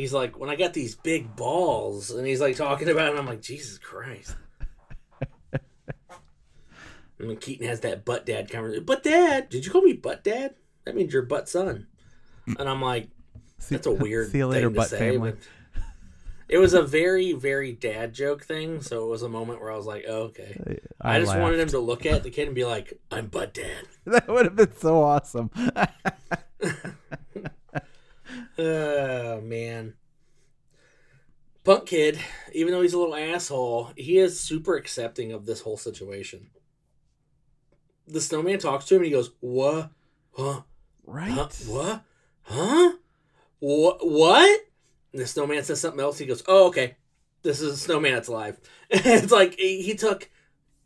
he's 0.00 0.12
like, 0.12 0.38
when 0.38 0.50
I 0.50 0.56
got 0.56 0.72
these 0.72 0.94
big 0.94 1.36
balls, 1.36 2.10
and 2.10 2.26
he's 2.26 2.40
like 2.40 2.56
talking 2.56 2.88
about 2.88 3.06
it, 3.06 3.10
and 3.10 3.18
I'm 3.18 3.26
like, 3.26 3.42
Jesus 3.42 3.78
Christ. 3.78 4.36
and 5.52 5.60
then 7.18 7.36
Keaton 7.36 7.66
has 7.66 7.80
that 7.80 8.04
butt 8.04 8.26
dad 8.26 8.50
conversation. 8.50 8.84
Butt 8.84 9.02
dad, 9.02 9.48
did 9.48 9.64
you 9.64 9.70
call 9.70 9.82
me 9.82 9.92
butt 9.92 10.24
dad? 10.24 10.54
That 10.84 10.96
means 10.96 11.12
your 11.12 11.22
butt 11.22 11.48
son. 11.48 11.86
And 12.46 12.68
I'm 12.68 12.82
like, 12.82 13.08
that's 13.68 13.86
a 13.86 13.92
weird 13.92 14.32
See 14.32 14.38
you 14.38 14.46
later, 14.46 14.66
thing 14.66 14.74
to 14.74 14.80
butt 14.80 14.88
say. 14.88 14.98
family. 14.98 15.32
But 15.32 15.84
it 16.48 16.58
was 16.58 16.74
a 16.74 16.82
very, 16.82 17.32
very 17.32 17.72
dad 17.72 18.12
joke 18.12 18.44
thing. 18.44 18.80
So 18.82 19.04
it 19.04 19.08
was 19.08 19.22
a 19.22 19.28
moment 19.28 19.60
where 19.60 19.70
I 19.70 19.76
was 19.76 19.86
like, 19.86 20.04
oh, 20.08 20.22
okay. 20.22 20.80
I, 21.00 21.20
just 21.20 21.36
wanted 21.36 21.60
him 21.60 21.68
to 21.68 21.78
look 21.78 22.04
at 22.06 22.24
the 22.24 22.30
kid 22.30 22.46
and 22.48 22.54
be 22.54 22.64
like, 22.64 22.98
I'm 23.10 23.28
butt 23.28 23.54
dad. 23.54 23.86
That 24.06 24.26
would 24.26 24.46
have 24.46 24.56
been 24.56 24.74
so 24.76 25.02
awesome. 25.02 25.50
Oh 28.60 29.40
man. 29.40 29.94
Punk 31.64 31.86
kid, 31.86 32.18
even 32.52 32.72
though 32.72 32.82
he's 32.82 32.92
a 32.92 32.98
little 32.98 33.14
asshole, 33.14 33.90
he 33.96 34.18
is 34.18 34.38
super 34.38 34.76
accepting 34.76 35.32
of 35.32 35.46
this 35.46 35.60
whole 35.60 35.76
situation. 35.76 36.50
The 38.06 38.20
snowman 38.20 38.58
talks 38.58 38.86
to 38.86 38.94
him 38.96 39.00
and 39.00 39.06
he 39.06 39.12
goes, 39.12 39.30
What? 39.40 39.90
Huh? 40.32 40.62
right? 41.06 41.30
Huh? 41.30 41.48
What? 41.66 42.04
Huh? 42.42 42.92
What? 43.60 43.98
What? 44.02 44.60
And 45.12 45.22
the 45.22 45.26
snowman 45.26 45.62
says 45.62 45.80
something 45.80 46.00
else. 46.00 46.18
He 46.18 46.26
goes, 46.26 46.42
Oh, 46.46 46.68
okay. 46.68 46.96
This 47.42 47.60
is 47.60 47.74
a 47.74 47.78
snowman 47.78 48.12
that's 48.12 48.28
alive. 48.28 48.60
it's 48.90 49.32
like 49.32 49.54
he 49.54 49.94
took 49.94 50.29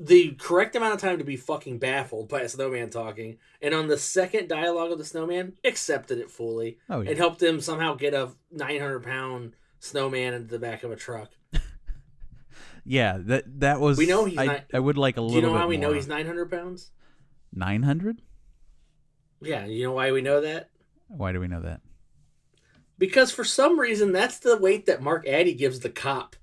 the 0.01 0.33
correct 0.33 0.75
amount 0.77 0.95
of 0.95 1.01
time 1.01 1.19
to 1.19 1.25
be 1.25 1.37
fucking 1.37 1.79
baffled 1.79 2.29
by 2.29 2.41
a 2.41 2.49
snowman 2.49 2.91
talking, 2.91 3.39
and 3.63 3.73
on 3.75 3.87
the 3.89 3.97
second 3.99 4.49
dialogue 4.49 4.91
of 4.91 4.99
the 4.99 5.05
snowman, 5.05 5.55
accepted 5.65 6.19
it 6.19 6.31
fully 6.31 6.79
Oh 6.91 7.01
yeah. 7.01 7.11
and 7.11 7.19
helped 7.19 7.43
him 7.43 7.61
somehow 7.61 7.95
get 7.95 8.13
a 8.15 8.31
900 8.51 9.03
pound 9.05 9.55
snowman 9.79 10.35
into 10.35 10.49
the 10.49 10.59
back 10.59 10.83
of 10.83 10.91
a 10.91 10.97
truck. 10.97 11.31
yeah, 12.85 13.19
that 13.21 13.61
that 13.61 13.81
was. 13.81 13.97
We 13.99 14.07
know 14.07 14.25
he's 14.25 14.39
I, 14.39 14.47
not- 14.47 14.65
I 14.73 14.79
would 14.81 14.99
like 14.99 15.17
a 15.17 15.21
little. 15.21 15.41
Do 15.41 15.47
you 15.47 15.53
know 15.53 15.59
how 15.59 15.69
we 15.69 15.77
know 15.77 15.93
he's 15.93 16.09
900 16.09 16.51
pounds? 16.51 16.91
nine 17.53 17.83
hundred? 17.85 18.21
Yeah, 19.41 19.65
you 19.67 19.85
know 19.85 19.93
why 19.93 20.11
we 20.11 20.23
know 20.23 20.41
that? 20.41 20.71
Why 21.09 21.33
do 21.33 21.39
we 21.41 21.47
know 21.49 21.61
that? 21.61 21.81
Because 22.99 23.31
for 23.31 23.45
some 23.45 23.79
reason, 23.79 24.11
that's 24.13 24.39
the 24.39 24.57
weight 24.57 24.87
that 24.87 25.03
Mark 25.03 25.27
Addy 25.29 25.55
gives 25.55 25.81
the 25.81 25.91
cop. 25.91 26.35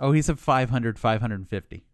Oh, 0.00 0.12
he's 0.12 0.28
a 0.28 0.36
500, 0.36 0.98
550. 0.98 1.84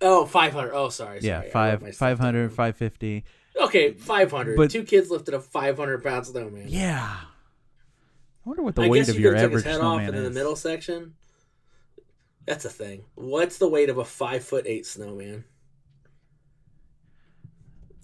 Oh, 0.00 0.24
500. 0.26 0.72
Oh, 0.72 0.88
sorry. 0.88 1.20
Yeah, 1.22 1.36
sorry. 1.40 1.44
Wrote 1.44 1.52
five, 1.52 1.82
my 1.82 1.90
500, 1.92 2.50
550. 2.50 3.24
Okay, 3.60 3.92
500. 3.92 4.56
But- 4.56 4.70
Two 4.70 4.84
kids 4.84 5.10
lifted 5.10 5.34
a 5.34 5.40
500 5.40 6.02
pound 6.02 6.26
snowman. 6.26 6.66
Yeah. 6.68 7.16
I 7.22 8.48
wonder 8.48 8.62
what 8.62 8.74
the 8.74 8.82
I 8.82 8.88
weight 8.88 9.08
of 9.08 9.16
you 9.16 9.22
your 9.22 9.32
could 9.32 9.40
have 9.40 9.50
took 9.50 9.58
average 9.60 9.64
his 9.64 9.72
head 9.74 9.80
off 9.80 9.96
snowman 9.98 10.08
and 10.08 10.16
in 10.16 10.22
is. 10.22 10.28
the 10.28 10.34
middle 10.34 10.56
section. 10.56 11.14
That's 12.46 12.64
a 12.64 12.70
thing. 12.70 13.04
What's 13.14 13.58
the 13.58 13.68
weight 13.68 13.90
of 13.90 13.98
a 13.98 14.04
five 14.04 14.42
foot 14.42 14.64
eight 14.66 14.86
snowman? 14.86 15.44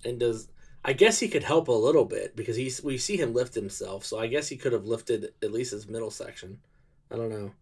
And 0.05 0.21
does 0.21 0.49
I 0.85 0.93
guess 0.93 1.19
he 1.19 1.29
could 1.29 1.43
help 1.43 1.69
a 1.69 1.73
little 1.73 2.05
bit 2.05 2.37
because 2.37 2.55
he's 2.57 2.83
we 2.83 2.99
see 2.99 3.17
him 3.17 3.33
lift 3.35 3.55
himself, 3.55 4.05
so 4.05 4.19
I 4.21 4.27
guess 4.29 4.49
he 4.49 4.57
could 4.57 4.73
have 4.73 4.85
lifted 4.85 5.33
at 5.43 5.53
least 5.53 5.73
his 5.73 5.89
middle 5.89 6.11
section. 6.11 6.59
I 7.11 7.17
don't 7.17 7.31
know. 7.31 7.53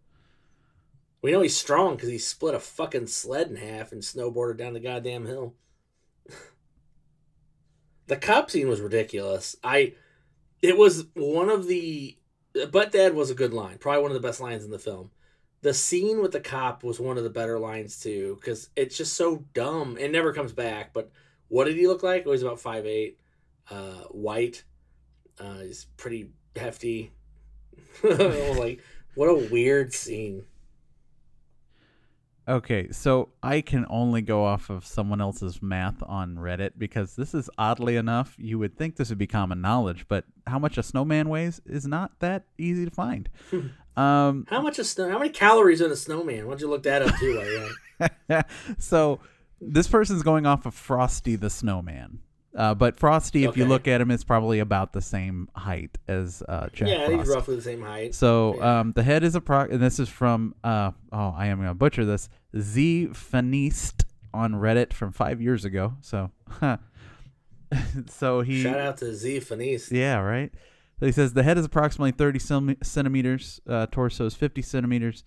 We 1.24 1.32
know 1.32 1.40
he's 1.40 1.56
strong 1.56 1.96
because 1.96 2.10
he 2.10 2.18
split 2.18 2.54
a 2.54 2.60
fucking 2.60 3.06
sled 3.06 3.48
in 3.48 3.56
half 3.56 3.92
and 3.92 4.02
snowboarded 4.02 4.58
down 4.58 4.74
the 4.74 4.78
goddamn 4.78 5.24
hill. 5.24 5.54
the 8.08 8.18
cop 8.18 8.50
scene 8.50 8.68
was 8.68 8.82
ridiculous. 8.82 9.56
I 9.64 9.94
it 10.60 10.76
was 10.76 11.06
one 11.14 11.48
of 11.48 11.66
the 11.66 12.18
but 12.70 12.92
dad 12.92 13.14
was 13.14 13.30
a 13.30 13.34
good 13.34 13.54
line 13.54 13.78
probably 13.78 14.02
one 14.02 14.10
of 14.10 14.20
the 14.20 14.28
best 14.28 14.38
lines 14.38 14.66
in 14.66 14.70
the 14.70 14.78
film. 14.78 15.12
The 15.62 15.72
scene 15.72 16.20
with 16.20 16.32
the 16.32 16.40
cop 16.40 16.84
was 16.84 17.00
one 17.00 17.16
of 17.16 17.24
the 17.24 17.30
better 17.30 17.58
lines 17.58 17.98
too 17.98 18.37
because 18.38 18.68
it's 18.76 18.98
just 18.98 19.14
so 19.14 19.46
dumb. 19.54 19.96
It 19.96 20.12
never 20.12 20.34
comes 20.34 20.52
back 20.52 20.92
but 20.92 21.10
what 21.48 21.64
did 21.64 21.76
he 21.76 21.87
look 21.87 22.02
like? 22.02 22.24
Oh 22.26 22.32
he's 22.32 22.42
about 22.42 22.60
5'8 22.60 23.14
uh 23.70 24.08
white. 24.10 24.62
Uh 25.40 25.60
he's 25.60 25.87
pretty 25.96 26.32
hefty. 26.54 27.14
Like 28.02 28.82
what 29.14 29.30
a 29.30 29.48
weird 29.50 29.94
scene 29.94 30.44
Okay, 32.46 32.90
so 32.90 33.30
I 33.42 33.62
can 33.62 33.87
only 33.88 34.20
go 34.20 34.44
off 34.44 34.68
of 34.68 34.85
someone 34.85 35.20
else's 35.20 35.62
math 35.62 36.02
on 36.02 36.37
Reddit 36.37 36.72
because 36.76 37.16
this 37.16 37.33
is 37.33 37.48
oddly 37.57 37.96
enough, 37.96 38.35
you 38.38 38.59
would 38.59 38.76
think 38.76 38.96
this 38.96 39.09
would 39.09 39.18
be 39.18 39.26
common 39.26 39.62
knowledge, 39.62 40.04
but 40.09 40.24
how 40.46 40.59
much 40.59 40.76
a 40.76 40.83
snowman 40.83 41.30
weighs 41.30 41.62
is 41.64 41.87
not 41.87 42.18
that 42.20 42.44
easy 42.59 42.85
to 42.85 42.90
find. 42.90 43.30
um, 43.96 44.46
how 44.50 44.61
much 44.61 44.78
of 44.78 44.87
snow 44.87 45.09
how 45.09 45.18
many 45.18 45.30
calories 45.30 45.80
in 45.80 45.90
a 45.90 45.96
snowman 45.96 46.44
why 46.46 46.50
don't 46.52 46.61
you 46.61 46.68
look 46.68 46.83
that 46.83 47.00
up 47.00 47.16
too 47.18 47.37
while 47.37 47.46
you're 47.46 47.68
at 48.00 48.11
it? 48.28 48.46
so 48.78 49.20
this 49.61 49.88
person's 49.88 50.22
going 50.22 50.44
off 50.44 50.66
of 50.66 50.74
Frosty 50.74 51.37
the 51.37 51.48
Snowman. 51.48 52.18
Uh, 52.57 52.73
but 52.75 52.97
Frosty, 52.97 53.45
if 53.45 53.57
you 53.57 53.64
look 53.64 53.88
at 53.88 54.01
him, 54.01 54.11
is 54.12 54.23
probably 54.23 54.61
about 54.61 54.93
the 54.93 55.01
same 55.03 55.49
height 55.57 55.99
as 56.07 56.40
uh, 56.49 56.69
Jack 56.73 56.88
yeah 56.88 57.07
Frost. 57.07 57.19
he's 57.27 57.29
roughly 57.35 57.57
the 57.57 57.62
same 57.62 57.83
height 57.83 58.14
So 58.14 58.55
Yeah. 58.59 58.81
um, 58.81 58.93
the 58.93 59.03
head 59.03 59.25
is 59.25 59.35
a 59.35 59.40
pro, 59.40 59.62
and 59.62 59.83
this 59.83 59.99
is 59.99 60.09
from 60.09 60.55
uh, 60.62 60.93
oh, 61.12 61.35
I 61.37 61.47
am 61.47 61.59
gonna 61.59 61.75
butcher 61.75 62.05
this. 62.05 62.29
Z 62.57 63.09
Fanist 63.12 64.05
on 64.33 64.53
Reddit 64.55 64.93
from 64.93 65.11
five 65.12 65.40
years 65.40 65.64
ago. 65.64 65.95
So, 66.01 66.31
so 68.09 68.40
he 68.43 68.62
shout 68.62 68.79
out 68.79 68.97
to 68.99 69.14
z 69.14 69.38
Fanise. 69.40 69.90
yeah 69.90 70.19
right. 70.19 70.53
So 71.01 71.07
he 71.07 71.12
says 71.12 71.33
the 71.33 71.43
head 71.43 71.59
is 71.59 71.64
approximately 71.64 72.12
thirty 72.12 72.38
centimeters, 72.38 73.61
uh, 73.69 73.87
torso 73.90 74.27
is 74.27 74.35
fifty 74.35 74.62
centimeters 74.62 75.25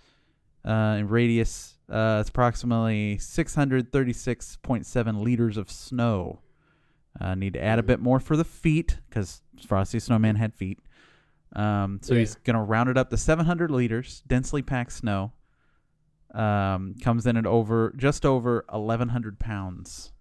uh, 0.66 0.96
in 1.00 1.10
radius. 1.10 1.74
Uh, 1.90 2.20
it's 2.22 2.30
approximately 2.30 3.18
six 3.18 3.54
hundred 3.56 3.92
thirty-six 3.92 4.58
point 4.62 4.86
seven 4.86 5.24
liters 5.24 5.58
of 5.58 5.70
snow. 5.70 6.40
Uh, 7.19 7.34
need 7.36 7.53
to 7.53 7.63
add 7.63 7.80
a 7.80 7.84
bit 7.84 7.99
more 7.99 8.19
for 8.19 8.36
the 8.38 8.43
feet 8.45 8.99
because 9.10 9.41
Frosty 9.65 9.99
Snowman 9.99 10.36
had 10.36 10.53
feet. 10.53 10.80
Um, 11.53 11.99
so 12.03 12.13
Yeah. 12.13 12.19
he's 12.19 12.36
gonna 12.36 12.63
round 12.63 12.89
it 12.89 12.97
up 12.97 13.10
to 13.10 13.17
700 13.17 13.71
liters, 13.71 14.21
densely 14.27 14.62
packed 14.62 14.91
snow. 14.91 15.32
Um, 16.34 16.95
comes 17.01 17.25
in 17.25 17.38
at 17.38 17.45
over 17.47 17.93
just 17.97 18.25
over 18.25 18.65
1,100 18.69 19.39
pounds. 19.39 20.12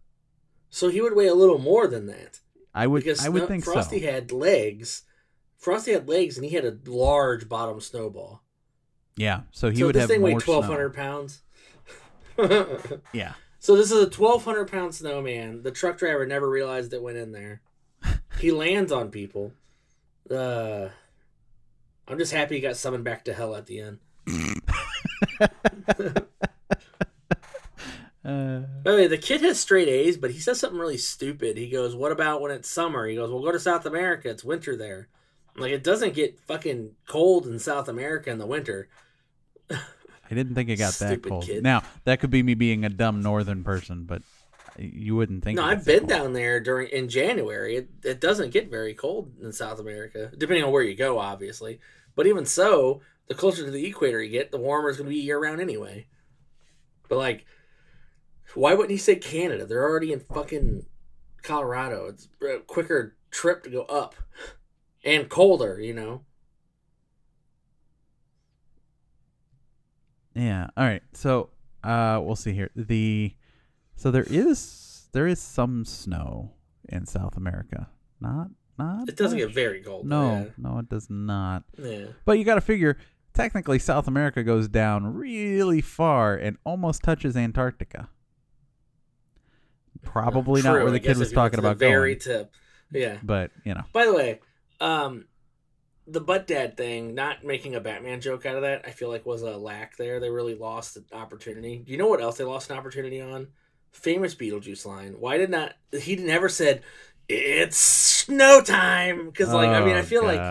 so 0.70 0.88
he 0.88 1.00
would 1.00 1.14
weigh 1.16 1.26
a 1.26 1.34
little 1.34 1.58
more 1.58 1.86
than 1.86 2.06
that 2.06 2.40
I 2.74 2.86
would, 2.86 3.02
because 3.04 3.24
I 3.24 3.28
would 3.28 3.40
Snow- 3.40 3.46
think 3.48 3.64
Frosty 3.64 4.00
so. 4.00 4.10
had 4.12 4.30
legs. 4.32 5.02
Frosty 5.56 5.92
had 5.92 6.08
legs, 6.08 6.36
and 6.36 6.44
he 6.44 6.54
had 6.54 6.64
a 6.64 6.78
large 6.86 7.48
bottom 7.48 7.80
snowball. 7.80 8.42
Yeah, 9.16 9.42
so 9.50 9.70
he 9.70 9.76
so 9.78 9.86
would 9.86 9.94
this 9.94 10.02
have 10.02 10.10
thing 10.10 10.20
more 10.20 10.30
weighed 10.34 10.40
twelve 10.40 10.64
hundred 10.66 10.92
snow. 10.94 11.02
pounds. 11.02 11.42
Yeah, 13.12 13.32
so 13.66 13.74
this 13.74 13.90
is 13.90 14.00
a 14.00 14.08
twelve 14.08 14.44
hundred 14.44 14.70
pound 14.70 14.94
snowman. 14.94 15.64
The 15.64 15.72
truck 15.72 15.98
driver 15.98 16.24
never 16.24 16.48
realized 16.48 16.92
it 16.92 17.02
went 17.02 17.16
in 17.16 17.32
there. 17.32 17.62
he 18.38 18.52
lands 18.52 18.92
on 18.92 19.10
people. 19.10 19.54
Uh, 20.30 20.90
I'm 22.06 22.16
just 22.16 22.32
happy 22.32 22.54
he 22.54 22.60
got 22.60 22.76
summoned 22.76 23.02
back 23.02 23.24
to 23.24 23.34
hell 23.34 23.56
at 23.56 23.66
the 23.66 23.80
end. 23.80 23.98
uh, 25.40 25.48
By 28.24 28.90
the 28.92 28.96
way, 28.96 29.08
the 29.08 29.18
kid 29.18 29.40
has 29.40 29.58
straight 29.58 29.88
A's, 29.88 30.16
but 30.16 30.30
he 30.30 30.38
says 30.38 30.60
something 30.60 30.78
really 30.78 30.96
stupid. 30.96 31.56
He 31.56 31.68
goes, 31.68 31.96
"What 31.96 32.12
about 32.12 32.40
when 32.40 32.52
it's 32.52 32.70
summer?" 32.70 33.08
He 33.08 33.16
goes, 33.16 33.32
"We'll 33.32 33.42
go 33.42 33.50
to 33.50 33.58
South 33.58 33.84
America. 33.84 34.30
It's 34.30 34.44
winter 34.44 34.76
there." 34.76 35.08
Like, 35.56 35.72
it 35.72 35.82
doesn't 35.82 36.14
get 36.14 36.38
fucking 36.38 36.92
cold 37.08 37.48
in 37.48 37.58
South 37.58 37.88
America 37.88 38.30
in 38.30 38.38
the 38.38 38.46
winter. 38.46 38.88
I 40.30 40.34
didn't 40.34 40.54
think 40.54 40.68
it 40.68 40.76
got 40.76 40.94
that 40.94 41.22
cold. 41.22 41.44
kid. 41.44 41.62
Now 41.62 41.82
that 42.04 42.20
could 42.20 42.30
be 42.30 42.42
me 42.42 42.54
being 42.54 42.84
a 42.84 42.88
dumb 42.88 43.22
northern 43.22 43.64
person, 43.64 44.04
but 44.04 44.22
you 44.78 45.16
wouldn't 45.16 45.44
think. 45.44 45.56
No, 45.56 45.64
I've 45.64 45.84
been 45.84 46.00
cold. 46.00 46.08
down 46.08 46.32
there 46.32 46.60
during 46.60 46.88
in 46.88 47.08
January. 47.08 47.76
It 47.76 47.88
it 48.04 48.20
doesn't 48.20 48.50
get 48.50 48.70
very 48.70 48.94
cold 48.94 49.32
in 49.40 49.52
South 49.52 49.78
America, 49.78 50.30
depending 50.36 50.64
on 50.64 50.72
where 50.72 50.82
you 50.82 50.94
go, 50.94 51.18
obviously. 51.18 51.80
But 52.14 52.26
even 52.26 52.46
so, 52.46 53.00
the 53.26 53.34
closer 53.34 53.64
to 53.64 53.70
the 53.70 53.86
equator 53.86 54.22
you 54.22 54.30
get, 54.30 54.50
the 54.50 54.58
warmer 54.58 54.88
it's 54.88 54.98
going 54.98 55.10
to 55.10 55.14
be 55.14 55.20
year 55.20 55.40
round 55.40 55.60
anyway. 55.60 56.06
But 57.08 57.18
like, 57.18 57.44
why 58.54 58.74
wouldn't 58.74 58.90
he 58.90 58.96
say 58.96 59.16
Canada? 59.16 59.66
They're 59.66 59.82
already 59.82 60.12
in 60.12 60.20
fucking 60.20 60.86
Colorado. 61.42 62.06
It's 62.06 62.28
a 62.42 62.58
quicker 62.60 63.16
trip 63.30 63.62
to 63.64 63.70
go 63.70 63.82
up 63.82 64.14
and 65.04 65.28
colder, 65.28 65.80
you 65.80 65.94
know. 65.94 66.22
Yeah. 70.36 70.68
All 70.76 70.84
right. 70.84 71.02
So, 71.12 71.50
uh, 71.82 72.20
we'll 72.22 72.36
see 72.36 72.52
here. 72.52 72.70
The 72.76 73.34
so 73.96 74.10
there 74.10 74.26
is 74.28 75.08
there 75.12 75.26
is 75.26 75.40
some 75.40 75.84
snow 75.84 76.52
in 76.88 77.06
South 77.06 77.36
America. 77.36 77.88
Not 78.20 78.48
not. 78.78 79.08
It 79.08 79.16
doesn't 79.16 79.38
much. 79.38 79.48
get 79.48 79.54
very 79.54 79.80
cold. 79.82 80.06
No, 80.06 80.50
no, 80.58 80.78
it 80.78 80.88
does 80.88 81.08
not. 81.08 81.64
Yeah. 81.78 81.90
yeah. 81.90 82.06
But 82.24 82.38
you 82.38 82.44
got 82.44 82.56
to 82.56 82.60
figure. 82.60 82.98
Technically, 83.32 83.78
South 83.78 84.08
America 84.08 84.42
goes 84.42 84.68
down 84.68 85.14
really 85.14 85.80
far 85.80 86.34
and 86.36 86.56
almost 86.64 87.02
touches 87.02 87.36
Antarctica. 87.36 88.08
Probably 90.02 90.62
not 90.62 90.72
True, 90.74 90.82
where 90.84 90.92
the 90.92 91.00
kid 91.00 91.18
was 91.18 91.28
if 91.28 91.32
you 91.34 91.40
went 91.40 91.52
talking 91.52 91.56
to 91.58 91.62
the 91.62 91.68
about 91.68 91.78
very 91.78 92.14
going. 92.14 92.38
tip. 92.38 92.52
Yeah. 92.92 93.18
But 93.22 93.50
you 93.64 93.74
know, 93.74 93.82
By 93.92 94.06
the 94.06 94.14
way, 94.14 94.40
um, 94.80 95.26
the 96.06 96.20
butt 96.20 96.46
dad 96.46 96.76
thing, 96.76 97.14
not 97.14 97.44
making 97.44 97.74
a 97.74 97.80
Batman 97.80 98.20
joke 98.20 98.46
out 98.46 98.56
of 98.56 98.62
that, 98.62 98.82
I 98.86 98.90
feel 98.90 99.08
like 99.08 99.26
was 99.26 99.42
a 99.42 99.56
lack 99.56 99.96
there. 99.96 100.20
They 100.20 100.30
really 100.30 100.54
lost 100.54 100.96
an 100.96 101.04
opportunity. 101.12 101.82
You 101.86 101.96
know 101.98 102.06
what 102.08 102.20
else 102.20 102.36
they 102.38 102.44
lost 102.44 102.70
an 102.70 102.76
opportunity 102.78 103.20
on? 103.20 103.48
Famous 103.92 104.34
Beetlejuice 104.34 104.86
line. 104.86 105.14
Why 105.18 105.38
did 105.38 105.50
not 105.50 105.74
he 105.92 106.16
never 106.16 106.48
said 106.48 106.82
it's 107.28 107.76
snow 107.78 108.60
time? 108.62 109.26
Because 109.26 109.52
like 109.52 109.72
I 109.72 109.80
mean 109.80 109.96
I 109.96 110.02
Oh, 110.02 110.02
feel 110.02 110.24
like 110.24 110.46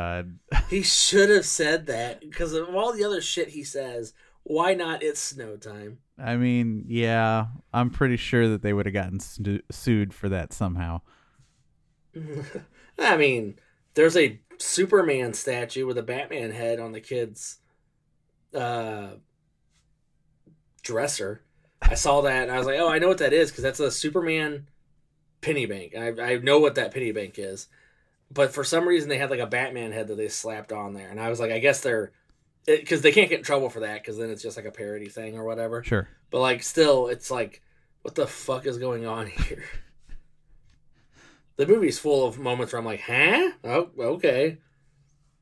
he 0.69 0.81
should 0.81 1.29
have 1.29 1.45
said 1.45 1.85
that 1.87 2.21
because 2.21 2.53
of 2.53 2.73
all 2.75 2.93
the 2.93 3.03
other 3.03 3.21
shit 3.21 3.49
he 3.49 3.63
says. 3.63 4.13
Why 4.43 4.73
not? 4.75 5.01
It's 5.03 5.19
snow 5.19 5.57
time. 5.57 5.99
I 6.17 6.37
mean, 6.37 6.85
yeah, 6.87 7.47
I'm 7.73 7.89
pretty 7.89 8.15
sure 8.17 8.47
that 8.49 8.61
they 8.61 8.71
would 8.73 8.85
have 8.85 8.93
gotten 8.93 9.19
stu- 9.19 9.61
sued 9.69 10.13
for 10.13 10.29
that 10.29 10.53
somehow. 10.53 11.01
I 12.99 13.17
mean, 13.17 13.59
there's 13.95 14.15
a 14.15 14.39
Superman 14.59 15.33
statue 15.33 15.85
with 15.85 15.97
a 15.97 16.03
Batman 16.03 16.51
head 16.51 16.79
on 16.79 16.91
the 16.91 17.01
kid's 17.01 17.57
uh, 18.53 19.07
dresser. 20.83 21.41
I 21.81 21.95
saw 21.95 22.21
that 22.21 22.43
and 22.43 22.51
I 22.51 22.57
was 22.57 22.67
like, 22.67 22.79
oh, 22.79 22.89
I 22.89 22.99
know 22.99 23.07
what 23.07 23.17
that 23.19 23.33
is 23.33 23.51
because 23.51 23.63
that's 23.63 23.79
a 23.79 23.91
Superman 23.91 24.67
penny 25.41 25.65
bank. 25.65 25.93
I, 25.95 26.33
I 26.33 26.37
know 26.37 26.59
what 26.59 26.75
that 26.75 26.93
penny 26.93 27.11
bank 27.11 27.37
is. 27.37 27.67
But 28.31 28.53
for 28.53 28.63
some 28.63 28.87
reason, 28.87 29.09
they 29.09 29.17
had 29.17 29.29
like 29.29 29.39
a 29.39 29.47
Batman 29.47 29.91
head 29.91 30.07
that 30.07 30.15
they 30.15 30.29
slapped 30.29 30.71
on 30.71 30.93
there. 30.93 31.09
And 31.09 31.19
I 31.19 31.29
was 31.29 31.39
like, 31.39 31.51
I 31.51 31.59
guess 31.59 31.81
they're. 31.81 32.11
Because 32.65 33.01
they 33.01 33.11
can't 33.11 33.29
get 33.29 33.37
in 33.37 33.45
trouble 33.45 33.69
for 33.69 33.81
that 33.81 34.01
because 34.01 34.17
then 34.17 34.31
it's 34.31 34.41
just 34.41 34.57
like 34.57 34.65
a 34.65 34.71
parody 34.71 35.07
thing 35.07 35.37
or 35.37 35.43
whatever. 35.43 35.83
Sure. 35.83 36.07
But 36.31 36.39
like, 36.39 36.63
still, 36.63 37.07
it's 37.07 37.29
like 37.29 37.61
what 38.01 38.15
the 38.15 38.25
fuck 38.25 38.65
is 38.65 38.79
going 38.79 39.05
on 39.05 39.27
here? 39.47 39.63
The 41.57 41.65
movie's 41.67 41.99
full 41.99 42.27
of 42.27 42.39
moments 42.39 42.73
where 42.73 42.79
I'm 42.79 42.85
like, 42.85 43.01
huh? 43.01 43.51
Oh, 43.63 43.89
okay. 43.99 44.57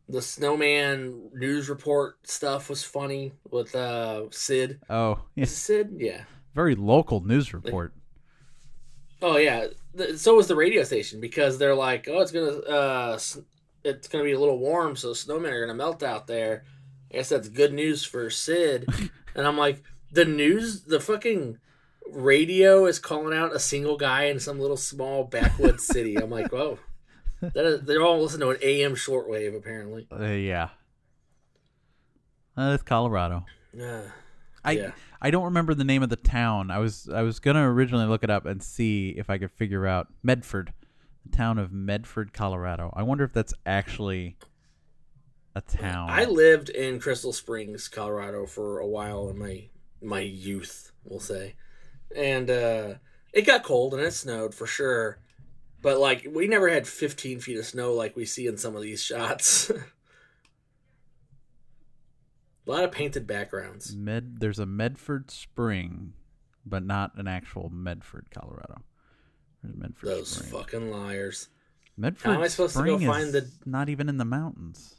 The 0.09 0.21
snowman 0.21 1.29
news 1.33 1.69
report 1.69 2.27
stuff 2.27 2.69
was 2.69 2.83
funny 2.83 3.33
with 3.49 3.73
uh 3.75 4.29
Sid. 4.31 4.79
Oh, 4.89 5.21
yeah. 5.35 5.45
Sid? 5.45 5.95
Yeah. 5.97 6.23
very 6.53 6.75
local 6.75 7.21
news 7.21 7.53
report. 7.53 7.93
Oh 9.21 9.37
yeah. 9.37 9.67
So 10.17 10.35
was 10.35 10.47
the 10.47 10.55
radio 10.55 10.83
station 10.83 11.21
because 11.21 11.57
they're 11.57 11.75
like, 11.75 12.07
oh, 12.09 12.19
it's 12.19 12.31
gonna 12.31 12.51
uh, 12.59 13.17
it's 13.83 14.07
gonna 14.07 14.23
be 14.23 14.33
a 14.33 14.39
little 14.39 14.59
warm, 14.59 14.95
so 14.95 15.09
snowmen 15.11 15.51
are 15.51 15.61
gonna 15.65 15.77
melt 15.77 16.03
out 16.03 16.27
there. 16.27 16.65
I 17.11 17.17
guess 17.17 17.29
that's 17.29 17.47
good 17.47 17.73
news 17.73 18.03
for 18.03 18.29
Sid. 18.29 18.89
and 19.35 19.47
I'm 19.47 19.57
like, 19.57 19.81
the 20.11 20.25
news, 20.25 20.83
the 20.83 20.99
fucking 20.99 21.57
radio 22.09 22.85
is 22.85 22.99
calling 22.99 23.37
out 23.37 23.55
a 23.55 23.59
single 23.59 23.97
guy 23.97 24.25
in 24.25 24.39
some 24.39 24.59
little 24.59 24.77
small 24.77 25.23
backwoods 25.23 25.85
city. 25.85 26.15
I'm 26.17 26.29
like, 26.29 26.51
whoa. 26.51 26.79
Is, 27.41 27.81
they're 27.81 28.01
all 28.01 28.21
listening 28.21 28.47
to 28.47 28.49
an 28.51 28.57
AM 28.61 28.95
shortwave 28.95 29.55
apparently. 29.55 30.07
Uh, 30.11 30.25
yeah. 30.25 30.69
Uh, 32.55 32.71
it's 32.73 32.83
Colorado. 32.83 33.45
Uh, 33.79 34.03
I 34.63 34.71
Yeah. 34.71 34.91
I 35.21 35.31
don't 35.31 35.45
remember 35.45 35.73
the 35.73 35.85
name 35.85 36.03
of 36.03 36.09
the 36.09 36.17
town. 36.17 36.69
I 36.69 36.79
was 36.79 37.09
I 37.09 37.21
was 37.21 37.39
gonna 37.39 37.69
originally 37.69 38.05
look 38.05 38.23
it 38.23 38.29
up 38.29 38.45
and 38.45 38.61
see 38.61 39.09
if 39.17 39.29
I 39.29 39.37
could 39.37 39.51
figure 39.51 39.87
out 39.87 40.07
Medford, 40.21 40.73
the 41.25 41.35
town 41.35 41.57
of 41.57 41.71
Medford, 41.71 42.33
Colorado. 42.33 42.93
I 42.93 43.03
wonder 43.03 43.23
if 43.23 43.33
that's 43.33 43.53
actually 43.65 44.35
a 45.55 45.61
town. 45.61 46.09
I 46.09 46.25
lived 46.25 46.69
in 46.69 46.99
Crystal 46.99 47.31
Springs, 47.33 47.87
Colorado, 47.87 48.45
for 48.45 48.79
a 48.79 48.87
while 48.87 49.29
in 49.29 49.37
my 49.37 49.69
my 50.01 50.19
youth, 50.19 50.91
we'll 51.05 51.21
say, 51.21 51.55
and 52.15 52.49
uh, 52.49 52.93
it 53.33 53.43
got 53.45 53.63
cold 53.63 53.93
and 53.93 54.03
it 54.03 54.13
snowed 54.13 54.53
for 54.53 54.67
sure. 54.67 55.19
But 55.81 55.99
like, 55.99 56.25
we 56.31 56.47
never 56.47 56.69
had 56.69 56.87
15 56.87 57.39
feet 57.41 57.57
of 57.57 57.65
snow 57.65 57.93
like 57.93 58.15
we 58.15 58.25
see 58.25 58.47
in 58.47 58.57
some 58.57 58.75
of 58.75 58.81
these 58.81 59.03
shots. 59.03 59.69
a 59.69 59.75
lot 62.65 62.83
of 62.83 62.91
painted 62.91 63.27
backgrounds. 63.27 63.95
Med 63.95 64.39
there's 64.39 64.59
a 64.59 64.65
Medford 64.65 65.29
Spring, 65.29 66.13
but 66.65 66.85
not 66.85 67.11
an 67.17 67.27
actual 67.27 67.69
Medford, 67.69 68.27
Colorado. 68.33 68.81
There's 69.61 69.75
Medford 69.75 70.09
Those 70.09 70.29
Spring. 70.29 70.51
fucking 70.51 70.91
liars. 70.91 71.49
Medford 71.97 72.31
How 72.31 72.37
am 72.37 72.43
I 72.43 72.47
supposed 72.47 72.75
to 72.77 72.83
go 72.83 72.97
find 72.99 73.33
the- 73.33 73.51
not 73.65 73.89
even 73.89 74.09
in 74.09 74.17
the 74.17 74.25
mountains. 74.25 74.95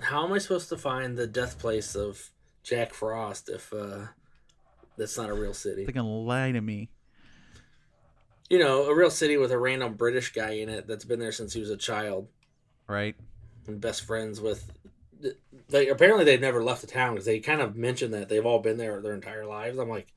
How 0.00 0.24
am 0.24 0.32
I 0.32 0.38
supposed 0.38 0.68
to 0.70 0.78
find 0.78 1.16
the 1.16 1.26
death 1.26 1.58
place 1.58 1.94
of 1.96 2.30
Jack 2.62 2.94
Frost 2.94 3.48
if 3.48 3.72
uh, 3.72 4.06
that's 4.96 5.16
not 5.18 5.30
a 5.30 5.34
real 5.34 5.54
city? 5.54 5.84
They're 5.84 5.92
gonna 5.94 6.08
lie 6.08 6.52
to 6.52 6.60
me. 6.60 6.90
You 8.50 8.58
know, 8.58 8.84
a 8.84 8.94
real 8.94 9.10
city 9.10 9.36
with 9.36 9.52
a 9.52 9.58
random 9.58 9.94
British 9.94 10.32
guy 10.32 10.50
in 10.52 10.68
it 10.68 10.86
that's 10.86 11.04
been 11.04 11.18
there 11.18 11.32
since 11.32 11.52
he 11.54 11.60
was 11.60 11.70
a 11.70 11.76
child. 11.76 12.28
Right? 12.86 13.16
and 13.66 13.80
best 13.80 14.04
friends 14.04 14.40
with. 14.40 14.70
They 15.70 15.88
apparently 15.88 16.24
they've 16.24 16.40
never 16.40 16.62
left 16.62 16.82
the 16.82 16.86
town 16.86 17.14
because 17.14 17.24
they 17.24 17.40
kind 17.40 17.62
of 17.62 17.76
mentioned 17.76 18.12
that 18.12 18.28
they've 18.28 18.44
all 18.44 18.58
been 18.58 18.76
there 18.76 19.00
their 19.00 19.14
entire 19.14 19.46
lives. 19.46 19.78
I'm 19.78 19.88
like, 19.88 20.12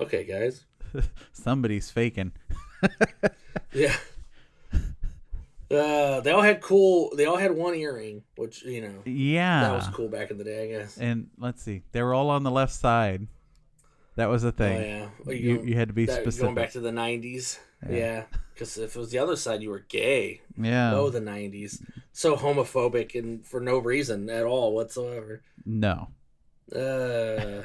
okay, 0.00 0.24
guys, 0.24 0.64
Somebody's 1.32 1.90
faking. 1.90 2.32
yeah. 3.72 3.94
Uh, 5.70 6.20
they 6.20 6.30
all 6.30 6.42
had 6.42 6.60
cool. 6.60 7.12
They 7.16 7.24
all 7.26 7.36
had 7.36 7.52
one 7.52 7.74
earring, 7.74 8.22
which 8.36 8.64
you 8.64 8.80
know 8.82 9.02
Yeah. 9.04 9.62
that 9.62 9.72
was 9.72 9.88
cool 9.88 10.08
back 10.08 10.30
in 10.30 10.38
the 10.38 10.44
day, 10.44 10.64
I 10.64 10.78
guess. 10.78 10.96
And 10.98 11.28
let's 11.38 11.62
see, 11.62 11.82
they 11.92 12.02
were 12.02 12.14
all 12.14 12.30
on 12.30 12.42
the 12.44 12.50
left 12.52 12.72
side. 12.72 13.26
That 14.16 14.26
was 14.30 14.42
the 14.42 14.48
Oh 14.48 14.52
thing. 14.52 14.80
yeah, 14.82 15.08
Well, 15.24 15.36
You 15.36 15.58
go- 15.58 15.62
you 15.64 15.74
had 15.74 15.88
to 15.88 15.94
be 15.94 16.06
that- 16.06 16.20
specific. 16.22 16.42
Going 16.42 16.54
back 16.54 16.72
to 16.72 16.80
the 16.80 16.90
'90s, 16.90 17.58
yeah, 17.88 18.24
because 18.54 18.76
if 18.78 18.96
it 18.96 18.98
was 18.98 19.10
the 19.10 19.18
other 19.18 19.36
side, 19.36 19.62
you 19.62 19.70
were 19.70 19.84
gay. 19.88 20.40
yeah. 20.58 20.94
Oh, 20.94 21.10
the 21.10 21.20
'90s, 21.20 21.82
so 22.12 22.34
homophobic 22.36 23.14
and 23.14 23.46
for 23.46 23.60
no 23.60 23.78
reason 23.78 24.28
at 24.30 24.44
all 24.44 24.74
whatsoever. 24.74 25.42
no. 25.64 26.08
Uh, 26.74 27.62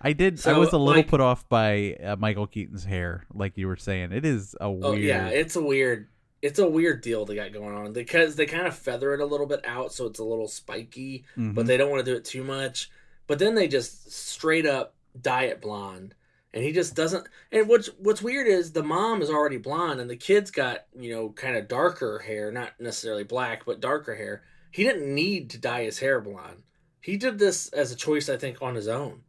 I 0.00 0.12
did. 0.12 0.46
I 0.46 0.56
was 0.56 0.72
a 0.72 0.78
little 0.78 0.98
like- 1.02 1.08
put 1.08 1.20
off 1.20 1.48
by 1.48 1.94
uh, 2.02 2.16
Michael 2.16 2.46
Keaton's 2.46 2.84
hair, 2.84 3.24
like 3.34 3.58
you 3.58 3.66
were 3.66 3.76
saying. 3.76 4.12
It 4.12 4.24
is 4.24 4.54
a 4.60 4.64
Oh 4.64 4.70
weird. 4.92 5.02
yeah, 5.02 5.28
it's 5.28 5.56
a 5.56 5.62
weird 5.62 6.08
it's 6.40 6.60
a 6.60 6.68
weird 6.68 7.02
deal 7.02 7.24
they 7.24 7.34
got 7.34 7.52
going 7.52 7.74
on 7.74 7.92
because 7.92 8.36
they 8.36 8.46
kind 8.46 8.68
of 8.68 8.76
feather 8.76 9.12
it 9.12 9.20
a 9.20 9.26
little 9.26 9.46
bit 9.46 9.60
out 9.66 9.92
so 9.92 10.06
it's 10.06 10.20
a 10.20 10.24
little 10.24 10.46
spiky, 10.46 11.24
Mhm. 11.36 11.52
but 11.52 11.66
they 11.66 11.76
don't 11.76 11.90
want 11.90 12.04
to 12.04 12.08
do 12.12 12.16
it 12.16 12.24
too 12.24 12.44
much. 12.44 12.90
But 13.28 13.38
then 13.38 13.54
they 13.54 13.68
just 13.68 14.10
straight 14.10 14.66
up 14.66 14.94
dye 15.20 15.44
it 15.44 15.60
blonde. 15.60 16.14
And 16.54 16.64
he 16.64 16.72
just 16.72 16.96
doesn't 16.96 17.28
and 17.52 17.68
what's 17.68 17.88
what's 17.98 18.22
weird 18.22 18.48
is 18.48 18.72
the 18.72 18.82
mom 18.82 19.20
is 19.22 19.30
already 19.30 19.58
blonde 19.58 20.00
and 20.00 20.10
the 20.10 20.16
kid's 20.16 20.50
got, 20.50 20.86
you 20.98 21.14
know, 21.14 21.28
kind 21.28 21.56
of 21.56 21.68
darker 21.68 22.18
hair, 22.18 22.50
not 22.50 22.72
necessarily 22.80 23.22
black, 23.22 23.64
but 23.66 23.80
darker 23.80 24.16
hair. 24.16 24.42
He 24.72 24.82
didn't 24.82 25.14
need 25.14 25.50
to 25.50 25.58
dye 25.58 25.84
his 25.84 25.98
hair 26.00 26.20
blonde. 26.20 26.62
He 27.00 27.16
did 27.16 27.38
this 27.38 27.68
as 27.68 27.92
a 27.92 27.96
choice, 27.96 28.28
I 28.28 28.36
think, 28.36 28.60
on 28.60 28.74
his 28.74 28.88
own. 28.88 29.22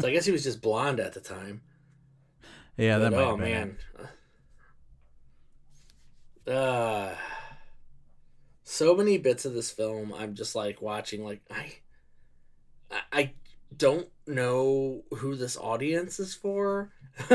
So 0.00 0.06
I 0.06 0.12
guess 0.12 0.24
he 0.24 0.32
was 0.32 0.44
just 0.44 0.62
blonde 0.62 1.00
at 1.00 1.14
the 1.14 1.20
time. 1.20 1.62
yeah, 2.76 2.98
that 2.98 3.10
But, 3.10 3.20
oh 3.24 3.34
it. 3.34 3.38
man. 3.38 3.76
Uh 6.46 7.14
so 8.62 8.94
many 8.94 9.18
bits 9.18 9.44
of 9.44 9.52
this 9.52 9.70
film 9.70 10.14
I'm 10.16 10.34
just 10.34 10.54
like 10.54 10.80
watching 10.80 11.24
like 11.24 11.42
I 11.50 11.72
I, 13.12 13.32
don't 13.76 14.08
know 14.26 15.02
who 15.16 15.36
this 15.36 15.56
audience 15.56 16.20
is 16.20 16.34
for. 16.34 16.90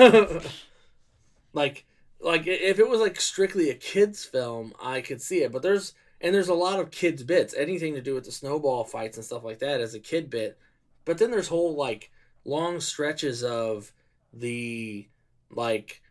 like 1.53 1.85
like 2.19 2.47
if 2.47 2.79
it 2.79 2.87
was 2.87 2.99
like 2.99 3.19
strictly 3.19 3.69
a 3.69 3.75
kids 3.75 4.23
film, 4.25 4.73
I 4.81 5.01
could 5.01 5.21
see 5.21 5.43
it, 5.43 5.51
but 5.51 5.61
there's 5.61 5.93
and 6.21 6.33
there's 6.33 6.49
a 6.49 6.53
lot 6.53 6.79
of 6.79 6.91
kids 6.91 7.23
bits. 7.23 7.53
Anything 7.53 7.93
to 7.95 8.01
do 8.01 8.13
with 8.13 8.25
the 8.25 8.31
snowball 8.31 8.83
fights 8.83 9.17
and 9.17 9.25
stuff 9.25 9.43
like 9.43 9.59
that 9.59 9.81
is 9.81 9.93
a 9.93 9.99
kid 9.99 10.29
bit. 10.29 10.57
But 11.03 11.17
then 11.17 11.31
there's 11.31 11.47
whole 11.47 11.75
like 11.75 12.11
long 12.43 12.79
stretches 12.79 13.43
of 13.43 13.91
the 14.33 15.07
like 15.51 16.01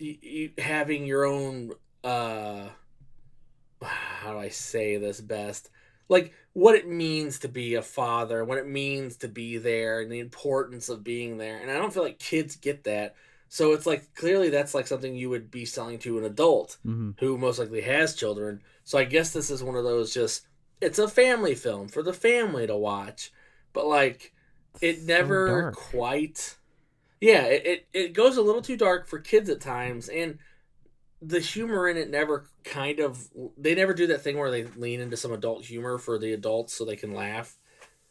y- 0.00 0.18
y- 0.22 0.62
having 0.62 1.06
your 1.06 1.24
own 1.24 1.72
uh 2.04 2.68
how 3.82 4.32
do 4.32 4.38
I 4.38 4.48
say 4.48 4.96
this 4.96 5.20
best? 5.20 5.70
Like 6.08 6.32
what 6.58 6.74
it 6.74 6.88
means 6.88 7.38
to 7.40 7.48
be 7.48 7.74
a 7.74 7.82
father, 7.82 8.44
what 8.44 8.58
it 8.58 8.66
means 8.66 9.16
to 9.18 9.28
be 9.28 9.58
there, 9.58 10.00
and 10.00 10.10
the 10.10 10.18
importance 10.20 10.88
of 10.88 11.04
being 11.04 11.38
there. 11.38 11.58
And 11.60 11.70
I 11.70 11.74
don't 11.76 11.92
feel 11.92 12.02
like 12.02 12.18
kids 12.18 12.56
get 12.56 12.84
that. 12.84 13.14
So 13.48 13.72
it's 13.72 13.86
like 13.86 14.14
clearly 14.14 14.50
that's 14.50 14.74
like 14.74 14.86
something 14.86 15.14
you 15.14 15.30
would 15.30 15.50
be 15.50 15.64
selling 15.64 15.98
to 16.00 16.18
an 16.18 16.24
adult 16.24 16.78
Mhm. 16.84 17.14
who 17.18 17.38
most 17.38 17.58
likely 17.58 17.80
has 17.82 18.14
children. 18.14 18.62
So 18.84 18.98
I 18.98 19.04
guess 19.04 19.32
this 19.32 19.50
is 19.50 19.62
one 19.62 19.76
of 19.76 19.84
those 19.84 20.12
just 20.14 20.46
it's 20.80 20.98
a 20.98 21.08
family 21.08 21.54
film 21.54 21.88
for 21.88 22.02
the 22.02 22.12
family 22.12 22.66
to 22.66 22.76
watch. 22.76 23.32
But 23.72 23.86
like 23.86 24.32
it 24.80 25.02
So 25.06 25.34
never 25.34 25.42
dark. 25.44 25.90
quite 25.90 26.56
Yeah, 27.20 27.42
it, 27.46 27.66
it, 27.66 27.88
it 27.92 28.12
goes 28.12 28.36
a 28.36 28.42
little 28.42 28.62
too 28.62 28.76
dark 28.76 29.08
for 29.08 29.18
kids 29.18 29.50
at 29.50 29.60
times 29.60 30.08
and 30.08 30.38
the 31.20 31.40
humor 31.40 31.88
in 31.88 31.96
it 31.96 32.10
never 32.10 32.46
kind 32.64 33.00
of 33.00 33.28
they 33.56 33.74
never 33.74 33.92
do 33.92 34.06
that 34.08 34.22
thing 34.22 34.38
where 34.38 34.50
they 34.50 34.64
lean 34.64 35.00
into 35.00 35.16
some 35.16 35.32
adult 35.32 35.64
humor 35.64 35.98
for 35.98 36.18
the 36.18 36.32
adults 36.32 36.74
so 36.74 36.84
they 36.84 36.96
can 36.96 37.12
laugh. 37.12 37.56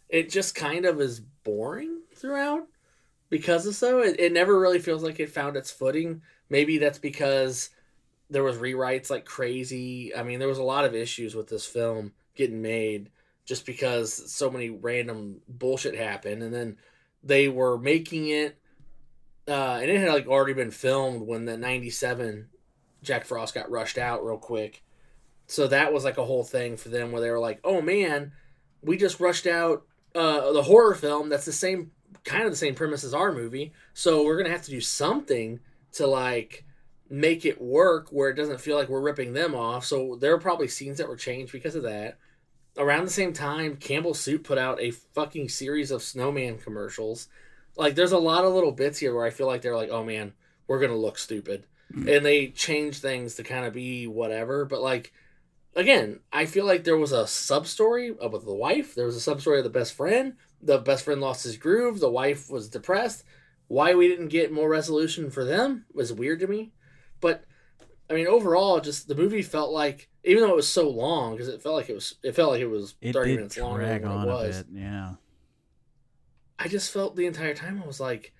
It 0.10 0.30
just 0.30 0.56
kind 0.56 0.86
of 0.86 1.02
is 1.02 1.20
boring 1.20 2.02
throughout 2.16 2.68
because 3.30 3.66
of 3.66 3.76
so 3.76 4.00
it, 4.00 4.20
it 4.20 4.34
never 4.34 4.60
really 4.60 4.80
feels 4.80 5.04
like 5.04 5.20
it 5.20 5.30
found 5.30 5.56
its 5.56 5.72
footing. 5.72 6.22
Maybe 6.50 6.78
that's 6.78 7.00
because 7.00 7.70
there 8.30 8.44
was 8.44 8.58
rewrites 8.58 9.10
like 9.10 9.26
crazy. 9.26 10.14
I 10.16 10.24
mean, 10.24 10.40
there 10.40 10.48
was 10.48 10.58
a 10.58 10.64
lot 10.64 10.86
of 10.86 10.96
issues 10.96 11.34
with 11.36 11.48
this 11.48 11.66
film 11.66 12.14
getting 12.36 12.62
made 12.62 13.10
just 13.46 13.66
because 13.66 14.32
so 14.32 14.50
many 14.50 14.70
random 14.70 15.40
bullshit 15.48 15.96
happened 15.96 16.44
and 16.44 16.54
then 16.54 16.78
they 17.24 17.48
were 17.48 17.78
making 17.78 18.28
it 18.28 18.58
uh, 19.48 19.80
and 19.82 19.90
it 19.90 20.00
had 20.00 20.10
like 20.10 20.28
already 20.28 20.54
been 20.54 20.72
filmed 20.72 21.26
when 21.26 21.46
the 21.46 21.58
97 21.58 22.50
Jack 23.04 23.26
Frost 23.26 23.54
got 23.54 23.70
rushed 23.70 23.98
out 23.98 24.26
real 24.26 24.38
quick. 24.38 24.84
So 25.46 25.68
that 25.68 25.94
was 25.94 26.04
like 26.04 26.18
a 26.18 26.26
whole 26.26 26.44
thing 26.44 26.78
for 26.78 26.90
them 26.90 27.12
where 27.12 27.22
they 27.22 27.32
were 27.32 27.40
like, 27.40 27.60
"Oh 27.64 27.82
man, 27.82 28.34
we 28.82 28.98
just 28.98 29.20
rushed 29.20 29.48
out 29.48 29.84
uh, 30.16 30.52
the 30.52 30.64
horror 30.64 30.96
film 30.96 31.30
that's 31.30 31.46
the 31.46 31.52
same 31.52 31.92
kind 32.24 32.44
of 32.44 32.52
the 32.52 32.58
same 32.58 32.76
premise 32.76 33.04
as 33.04 33.14
our 33.14 33.32
movie. 33.32 33.72
So 33.94 34.24
we're 34.24 34.36
to 34.46 34.52
have 34.52 34.64
to 34.64 34.72
do 34.72 34.82
something 34.82 35.60
to 35.94 36.08
like 36.08 36.66
make 37.10 37.46
it 37.46 37.62
work 37.62 38.10
where 38.10 38.30
it 38.30 38.36
doesn't 38.36 38.62
feel 38.62 38.76
like 38.76 38.90
we're 38.90 39.02
ripping 39.02 39.34
them 39.34 39.56
off. 39.56 39.86
So 39.86 40.18
there 40.20 40.34
are 40.34 40.40
probably 40.40 40.68
scenes 40.68 40.98
that 40.98 41.08
were 41.08 41.16
changed 41.16 41.52
because 41.52 41.76
of 41.76 41.84
that. 41.84 42.18
Around 42.78 43.06
the 43.06 43.12
same 43.12 43.34
time, 43.34 43.78
Campbell 43.78 44.14
Soup 44.14 44.44
put 44.44 44.58
out 44.58 44.80
a 44.82 44.92
fucking 44.92 45.50
series 45.50 45.90
of 45.90 46.04
snowman 46.04 46.58
commercials. 46.58 47.28
Like 47.76 47.96
there's 47.96 48.12
a 48.12 48.20
lot 48.20 48.44
of 48.44 48.54
little 48.54 48.72
bits 48.72 49.00
here 49.00 49.16
where 49.16 49.26
I 49.26 49.30
feel 49.30 49.48
like 49.48 49.62
they're 49.62 49.76
like, 49.76 49.90
"Oh 49.90 50.04
man, 50.04 50.34
we're 50.68 50.80
to 50.92 50.96
look 50.96 51.18
stupid." 51.18 51.66
And 51.90 52.26
they 52.26 52.48
change 52.50 53.00
things 53.00 53.36
to 53.36 53.44
kind 53.44 53.66
of 53.66 53.74
be 53.74 54.08
whatever, 54.08 54.66
but 54.66 54.82
like 54.82 55.14
again, 55.76 56.20
I 56.34 56.46
feel 56.46 56.66
like 56.66 56.84
there 56.84 56.98
was 56.98 57.12
a 57.12 57.28
sub 57.28 57.68
story 57.68 58.12
with 58.12 58.46
the 58.46 58.54
wife. 58.54 58.94
There 58.96 59.06
was 59.06 59.16
a 59.16 59.22
sub 59.22 59.42
story 59.42 59.60
of 59.60 59.64
the 59.64 59.70
best 59.70 59.94
friend. 59.94 60.34
The 60.62 60.80
best 60.80 61.06
friend 61.06 61.22
lost 61.22 61.44
his 61.44 61.56
groove. 61.56 62.00
The 62.00 62.10
wife 62.10 62.50
was 62.50 62.68
depressed. 62.68 63.24
Why 63.68 63.94
we 63.96 64.08
didn't 64.08 64.30
get 64.30 64.52
more 64.52 64.70
resolution 64.70 65.30
for 65.30 65.44
them 65.46 65.86
was 65.94 66.12
weird 66.12 66.40
to 66.42 66.48
me. 66.48 66.72
But 67.22 67.44
I 68.10 68.14
mean, 68.14 68.28
overall, 68.28 68.80
just 68.80 69.08
the 69.08 69.16
movie 69.16 69.42
felt 69.42 69.72
like, 69.72 70.10
even 70.24 70.44
though 70.44 70.52
it 70.52 70.56
was 70.56 70.68
so 70.68 70.90
long, 70.90 71.34
because 71.34 71.48
it 71.48 71.62
felt 71.62 71.76
like 71.76 71.90
it 71.90 71.96
was, 71.96 72.16
it 72.24 72.36
felt 72.36 72.52
like 72.52 72.62
it 72.62 72.68
was 72.68 72.96
It 73.02 73.14
thirty 73.14 73.36
minutes 73.36 73.58
longer 73.58 73.86
than 73.86 74.06
on 74.06 74.28
it 74.28 74.32
a 74.32 74.34
was. 74.34 74.64
bit. 74.64 74.68
Yeah. 74.74 75.14
I 76.60 76.68
just 76.68 76.92
felt 76.92 77.16
the 77.16 77.26
entire 77.28 77.54
time 77.54 77.82
I 77.84 77.88
was 77.88 78.00
like, 78.00 78.34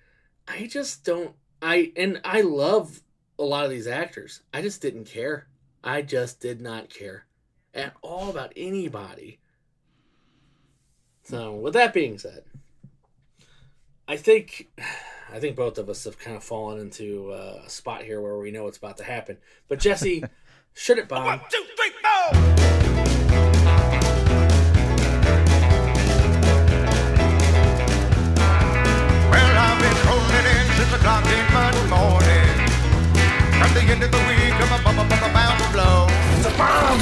I 0.46 0.66
just 0.66 1.04
don't. 1.04 1.34
I 1.62 1.92
and 1.96 2.20
I 2.24 2.40
love 2.40 3.02
a 3.38 3.44
lot 3.44 3.64
of 3.64 3.70
these 3.70 3.86
actors. 3.86 4.42
I 4.52 4.62
just 4.62 4.82
didn't 4.82 5.04
care. 5.04 5.46
I 5.82 6.02
just 6.02 6.40
did 6.40 6.60
not 6.60 6.90
care 6.90 7.26
at 7.72 7.94
all 8.02 8.30
about 8.30 8.52
anybody. 8.56 9.38
So, 11.22 11.54
with 11.54 11.74
that 11.74 11.92
being 11.92 12.18
said, 12.18 12.44
I 14.06 14.16
think 14.16 14.68
I 15.32 15.38
think 15.40 15.56
both 15.56 15.76
of 15.76 15.90
us 15.90 16.04
have 16.04 16.18
kind 16.18 16.36
of 16.36 16.42
fallen 16.42 16.80
into 16.80 17.32
uh, 17.32 17.62
a 17.66 17.70
spot 17.70 18.02
here 18.02 18.20
where 18.20 18.38
we 18.38 18.50
know 18.50 18.64
what's 18.64 18.78
about 18.78 18.96
to 18.96 19.04
happen. 19.04 19.36
But 19.68 19.78
Jesse, 19.78 20.24
should 20.74 20.98
it 20.98 21.06
bomb? 21.08 21.40
two, 21.50 21.64
three, 21.76 21.90
four. 22.02 22.58
Well, 31.30 31.57
From 33.58 33.74
the 33.74 33.80
end 33.80 34.02
of 34.02 34.10
the 34.10 34.18
week, 34.18 34.54
I'm 34.54 34.80
a 34.80 34.84
bumper, 34.84 35.08
bumper, 35.08 35.32
bound 35.32 35.58
to 35.62 35.72
blow. 35.72 36.06
It's 36.36 36.46
a 36.46 36.50
bomb. 36.56 37.00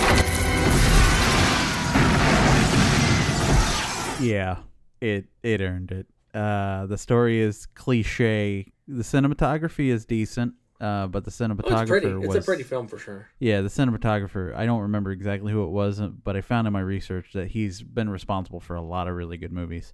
Yeah, 4.25 4.57
it 5.01 5.27
it 5.43 5.61
earned 5.61 5.91
it. 5.93 6.07
Uh, 6.35 6.87
the 6.87 6.97
story 6.99 7.41
is 7.41 7.67
cliche. 7.67 8.73
The 8.89 9.03
cinematography 9.03 9.89
is 9.89 10.07
decent, 10.07 10.55
uh, 10.81 11.07
but 11.09 11.25
the 11.25 11.31
Oh, 11.31 11.47
cinematographer 11.49 11.81
it's 11.83 11.91
pretty. 11.91 12.13
was 12.15 12.37
It's 12.37 12.47
a 12.47 12.49
pretty 12.49 12.63
film 12.63 12.89
for 12.89 12.99
sure. 12.99 13.29
yeah. 13.39 13.61
The 13.61 13.69
cinematographer. 13.69 14.55
I 14.57 14.65
don't 14.67 14.83
remember 14.83 15.11
exactly 15.13 15.53
who 15.53 15.65
it 15.65 15.71
was, 15.71 16.01
but 16.01 16.37
I 16.37 16.41
found 16.41 16.67
in 16.67 16.73
my 16.73 16.81
research 16.81 17.33
that 17.35 17.49
he's 17.49 17.83
been 17.83 18.09
responsible 18.09 18.61
for 18.61 18.77
a 18.77 18.83
lot 18.83 19.09
of 19.09 19.15
really 19.15 19.37
good 19.37 19.53
movies. 19.53 19.93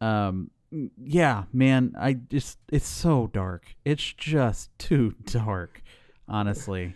Um, 0.00 0.50
Mm, 0.72 0.90
yeah, 1.02 1.44
man, 1.52 1.94
I 1.98 2.14
just 2.14 2.58
it's 2.70 2.88
so 2.88 3.28
dark. 3.32 3.76
It's 3.84 4.12
just 4.12 4.70
too 4.78 5.14
dark, 5.24 5.82
honestly. 6.28 6.94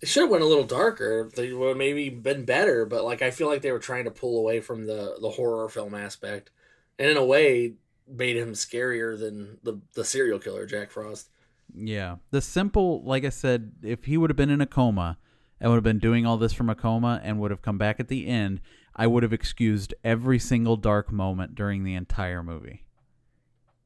It 0.00 0.08
should 0.08 0.22
have 0.24 0.30
went 0.30 0.42
a 0.42 0.46
little 0.46 0.64
darker. 0.64 1.30
They 1.34 1.52
would 1.52 1.68
have 1.68 1.76
maybe 1.76 2.10
been 2.10 2.44
better, 2.44 2.84
but 2.84 3.04
like 3.04 3.22
I 3.22 3.30
feel 3.30 3.48
like 3.48 3.62
they 3.62 3.72
were 3.72 3.78
trying 3.78 4.04
to 4.04 4.10
pull 4.10 4.38
away 4.38 4.60
from 4.60 4.86
the 4.86 5.16
the 5.20 5.30
horror 5.30 5.68
film 5.68 5.94
aspect, 5.94 6.50
and 6.98 7.10
in 7.10 7.16
a 7.16 7.24
way 7.24 7.74
made 8.06 8.36
him 8.36 8.52
scarier 8.52 9.18
than 9.18 9.58
the 9.62 9.80
the 9.94 10.04
serial 10.04 10.38
killer 10.38 10.66
Jack 10.66 10.90
Frost. 10.90 11.30
Yeah. 11.74 12.16
The 12.30 12.40
simple, 12.40 13.02
like 13.04 13.24
I 13.24 13.30
said, 13.30 13.72
if 13.82 14.04
he 14.04 14.16
would 14.16 14.30
have 14.30 14.36
been 14.36 14.50
in 14.50 14.60
a 14.60 14.66
coma 14.66 15.18
and 15.60 15.70
would 15.70 15.76
have 15.76 15.84
been 15.84 15.98
doing 15.98 16.26
all 16.26 16.36
this 16.36 16.52
from 16.52 16.70
a 16.70 16.74
coma 16.74 17.20
and 17.24 17.40
would 17.40 17.50
have 17.50 17.62
come 17.62 17.78
back 17.78 17.98
at 17.98 18.08
the 18.08 18.26
end, 18.26 18.60
I 18.96 19.06
would 19.06 19.22
have 19.22 19.32
excused 19.32 19.94
every 20.04 20.38
single 20.38 20.76
dark 20.76 21.10
moment 21.10 21.54
during 21.54 21.84
the 21.84 21.94
entire 21.94 22.42
movie. 22.42 22.84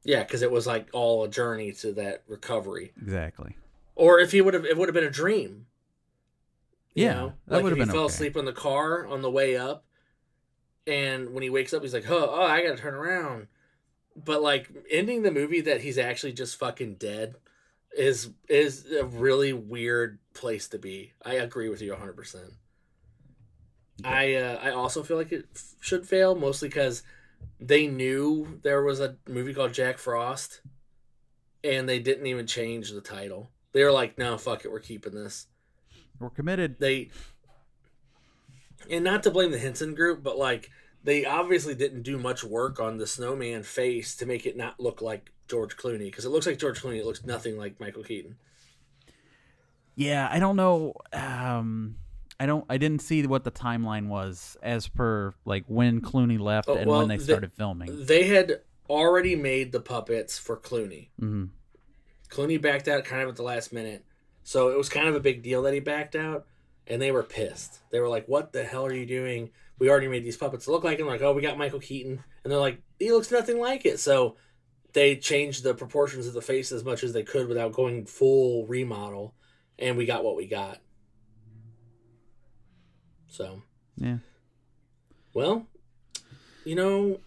Yeah, 0.03 0.23
because 0.23 0.41
it 0.41 0.51
was 0.51 0.67
like 0.67 0.87
all 0.93 1.23
a 1.23 1.29
journey 1.29 1.71
to 1.73 1.91
that 1.93 2.23
recovery. 2.27 2.93
Exactly. 3.01 3.57
Or 3.95 4.19
if 4.19 4.31
he 4.31 4.41
would 4.41 4.53
have, 4.53 4.65
it 4.65 4.77
would 4.77 4.87
have 4.87 4.93
been 4.93 5.03
a 5.03 5.09
dream. 5.09 5.65
Yeah, 6.93 7.13
know? 7.13 7.33
that 7.47 7.55
like 7.55 7.63
would 7.63 7.77
have 7.77 7.87
he 7.87 7.93
fell 7.93 8.03
okay. 8.03 8.13
asleep 8.13 8.35
in 8.37 8.45
the 8.45 8.53
car 8.53 9.05
on 9.07 9.21
the 9.21 9.29
way 9.29 9.57
up, 9.57 9.85
and 10.87 11.33
when 11.33 11.43
he 11.43 11.49
wakes 11.49 11.73
up, 11.73 11.81
he's 11.81 11.93
like, 11.93 12.09
"Oh, 12.09 12.29
oh, 12.31 12.41
I 12.41 12.63
got 12.63 12.75
to 12.75 12.81
turn 12.81 12.93
around." 12.93 13.47
But 14.15 14.41
like 14.41 14.69
ending 14.89 15.21
the 15.21 15.31
movie 15.31 15.61
that 15.61 15.81
he's 15.81 15.97
actually 15.97 16.33
just 16.33 16.57
fucking 16.57 16.95
dead 16.95 17.35
is 17.95 18.31
is 18.47 18.91
a 18.91 19.05
really 19.05 19.53
weird 19.53 20.19
place 20.33 20.67
to 20.69 20.79
be. 20.79 21.13
I 21.23 21.35
agree 21.35 21.69
with 21.69 21.81
you 21.81 21.91
100. 21.91 22.27
I 24.03 24.35
uh, 24.35 24.59
I 24.61 24.71
also 24.71 25.03
feel 25.03 25.17
like 25.17 25.31
it 25.31 25.45
f- 25.55 25.75
should 25.79 26.07
fail 26.07 26.35
mostly 26.35 26.69
because 26.69 27.03
they 27.59 27.87
knew 27.87 28.59
there 28.63 28.83
was 28.83 28.99
a 28.99 29.17
movie 29.27 29.53
called 29.53 29.73
Jack 29.73 29.97
Frost, 29.97 30.61
and 31.63 31.87
they 31.87 31.99
didn't 31.99 32.27
even 32.27 32.47
change 32.47 32.91
the 32.91 33.01
title. 33.01 33.49
They 33.73 33.83
were 33.83 33.91
like, 33.91 34.17
"No, 34.17 34.37
fuck 34.37 34.65
it, 34.65 34.71
we're 34.71 34.79
keeping 34.79 35.13
this." 35.13 35.47
We're 36.19 36.29
committed. 36.29 36.79
They 36.79 37.11
and 38.89 39.03
not 39.03 39.23
to 39.23 39.31
blame 39.31 39.51
the 39.51 39.59
Henson 39.59 39.93
group, 39.95 40.23
but 40.23 40.37
like 40.37 40.69
they 41.03 41.25
obviously 41.25 41.75
didn't 41.75 42.03
do 42.03 42.17
much 42.17 42.43
work 42.43 42.79
on 42.79 42.97
the 42.97 43.07
snowman 43.07 43.63
face 43.63 44.15
to 44.17 44.25
make 44.25 44.45
it 44.45 44.57
not 44.57 44.79
look 44.79 45.01
like 45.01 45.31
George 45.47 45.77
Clooney 45.77 46.05
because 46.05 46.25
it 46.25 46.29
looks 46.29 46.45
like 46.45 46.59
George 46.59 46.81
Clooney. 46.81 46.99
It 46.99 47.05
looks 47.05 47.23
nothing 47.23 47.57
like 47.57 47.79
Michael 47.79 48.03
Keaton. 48.03 48.35
Yeah, 49.95 50.29
I 50.31 50.39
don't 50.39 50.55
know. 50.55 50.93
Um, 51.11 51.95
I 52.39 52.45
don't. 52.45 52.65
I 52.69 52.77
didn't 52.77 53.01
see 53.01 53.25
what 53.27 53.43
the 53.43 53.51
timeline 53.51 54.07
was 54.07 54.55
as 54.63 54.87
per 54.87 55.33
like 55.45 55.65
when 55.67 55.99
Clooney 56.01 56.39
left 56.39 56.69
Oh, 56.69 56.75
and 56.75 56.89
well, 56.89 56.99
when 56.99 57.09
they 57.09 57.17
the- 57.17 57.23
started 57.23 57.51
filming. 57.53 58.05
They 58.05 58.23
had 58.27 58.61
already 58.89 59.35
made 59.35 59.71
the 59.71 59.79
puppets 59.81 60.37
for 60.39 60.57
Clooney. 60.57 61.09
hmm 61.19 61.45
Clooney 62.29 62.61
backed 62.61 62.87
out 62.87 63.03
kind 63.05 63.23
of 63.23 63.29
at 63.29 63.35
the 63.35 63.43
last 63.43 63.73
minute. 63.73 64.05
So 64.43 64.69
it 64.69 64.77
was 64.77 64.87
kind 64.89 65.07
of 65.07 65.15
a 65.15 65.19
big 65.19 65.41
deal 65.43 65.63
that 65.63 65.73
he 65.73 65.79
backed 65.79 66.15
out, 66.15 66.45
and 66.87 67.01
they 67.01 67.11
were 67.11 67.23
pissed. 67.23 67.79
They 67.91 67.99
were 67.99 68.07
like, 68.07 68.27
"What 68.27 68.53
the 68.53 68.63
hell 68.63 68.85
are 68.85 68.93
you 68.93 69.05
doing? 69.05 69.49
We 69.79 69.89
already 69.89 70.07
made 70.07 70.23
these 70.23 70.37
puppets 70.37 70.67
look 70.67 70.83
like 70.83 70.99
him." 70.99 71.07
Like, 71.07 71.21
"Oh, 71.21 71.33
we 71.33 71.41
got 71.41 71.57
Michael 71.57 71.79
Keaton," 71.79 72.23
and 72.43 72.51
they're 72.51 72.59
like, 72.59 72.81
"He 72.99 73.11
looks 73.11 73.31
nothing 73.31 73.59
like 73.59 73.85
it." 73.85 73.99
So 73.99 74.37
they 74.93 75.15
changed 75.15 75.63
the 75.63 75.73
proportions 75.75 76.25
of 76.25 76.33
the 76.33 76.41
face 76.41 76.71
as 76.71 76.83
much 76.83 77.03
as 77.03 77.13
they 77.13 77.23
could 77.23 77.47
without 77.47 77.73
going 77.73 78.05
full 78.05 78.65
remodel, 78.65 79.35
and 79.77 79.97
we 79.97 80.05
got 80.05 80.23
what 80.23 80.35
we 80.35 80.47
got. 80.47 80.79
So 83.29 83.61
Yeah. 83.97 84.17
well, 85.33 85.67
you 86.65 86.75
know, 86.75 87.19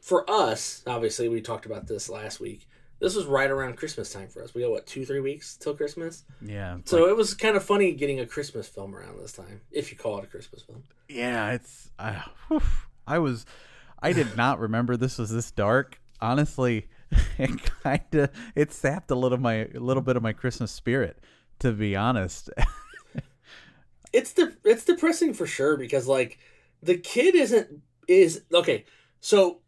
for 0.00 0.28
us, 0.28 0.82
obviously, 0.86 1.28
we 1.28 1.40
talked 1.40 1.66
about 1.66 1.86
this 1.86 2.08
last 2.08 2.40
week. 2.40 2.66
This 2.98 3.14
was 3.16 3.26
right 3.26 3.50
around 3.50 3.76
Christmas 3.76 4.12
time 4.12 4.28
for 4.28 4.42
us. 4.44 4.54
We 4.54 4.62
got 4.62 4.70
what 4.70 4.86
two, 4.86 5.04
three 5.04 5.20
weeks 5.20 5.56
till 5.56 5.74
Christmas. 5.74 6.24
Yeah. 6.40 6.78
So 6.84 7.00
like- 7.02 7.10
it 7.10 7.16
was 7.16 7.34
kind 7.34 7.56
of 7.56 7.64
funny 7.64 7.92
getting 7.92 8.20
a 8.20 8.26
Christmas 8.26 8.68
film 8.68 8.94
around 8.94 9.18
this 9.20 9.32
time, 9.32 9.60
if 9.70 9.90
you 9.90 9.98
call 9.98 10.18
it 10.18 10.24
a 10.24 10.26
Christmas 10.28 10.62
film. 10.62 10.84
Yeah, 11.08 11.52
it's. 11.52 11.90
Uh, 11.98 12.22
whew. 12.48 12.62
I 13.06 13.18
was. 13.18 13.44
I 14.00 14.12
did 14.12 14.36
not 14.36 14.58
remember 14.60 14.96
this 14.96 15.18
was 15.18 15.30
this 15.30 15.50
dark. 15.50 16.00
Honestly, 16.20 16.88
it 17.38 17.50
kind 17.82 18.14
of 18.14 18.30
it 18.54 18.72
sapped 18.72 19.10
a 19.10 19.16
little 19.16 19.38
my 19.38 19.66
a 19.74 19.80
little 19.80 20.02
bit 20.02 20.16
of 20.16 20.22
my 20.22 20.32
Christmas 20.32 20.70
spirit. 20.70 21.18
To 21.60 21.72
be 21.72 21.94
honest, 21.96 22.50
It's 24.12 24.32
de- 24.32 24.56
it's 24.64 24.84
depressing 24.84 25.34
for 25.34 25.46
sure 25.46 25.76
because 25.76 26.06
like 26.06 26.38
the 26.82 26.96
kid 26.96 27.34
isn't 27.34 27.80
is 28.08 28.42
okay. 28.52 28.84
So 29.20 29.60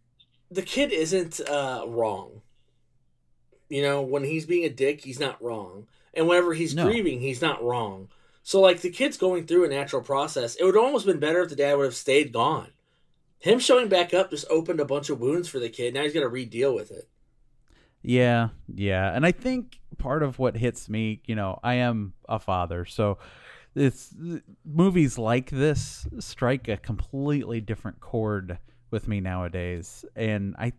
the 0.51 0.62
kid 0.62 0.92
isn't 0.92 1.40
uh, 1.49 1.84
wrong. 1.86 2.42
You 3.68 3.82
know, 3.82 4.03
when 4.03 4.24
he's 4.24 4.47
being 4.47 4.64
a 4.64 4.68
dick, 4.70 5.03
he's 5.03 5.18
not 5.18 5.42
wrong, 5.42 5.86
and 6.12 6.28
whenever 6.28 6.53
he's 6.55 6.74
No. 6.74 6.84
grieving, 6.84 7.20
he's 7.20 7.40
not 7.42 7.64
wrong. 7.64 8.09
So 8.42 8.61
like 8.61 8.80
the 8.82 8.90
kid's 8.90 9.16
going 9.16 9.47
through 9.47 9.64
a 9.64 9.68
natural 9.68 10.03
process. 10.03 10.55
It 10.57 10.64
would 10.64 10.76
almost 10.76 11.07
been 11.07 11.18
better 11.18 11.40
if 11.42 11.49
the 11.49 11.57
dad 11.57 11.76
would 11.76 11.84
have 11.86 11.95
stayed 11.95 12.32
gone. 12.32 12.68
Him 13.38 13.59
showing 13.59 13.88
back 13.88 14.12
up 14.12 14.30
just 14.30 14.47
opened 14.51 14.80
a 14.80 14.84
bunch 14.84 15.09
of 15.11 15.18
wounds 15.20 15.49
for 15.49 15.59
the 15.59 15.68
kid. 15.70 15.95
Now 15.95 16.03
he's 16.03 16.12
got 16.12 16.20
to 16.20 16.28
re-deal 16.28 16.74
with 16.74 16.90
it. 16.90 17.09
yeah, 18.03 18.49
yeah, 18.74 19.14
and 19.14 19.24
I 19.24 19.32
think 19.32 19.80
part 19.97 20.22
of 20.22 20.38
what 20.38 20.57
hits 20.57 20.88
me, 20.90 21.22
you 21.26 21.34
know, 21.34 21.59
I 21.64 21.74
am 21.76 22.12
a 22.28 22.38
father, 22.38 22.84
so 22.84 23.18
it's 23.75 24.14
movies 24.64 25.18
like 25.18 25.51
this 25.51 26.07
strike 26.18 26.68
a 26.68 26.77
completely 26.77 27.61
different 27.61 28.01
chord 28.01 28.59
with 28.91 29.09
me 29.09 29.20
nowadays, 29.20 30.05
and 30.14 30.55
I, 30.59 30.72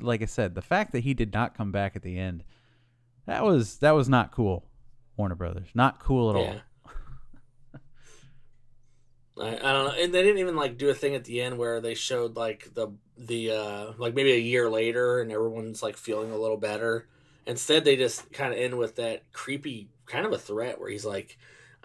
like 0.00 0.22
I 0.22 0.26
said, 0.26 0.54
the 0.54 0.62
fact 0.62 0.92
that 0.92 1.00
he 1.00 1.14
did 1.14 1.32
not 1.32 1.56
come 1.56 1.72
back 1.72 1.96
at 1.96 2.02
the 2.02 2.18
end, 2.18 2.44
that 3.26 3.44
was 3.44 3.78
that 3.78 3.92
was 3.92 4.08
not 4.08 4.32
cool. 4.32 4.64
Warner 5.16 5.34
Brothers, 5.34 5.68
not 5.74 5.98
cool 5.98 6.30
at 6.30 6.36
all. 6.36 6.56
I, 9.38 9.56
I 9.56 9.72
don't 9.72 9.86
know, 9.86 9.94
and 9.98 10.14
they 10.14 10.22
didn't 10.22 10.38
even 10.38 10.56
like 10.56 10.78
do 10.78 10.88
a 10.88 10.94
thing 10.94 11.14
at 11.14 11.24
the 11.24 11.40
end 11.42 11.58
where 11.58 11.80
they 11.80 11.94
showed 11.94 12.36
like 12.36 12.72
the 12.74 12.88
the 13.18 13.50
uh 13.50 13.92
like 13.98 14.14
maybe 14.14 14.32
a 14.32 14.38
year 14.38 14.68
later 14.68 15.20
and 15.20 15.32
everyone's 15.32 15.82
like 15.82 15.96
feeling 15.96 16.30
a 16.30 16.38
little 16.38 16.56
better. 16.56 17.06
Instead, 17.46 17.84
they 17.84 17.96
just 17.96 18.32
kind 18.32 18.52
of 18.52 18.58
end 18.58 18.76
with 18.76 18.96
that 18.96 19.30
creepy 19.32 19.88
kind 20.06 20.26
of 20.26 20.32
a 20.32 20.38
threat 20.38 20.80
where 20.80 20.90
he's 20.90 21.04
like, 21.04 21.38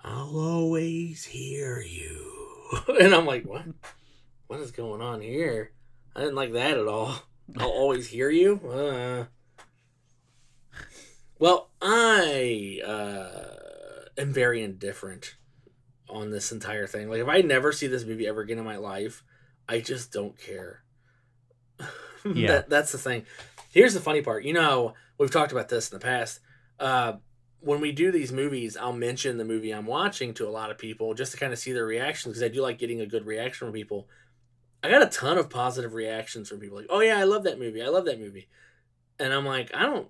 "I'll 0.03 0.37
always 0.37 1.25
hear 1.25 1.81
you," 1.81 2.83
and 2.99 3.13
I'm 3.13 3.25
like, 3.25 3.45
"What? 3.45 3.63
What 4.47 4.59
is 4.59 4.71
going 4.71 5.01
on 5.01 5.21
here?" 5.21 5.71
I 6.15 6.19
didn't 6.19 6.35
like 6.35 6.53
that 6.53 6.77
at 6.77 6.87
all. 6.87 7.15
I'll 7.57 7.69
always 7.69 8.07
hear 8.07 8.29
you. 8.29 8.59
Uh. 8.67 9.25
Well, 11.39 11.71
I 11.81 12.81
uh, 12.85 14.21
am 14.21 14.31
very 14.31 14.61
indifferent 14.61 15.37
on 16.07 16.29
this 16.29 16.51
entire 16.51 16.85
thing. 16.85 17.09
Like 17.09 17.21
if 17.21 17.27
I 17.27 17.41
never 17.41 17.71
see 17.71 17.87
this 17.87 18.05
movie 18.05 18.27
ever 18.27 18.41
again 18.41 18.59
in 18.59 18.65
my 18.65 18.77
life, 18.77 19.23
I 19.67 19.79
just 19.79 20.11
don't 20.11 20.37
care. 20.37 20.83
Yeah. 22.23 22.49
that, 22.49 22.69
that's 22.69 22.91
the 22.91 22.99
thing. 22.99 23.25
Here's 23.71 23.95
the 23.95 23.99
funny 23.99 24.21
part. 24.21 24.43
You 24.43 24.53
know, 24.53 24.93
we've 25.17 25.31
talked 25.31 25.51
about 25.51 25.69
this 25.69 25.91
in 25.91 25.97
the 25.97 26.05
past. 26.05 26.39
Uh, 26.79 27.13
when 27.62 27.80
we 27.80 27.91
do 27.91 28.12
these 28.12 28.32
movies, 28.32 28.76
I'll 28.76 28.91
mention 28.93 29.38
the 29.38 29.45
movie 29.45 29.72
I'm 29.72 29.86
watching 29.86 30.34
to 30.36 30.47
a 30.47 30.49
lot 30.49 30.72
of 30.72 30.78
people 30.78 31.14
just 31.14 31.32
to 31.32 31.38
kind 31.38 31.53
of 31.53 31.59
see 31.59 31.72
their 31.72 31.86
reactions 31.86 32.34
because 32.34 32.43
I 32.43 32.53
do 32.53 32.62
like 32.62 32.80
getting 32.80 33.01
a 33.01 33.05
good 33.05 33.26
reaction 33.26 33.68
from 33.68 33.74
people. 33.74 34.07
I 34.84 34.89
got 34.89 35.03
a 35.03 35.07
ton 35.07 35.38
of 35.38 35.49
positive 35.49 35.93
reactions 35.93 36.49
from 36.49 36.59
people 36.59 36.78
like, 36.78 36.88
"Oh 36.89 37.01
yeah, 37.01 37.18
I 37.18 37.24
love 37.24 37.43
that 37.43 37.59
movie. 37.59 37.84
I 37.84 37.89
love 37.89 38.05
that 38.05 38.20
movie," 38.20 38.49
and 39.20 39.32
I'm 39.32 39.45
like, 39.45 39.72
I 39.76 39.84
don't. 39.84 40.07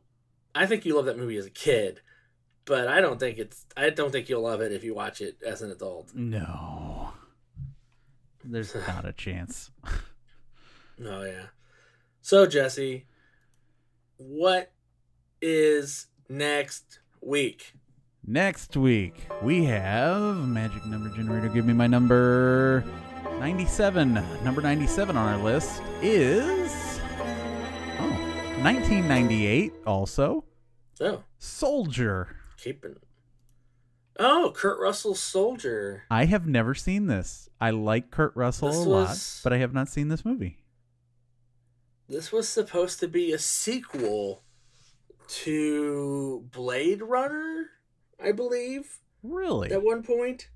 I 0.56 0.66
think 0.66 0.86
you 0.86 0.96
love 0.96 1.06
that 1.06 1.18
movie 1.18 1.38
as 1.38 1.46
a 1.46 1.52
kid, 1.52 2.00
but 2.64 2.88
I 2.88 3.02
don't 3.02 3.20
think 3.20 3.38
it's. 3.38 3.66
I 3.76 3.90
don't 3.90 4.12
think 4.12 4.30
you'll 4.30 4.44
love 4.44 4.62
it 4.62 4.72
if 4.72 4.86
you 4.86 4.96
watch 4.96 5.20
it 5.20 5.38
as 5.46 5.62
an 5.62 5.72
adult. 5.72 6.16
No. 6.16 7.12
There's 8.44 8.74
not 8.88 9.06
a 9.06 9.12
chance. 9.12 9.72
Oh 11.04 11.24
yeah. 11.24 11.48
So 12.22 12.46
Jesse, 12.46 13.08
what 14.18 14.72
is 15.42 16.08
next 16.30 17.01
week? 17.22 17.74
Next 18.26 18.78
week, 18.78 19.28
we 19.42 19.66
have 19.66 20.48
Magic 20.48 20.86
Number 20.86 21.10
Generator. 21.10 21.50
Give 21.50 21.66
me 21.66 21.74
my 21.74 21.88
number 21.88 22.84
97. 23.40 24.14
Number 24.44 24.62
97 24.62 25.18
on 25.18 25.34
our 25.36 25.44
list 25.44 25.82
is. 26.02 26.72
Oh, 28.00 28.62
1998 28.62 29.74
also. 29.88 30.44
Oh, 31.00 31.24
Soldier. 31.40 32.36
keeping. 32.58 32.96
Oh, 34.20 34.54
Kurt 34.56 34.80
Russell's 34.80 35.20
Soldier. 35.20 36.04
I 36.12 36.26
have 36.26 36.46
never 36.46 36.76
seen 36.76 37.08
this. 37.08 37.50
I 37.60 37.72
like 37.72 38.12
Kurt 38.12 38.36
Russell 38.36 38.68
This 38.70 38.78
a 38.78 38.90
lot, 38.90 39.10
was- 39.10 39.42
but 39.44 39.52
I 39.52 39.58
have 39.58 39.74
not 39.74 39.90
seen 39.90 40.10
this 40.10 40.24
movie. 40.24 40.60
This 42.08 42.32
was 42.32 42.48
supposed 42.48 43.00
to 43.00 43.08
be 43.08 43.32
a 43.32 43.40
sequel 43.40 44.44
to 45.44 46.46
Blade 46.52 47.02
Runner, 47.02 47.68
I 48.24 48.32
believe. 48.32 49.00
Really? 49.24 49.72
at 49.72 49.84
one 49.84 50.04
point. 50.04 50.50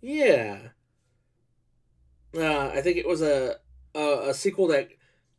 Yeah. 0.00 0.58
Uh, 2.36 2.68
I 2.68 2.80
think 2.80 2.96
it 2.96 3.06
was 3.06 3.22
a, 3.22 3.56
a 3.94 4.28
a 4.30 4.34
sequel 4.34 4.68
that 4.68 4.88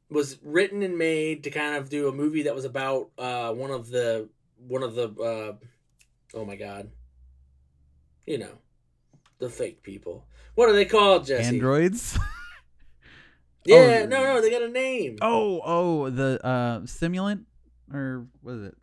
was 0.09 0.37
written 0.43 0.81
and 0.83 0.97
made 0.97 1.43
to 1.43 1.49
kind 1.49 1.75
of 1.75 1.89
do 1.89 2.07
a 2.07 2.11
movie 2.11 2.43
that 2.43 2.55
was 2.55 2.65
about 2.65 3.09
uh, 3.17 3.51
one 3.53 3.71
of 3.71 3.89
the 3.89 4.29
one 4.67 4.83
of 4.83 4.95
the 4.95 5.09
uh, 5.09 6.37
oh 6.37 6.45
my 6.45 6.55
god, 6.55 6.89
you 8.25 8.37
know, 8.37 8.59
the 9.39 9.49
fake 9.49 9.83
people. 9.83 10.25
What 10.55 10.69
are 10.69 10.73
they 10.73 10.85
called, 10.85 11.25
Jesse? 11.25 11.55
Androids? 11.55 12.17
Yeah, 13.67 14.01
Oh. 14.03 14.05
no, 14.05 14.23
no, 14.23 14.41
they 14.41 14.51
got 14.51 14.61
a 14.61 14.69
name. 14.69 15.17
oh, 15.23 15.59
oh, 15.65 16.09
the 16.11 16.39
uh, 16.45 16.79
simulant? 16.81 17.45
Or 17.93 18.25
what 18.41 18.53
is 18.55 18.63
it? 18.67 18.77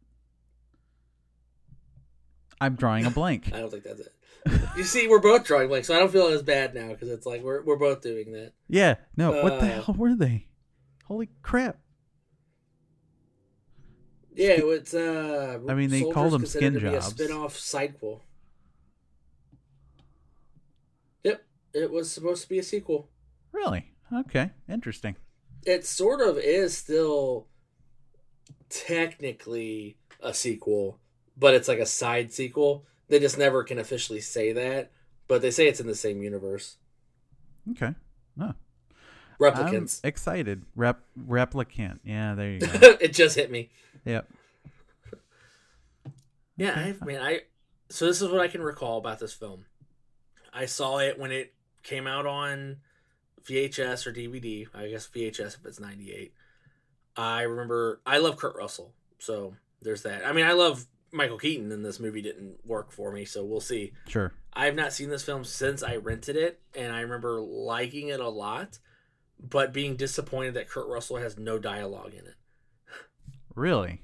I'm 2.60 2.76
drawing 2.76 3.04
a 3.06 3.10
blank. 3.10 3.50
I 3.54 3.58
don't 3.60 3.70
think 3.70 3.84
that's 3.84 4.00
it. 4.00 4.12
you 4.76 4.84
see, 4.84 5.08
we're 5.08 5.18
both 5.20 5.44
drawing 5.44 5.68
blanks, 5.68 5.88
so 5.88 5.94
I 5.94 5.98
don't 5.98 6.10
feel 6.12 6.26
as 6.28 6.42
bad 6.42 6.74
now 6.74 6.88
because 6.88 7.08
it's 7.10 7.26
like 7.26 7.42
we're 7.42 7.62
we're 7.62 7.76
both 7.76 8.02
doing 8.02 8.32
that. 8.32 8.52
Yeah, 8.68 8.96
no, 9.16 9.30
what 9.42 9.60
the 9.60 9.66
Uh, 9.66 9.82
hell 9.82 9.94
were 9.96 10.14
they? 10.14 10.46
Holy 11.06 11.28
crap. 11.42 11.78
Yeah, 14.34 14.54
it's 14.58 14.94
uh. 14.94 15.58
I 15.68 15.74
mean, 15.74 15.90
they 15.90 16.02
called 16.02 16.32
them 16.32 16.46
skin 16.46 16.72
to 16.74 16.80
be 16.80 16.90
jobs. 16.90 17.08
A 17.08 17.10
spin-off 17.10 17.58
sequel. 17.58 18.22
Yep, 21.24 21.44
it 21.74 21.90
was 21.90 22.10
supposed 22.10 22.42
to 22.44 22.48
be 22.48 22.58
a 22.58 22.62
sequel. 22.62 23.10
Really? 23.52 23.92
Okay, 24.12 24.50
interesting. 24.68 25.16
It 25.64 25.84
sort 25.86 26.20
of 26.20 26.38
is 26.38 26.76
still 26.76 27.46
technically 28.72 29.96
a 30.20 30.32
sequel, 30.32 30.98
but 31.36 31.54
it's 31.54 31.68
like 31.68 31.78
a 31.78 31.86
side 31.86 32.32
sequel. 32.32 32.84
They 33.08 33.20
just 33.20 33.38
never 33.38 33.62
can 33.62 33.78
officially 33.78 34.20
say 34.20 34.52
that, 34.52 34.90
but 35.28 35.42
they 35.42 35.50
say 35.50 35.68
it's 35.68 35.80
in 35.80 35.86
the 35.86 35.94
same 35.94 36.22
universe. 36.22 36.76
Okay. 37.72 37.94
No. 38.36 38.54
Replicants. 39.38 40.00
I'm 40.02 40.08
excited. 40.08 40.64
Rep 40.74 41.00
replicant. 41.18 41.98
Yeah, 42.04 42.34
there 42.34 42.52
you 42.52 42.60
go. 42.60 42.68
it 43.00 43.12
just 43.12 43.36
hit 43.36 43.50
me. 43.50 43.70
yep. 44.04 44.28
Yeah, 46.56 46.92
I 47.00 47.04
mean, 47.04 47.18
I 47.18 47.40
so 47.88 48.06
this 48.06 48.22
is 48.22 48.28
what 48.28 48.40
I 48.40 48.48
can 48.48 48.62
recall 48.62 48.98
about 48.98 49.18
this 49.18 49.32
film. 49.32 49.66
I 50.52 50.66
saw 50.66 50.98
it 50.98 51.18
when 51.18 51.32
it 51.32 51.54
came 51.82 52.06
out 52.06 52.26
on 52.26 52.76
VHS 53.44 54.06
or 54.06 54.12
DVD. 54.12 54.66
I 54.74 54.88
guess 54.88 55.08
VHS 55.08 55.58
if 55.58 55.66
it's 55.66 55.80
ninety 55.80 56.12
eight. 56.12 56.34
I 57.16 57.42
remember 57.42 58.00
I 58.06 58.18
love 58.18 58.36
Kurt 58.36 58.56
Russell, 58.56 58.92
so 59.18 59.54
there's 59.80 60.02
that. 60.02 60.26
I 60.26 60.32
mean, 60.32 60.46
I 60.46 60.52
love 60.52 60.86
Michael 61.12 61.38
Keaton, 61.38 61.70
and 61.72 61.84
this 61.84 62.00
movie 62.00 62.22
didn't 62.22 62.56
work 62.64 62.90
for 62.90 63.12
me, 63.12 63.24
so 63.24 63.44
we'll 63.44 63.60
see. 63.60 63.92
Sure. 64.08 64.32
I 64.52 64.66
have 64.66 64.74
not 64.74 64.92
seen 64.92 65.10
this 65.10 65.24
film 65.24 65.44
since 65.44 65.82
I 65.82 65.96
rented 65.96 66.36
it, 66.36 66.60
and 66.74 66.92
I 66.92 67.00
remember 67.00 67.40
liking 67.40 68.08
it 68.08 68.20
a 68.20 68.28
lot, 68.28 68.78
but 69.38 69.72
being 69.72 69.96
disappointed 69.96 70.54
that 70.54 70.68
Kurt 70.68 70.88
Russell 70.88 71.16
has 71.16 71.38
no 71.38 71.58
dialogue 71.58 72.14
in 72.14 72.26
it. 72.26 72.34
Really? 73.54 74.02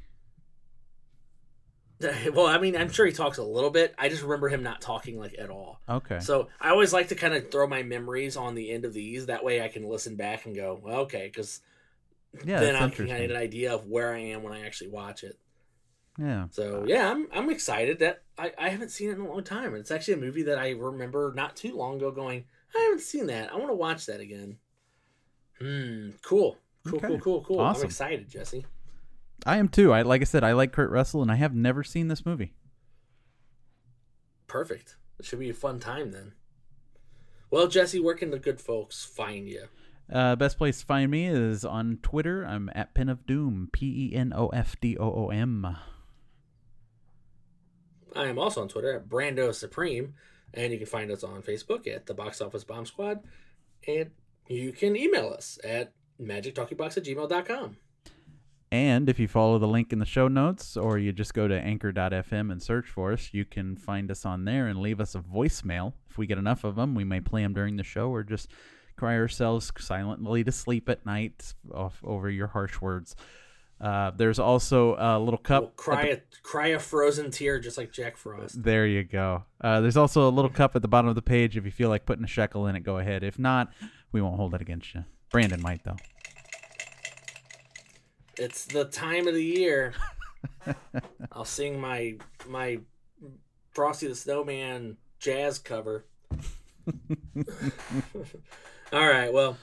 well, 2.33 2.47
I 2.47 2.59
mean, 2.59 2.77
I'm 2.77 2.91
sure 2.91 3.07
he 3.07 3.13
talks 3.13 3.39
a 3.39 3.43
little 3.43 3.71
bit. 3.71 3.95
I 3.99 4.09
just 4.09 4.23
remember 4.23 4.49
him 4.49 4.63
not 4.63 4.81
talking 4.81 5.19
like 5.19 5.35
at 5.39 5.51
all. 5.51 5.81
Okay. 5.89 6.21
So 6.21 6.49
I 6.61 6.71
always 6.71 6.93
like 6.93 7.09
to 7.09 7.15
kind 7.15 7.35
of 7.35 7.51
throw 7.51 7.67
my 7.67 7.83
memories 7.83 8.37
on 8.37 8.55
the 8.55 8.71
end 8.71 8.85
of 8.85 8.93
these. 8.93 9.27
That 9.27 9.45
way 9.45 9.63
I 9.63 9.69
can 9.69 9.89
listen 9.89 10.15
back 10.15 10.47
and 10.47 10.55
go, 10.55 10.79
well, 10.83 11.01
okay, 11.01 11.27
because 11.27 11.61
yeah, 12.45 12.61
then 12.61 12.77
I 12.77 12.79
can 12.79 12.91
kind 12.91 12.93
of 12.93 13.01
interesting. 13.01 13.29
get 13.29 13.31
an 13.31 13.37
idea 13.37 13.75
of 13.75 13.87
where 13.87 14.15
I 14.15 14.19
am 14.19 14.43
when 14.43 14.53
I 14.53 14.65
actually 14.67 14.91
watch 14.91 15.25
it. 15.25 15.39
Yeah. 16.19 16.47
So 16.51 16.85
yeah, 16.87 17.11
I'm 17.11 17.29
I'm 17.33 17.49
excited 17.51 18.01
that 18.01 18.23
I, 18.37 18.53
I 18.59 18.69
haven't 18.71 18.91
seen 18.91 19.11
it 19.11 19.13
in 19.13 19.21
a 19.21 19.29
long 19.29 19.45
time. 19.45 19.69
And 19.69 19.79
it's 19.79 19.91
actually 19.91 20.15
a 20.15 20.19
movie 20.19 20.43
that 20.45 20.59
I 20.59 20.71
remember 20.71 21.33
not 21.35 21.57
too 21.57 21.77
long 21.77 21.97
ago 21.97 22.11
going, 22.11 22.45
I 22.75 22.81
haven't 22.83 23.03
seen 23.03 23.27
that. 23.27 23.53
I 23.53 23.57
want 23.57 23.71
to 23.71 23.75
watch 23.75 24.07
that 24.07 24.21
again. 24.21 24.59
Hmm. 25.61 26.11
Cool. 26.23 26.57
Cool. 26.85 26.99
Okay. 26.99 27.07
Cool. 27.07 27.21
Cool. 27.21 27.45
Cool. 27.45 27.61
I'm 27.61 27.83
excited, 27.83 28.29
Jesse. 28.29 28.67
I 29.47 29.59
am 29.59 29.69
too. 29.69 29.93
I 29.93 30.03
like 30.03 30.21
I 30.21 30.25
said, 30.25 30.43
I 30.43 30.53
like 30.53 30.73
Kurt 30.73 30.91
Russell, 30.91 31.23
and 31.23 31.31
I 31.31 31.37
have 31.37 31.55
never 31.55 31.85
seen 31.85 32.09
this 32.09 32.27
movie. 32.27 32.53
Perfect. 34.49 34.97
It 35.19 35.25
should 35.25 35.39
be 35.39 35.51
a 35.51 35.55
fun 35.55 35.79
time 35.79 36.11
then. 36.11 36.33
Well, 37.51 37.69
Jesse, 37.69 38.01
where 38.01 38.15
can 38.15 38.31
the 38.31 38.39
good 38.39 38.61
folks 38.61 39.05
find 39.05 39.49
you? 39.49 39.69
Uh, 40.11 40.37
best 40.37 40.57
place 40.57 40.81
to 40.81 40.87
find 40.87 41.11
me 41.11 41.27
is 41.27 41.65
on 41.65 41.99
Twitter. 42.03 42.45
I'm 42.45 42.71
at 42.75 42.95
Pen 42.95 43.09
of 43.09 43.27
Doom. 43.27 43.69
P 43.73 44.11
E 44.11 44.17
N 44.17 44.33
O 44.35 44.49
F 44.49 44.77
D 44.81 44.97
O 44.99 45.05
O 45.05 45.29
M. 45.29 45.77
I 48.17 48.27
am 48.27 48.39
also 48.39 48.63
on 48.63 48.69
Twitter 48.69 48.95
at 48.95 49.09
Brando 49.09 49.55
Supreme, 49.55 50.15
and 50.55 50.73
you 50.73 50.79
can 50.79 50.87
find 50.87 51.11
us 51.11 51.23
on 51.23 51.43
Facebook 51.43 51.87
at 51.87 52.07
the 52.07 52.15
Box 52.15 52.41
Office 52.41 52.65
Bomb 52.65 52.87
Squad, 52.87 53.21
and 53.87 54.11
you 54.49 54.73
can 54.73 54.97
email 54.97 55.29
us 55.29 55.59
at 55.63 55.93
magictalkiebox 56.21 56.97
at 56.97 57.05
gmail.com. 57.05 57.77
And 58.71 59.09
if 59.09 59.19
you 59.19 59.29
follow 59.29 59.59
the 59.59 59.69
link 59.69 59.93
in 59.93 59.99
the 59.99 60.05
show 60.05 60.29
notes, 60.29 60.77
or 60.77 60.99
you 60.99 61.13
just 61.13 61.33
go 61.33 61.49
to 61.49 61.59
anchor.fm 61.59 62.53
and 62.53 62.63
search 62.63 62.87
for 62.87 63.13
us, 63.13 63.31
you 63.33 63.45
can 63.45 63.77
find 63.77 64.11
us 64.11 64.27
on 64.27 64.45
there 64.45 64.67
and 64.67 64.81
leave 64.81 65.01
us 65.01 65.15
a 65.15 65.21
voicemail. 65.21 65.93
If 66.11 66.19
we 66.19 66.27
get 66.27 66.39
enough 66.39 66.65
of 66.65 66.77
them, 66.77 66.95
we 66.95 67.05
may 67.05 67.21
play 67.21 67.43
them 67.43 67.55
during 67.55 67.77
the 67.77 67.85
show 67.85 68.11
or 68.11 68.23
just 68.23 68.51
cry 68.99 69.17
ourselves 69.17 69.73
silently 69.79 70.45
to 70.45 70.53
sleep 70.53 70.89
at 70.89 71.07
night 71.07 71.55
off 71.73 72.01
over 72.05 72.29
your 72.29 72.49
harsh 72.49 72.81
words. 72.81 73.15
Uh, 73.81 74.11
there's 74.11 74.41
also 74.41 74.97
a 74.99 75.19
little 75.19 75.39
cup. 75.39 75.63
We'll 75.63 75.71
cry 75.71 76.03
a 76.07 76.21
cry 76.43 76.69
a 76.69 76.81
frozen 76.81 77.31
tear 77.31 77.61
just 77.61 77.79
like 77.79 77.93
Jack 77.93 78.17
Frost. 78.17 78.61
There 78.61 78.87
you 78.87 79.05
go. 79.05 79.45
Uh, 79.61 79.81
there's 79.81 79.97
also 79.97 80.29
a 80.29 80.33
little 80.33 80.51
cup 80.51 80.75
at 80.75 80.83
the 80.83 80.89
bottom 80.89 81.09
of 81.09 81.15
the 81.15 81.23
page. 81.23 81.57
If 81.57 81.65
you 81.65 81.71
feel 81.71 81.89
like 81.89 82.05
putting 82.05 82.25
a 82.25 82.29
shekel 82.29 82.67
in 82.67 82.75
it, 82.75 82.81
go 82.81 82.99
ahead. 82.99 83.23
If 83.23 83.39
not, 83.39 83.73
we 84.11 84.21
won't 84.21 84.37
hold 84.37 84.55
it 84.55 84.61
against 84.61 84.95
you. 84.95 85.05
Brandon 85.31 85.63
might, 85.63 85.85
though. 85.85 85.97
It's 88.37 88.65
the 88.65 88.85
time 88.85 89.29
of 89.29 89.35
the 89.35 89.45
year. 89.45 89.95
I'll 91.33 91.45
sing 91.45 91.81
my 91.81 92.17
my 92.49 92.81
Frosty 93.71 94.09
the 94.09 94.17
Snowman 94.17 94.97
jazz 95.21 95.61
cover. 95.61 96.05
All 98.93 99.07
right, 99.07 99.33
well, 99.33 99.59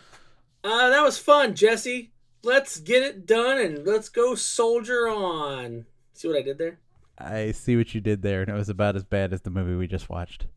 uh, 0.63 0.89
that 0.89 1.01
was 1.01 1.17
fun, 1.17 1.55
Jesse. 1.55 2.11
Let's 2.43 2.79
get 2.79 3.01
it 3.01 3.25
done 3.25 3.57
and 3.57 3.85
let's 3.85 4.07
go 4.09 4.35
soldier 4.35 5.07
on. 5.09 5.85
See 6.13 6.27
what 6.27 6.37
I 6.37 6.43
did 6.43 6.59
there? 6.59 6.79
I 7.17 7.51
see 7.51 7.75
what 7.75 7.95
you 7.95 8.01
did 8.01 8.21
there, 8.21 8.41
and 8.41 8.49
it 8.49 8.53
was 8.53 8.69
about 8.69 8.95
as 8.95 9.03
bad 9.03 9.33
as 9.33 9.41
the 9.41 9.49
movie 9.49 9.75
we 9.75 9.87
just 9.87 10.09
watched. 10.09 10.47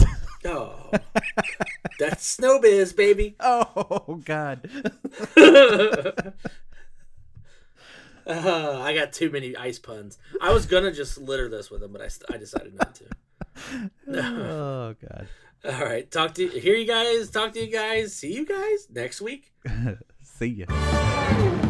Oh, 0.46 0.90
that's 1.98 2.36
Snowbiz, 2.36 2.94
baby. 2.94 3.34
Oh, 3.40 4.20
God. 4.24 4.68
Uh, 8.26 8.80
I 8.82 8.94
got 8.94 9.12
too 9.12 9.28
many 9.28 9.54
ice 9.54 9.78
puns. 9.78 10.16
I 10.40 10.50
was 10.50 10.64
gonna 10.64 10.90
just 10.90 11.18
litter 11.18 11.46
this 11.50 11.70
with 11.70 11.82
them, 11.82 11.92
but 11.92 12.00
I, 12.00 12.08
I 12.34 12.38
decided 12.38 12.74
not 12.74 12.94
to. 12.94 13.90
oh 14.08 14.94
god. 14.98 15.28
All 15.64 15.84
right, 15.84 16.10
talk 16.10 16.34
to 16.34 16.46
hear 16.46 16.74
you 16.74 16.86
guys. 16.86 17.30
Talk 17.30 17.52
to 17.54 17.64
you 17.64 17.72
guys. 17.72 18.14
See 18.14 18.34
you 18.34 18.44
guys 18.44 18.86
next 18.90 19.22
week. 19.22 19.52
See 20.22 20.66
ya. 20.68 21.63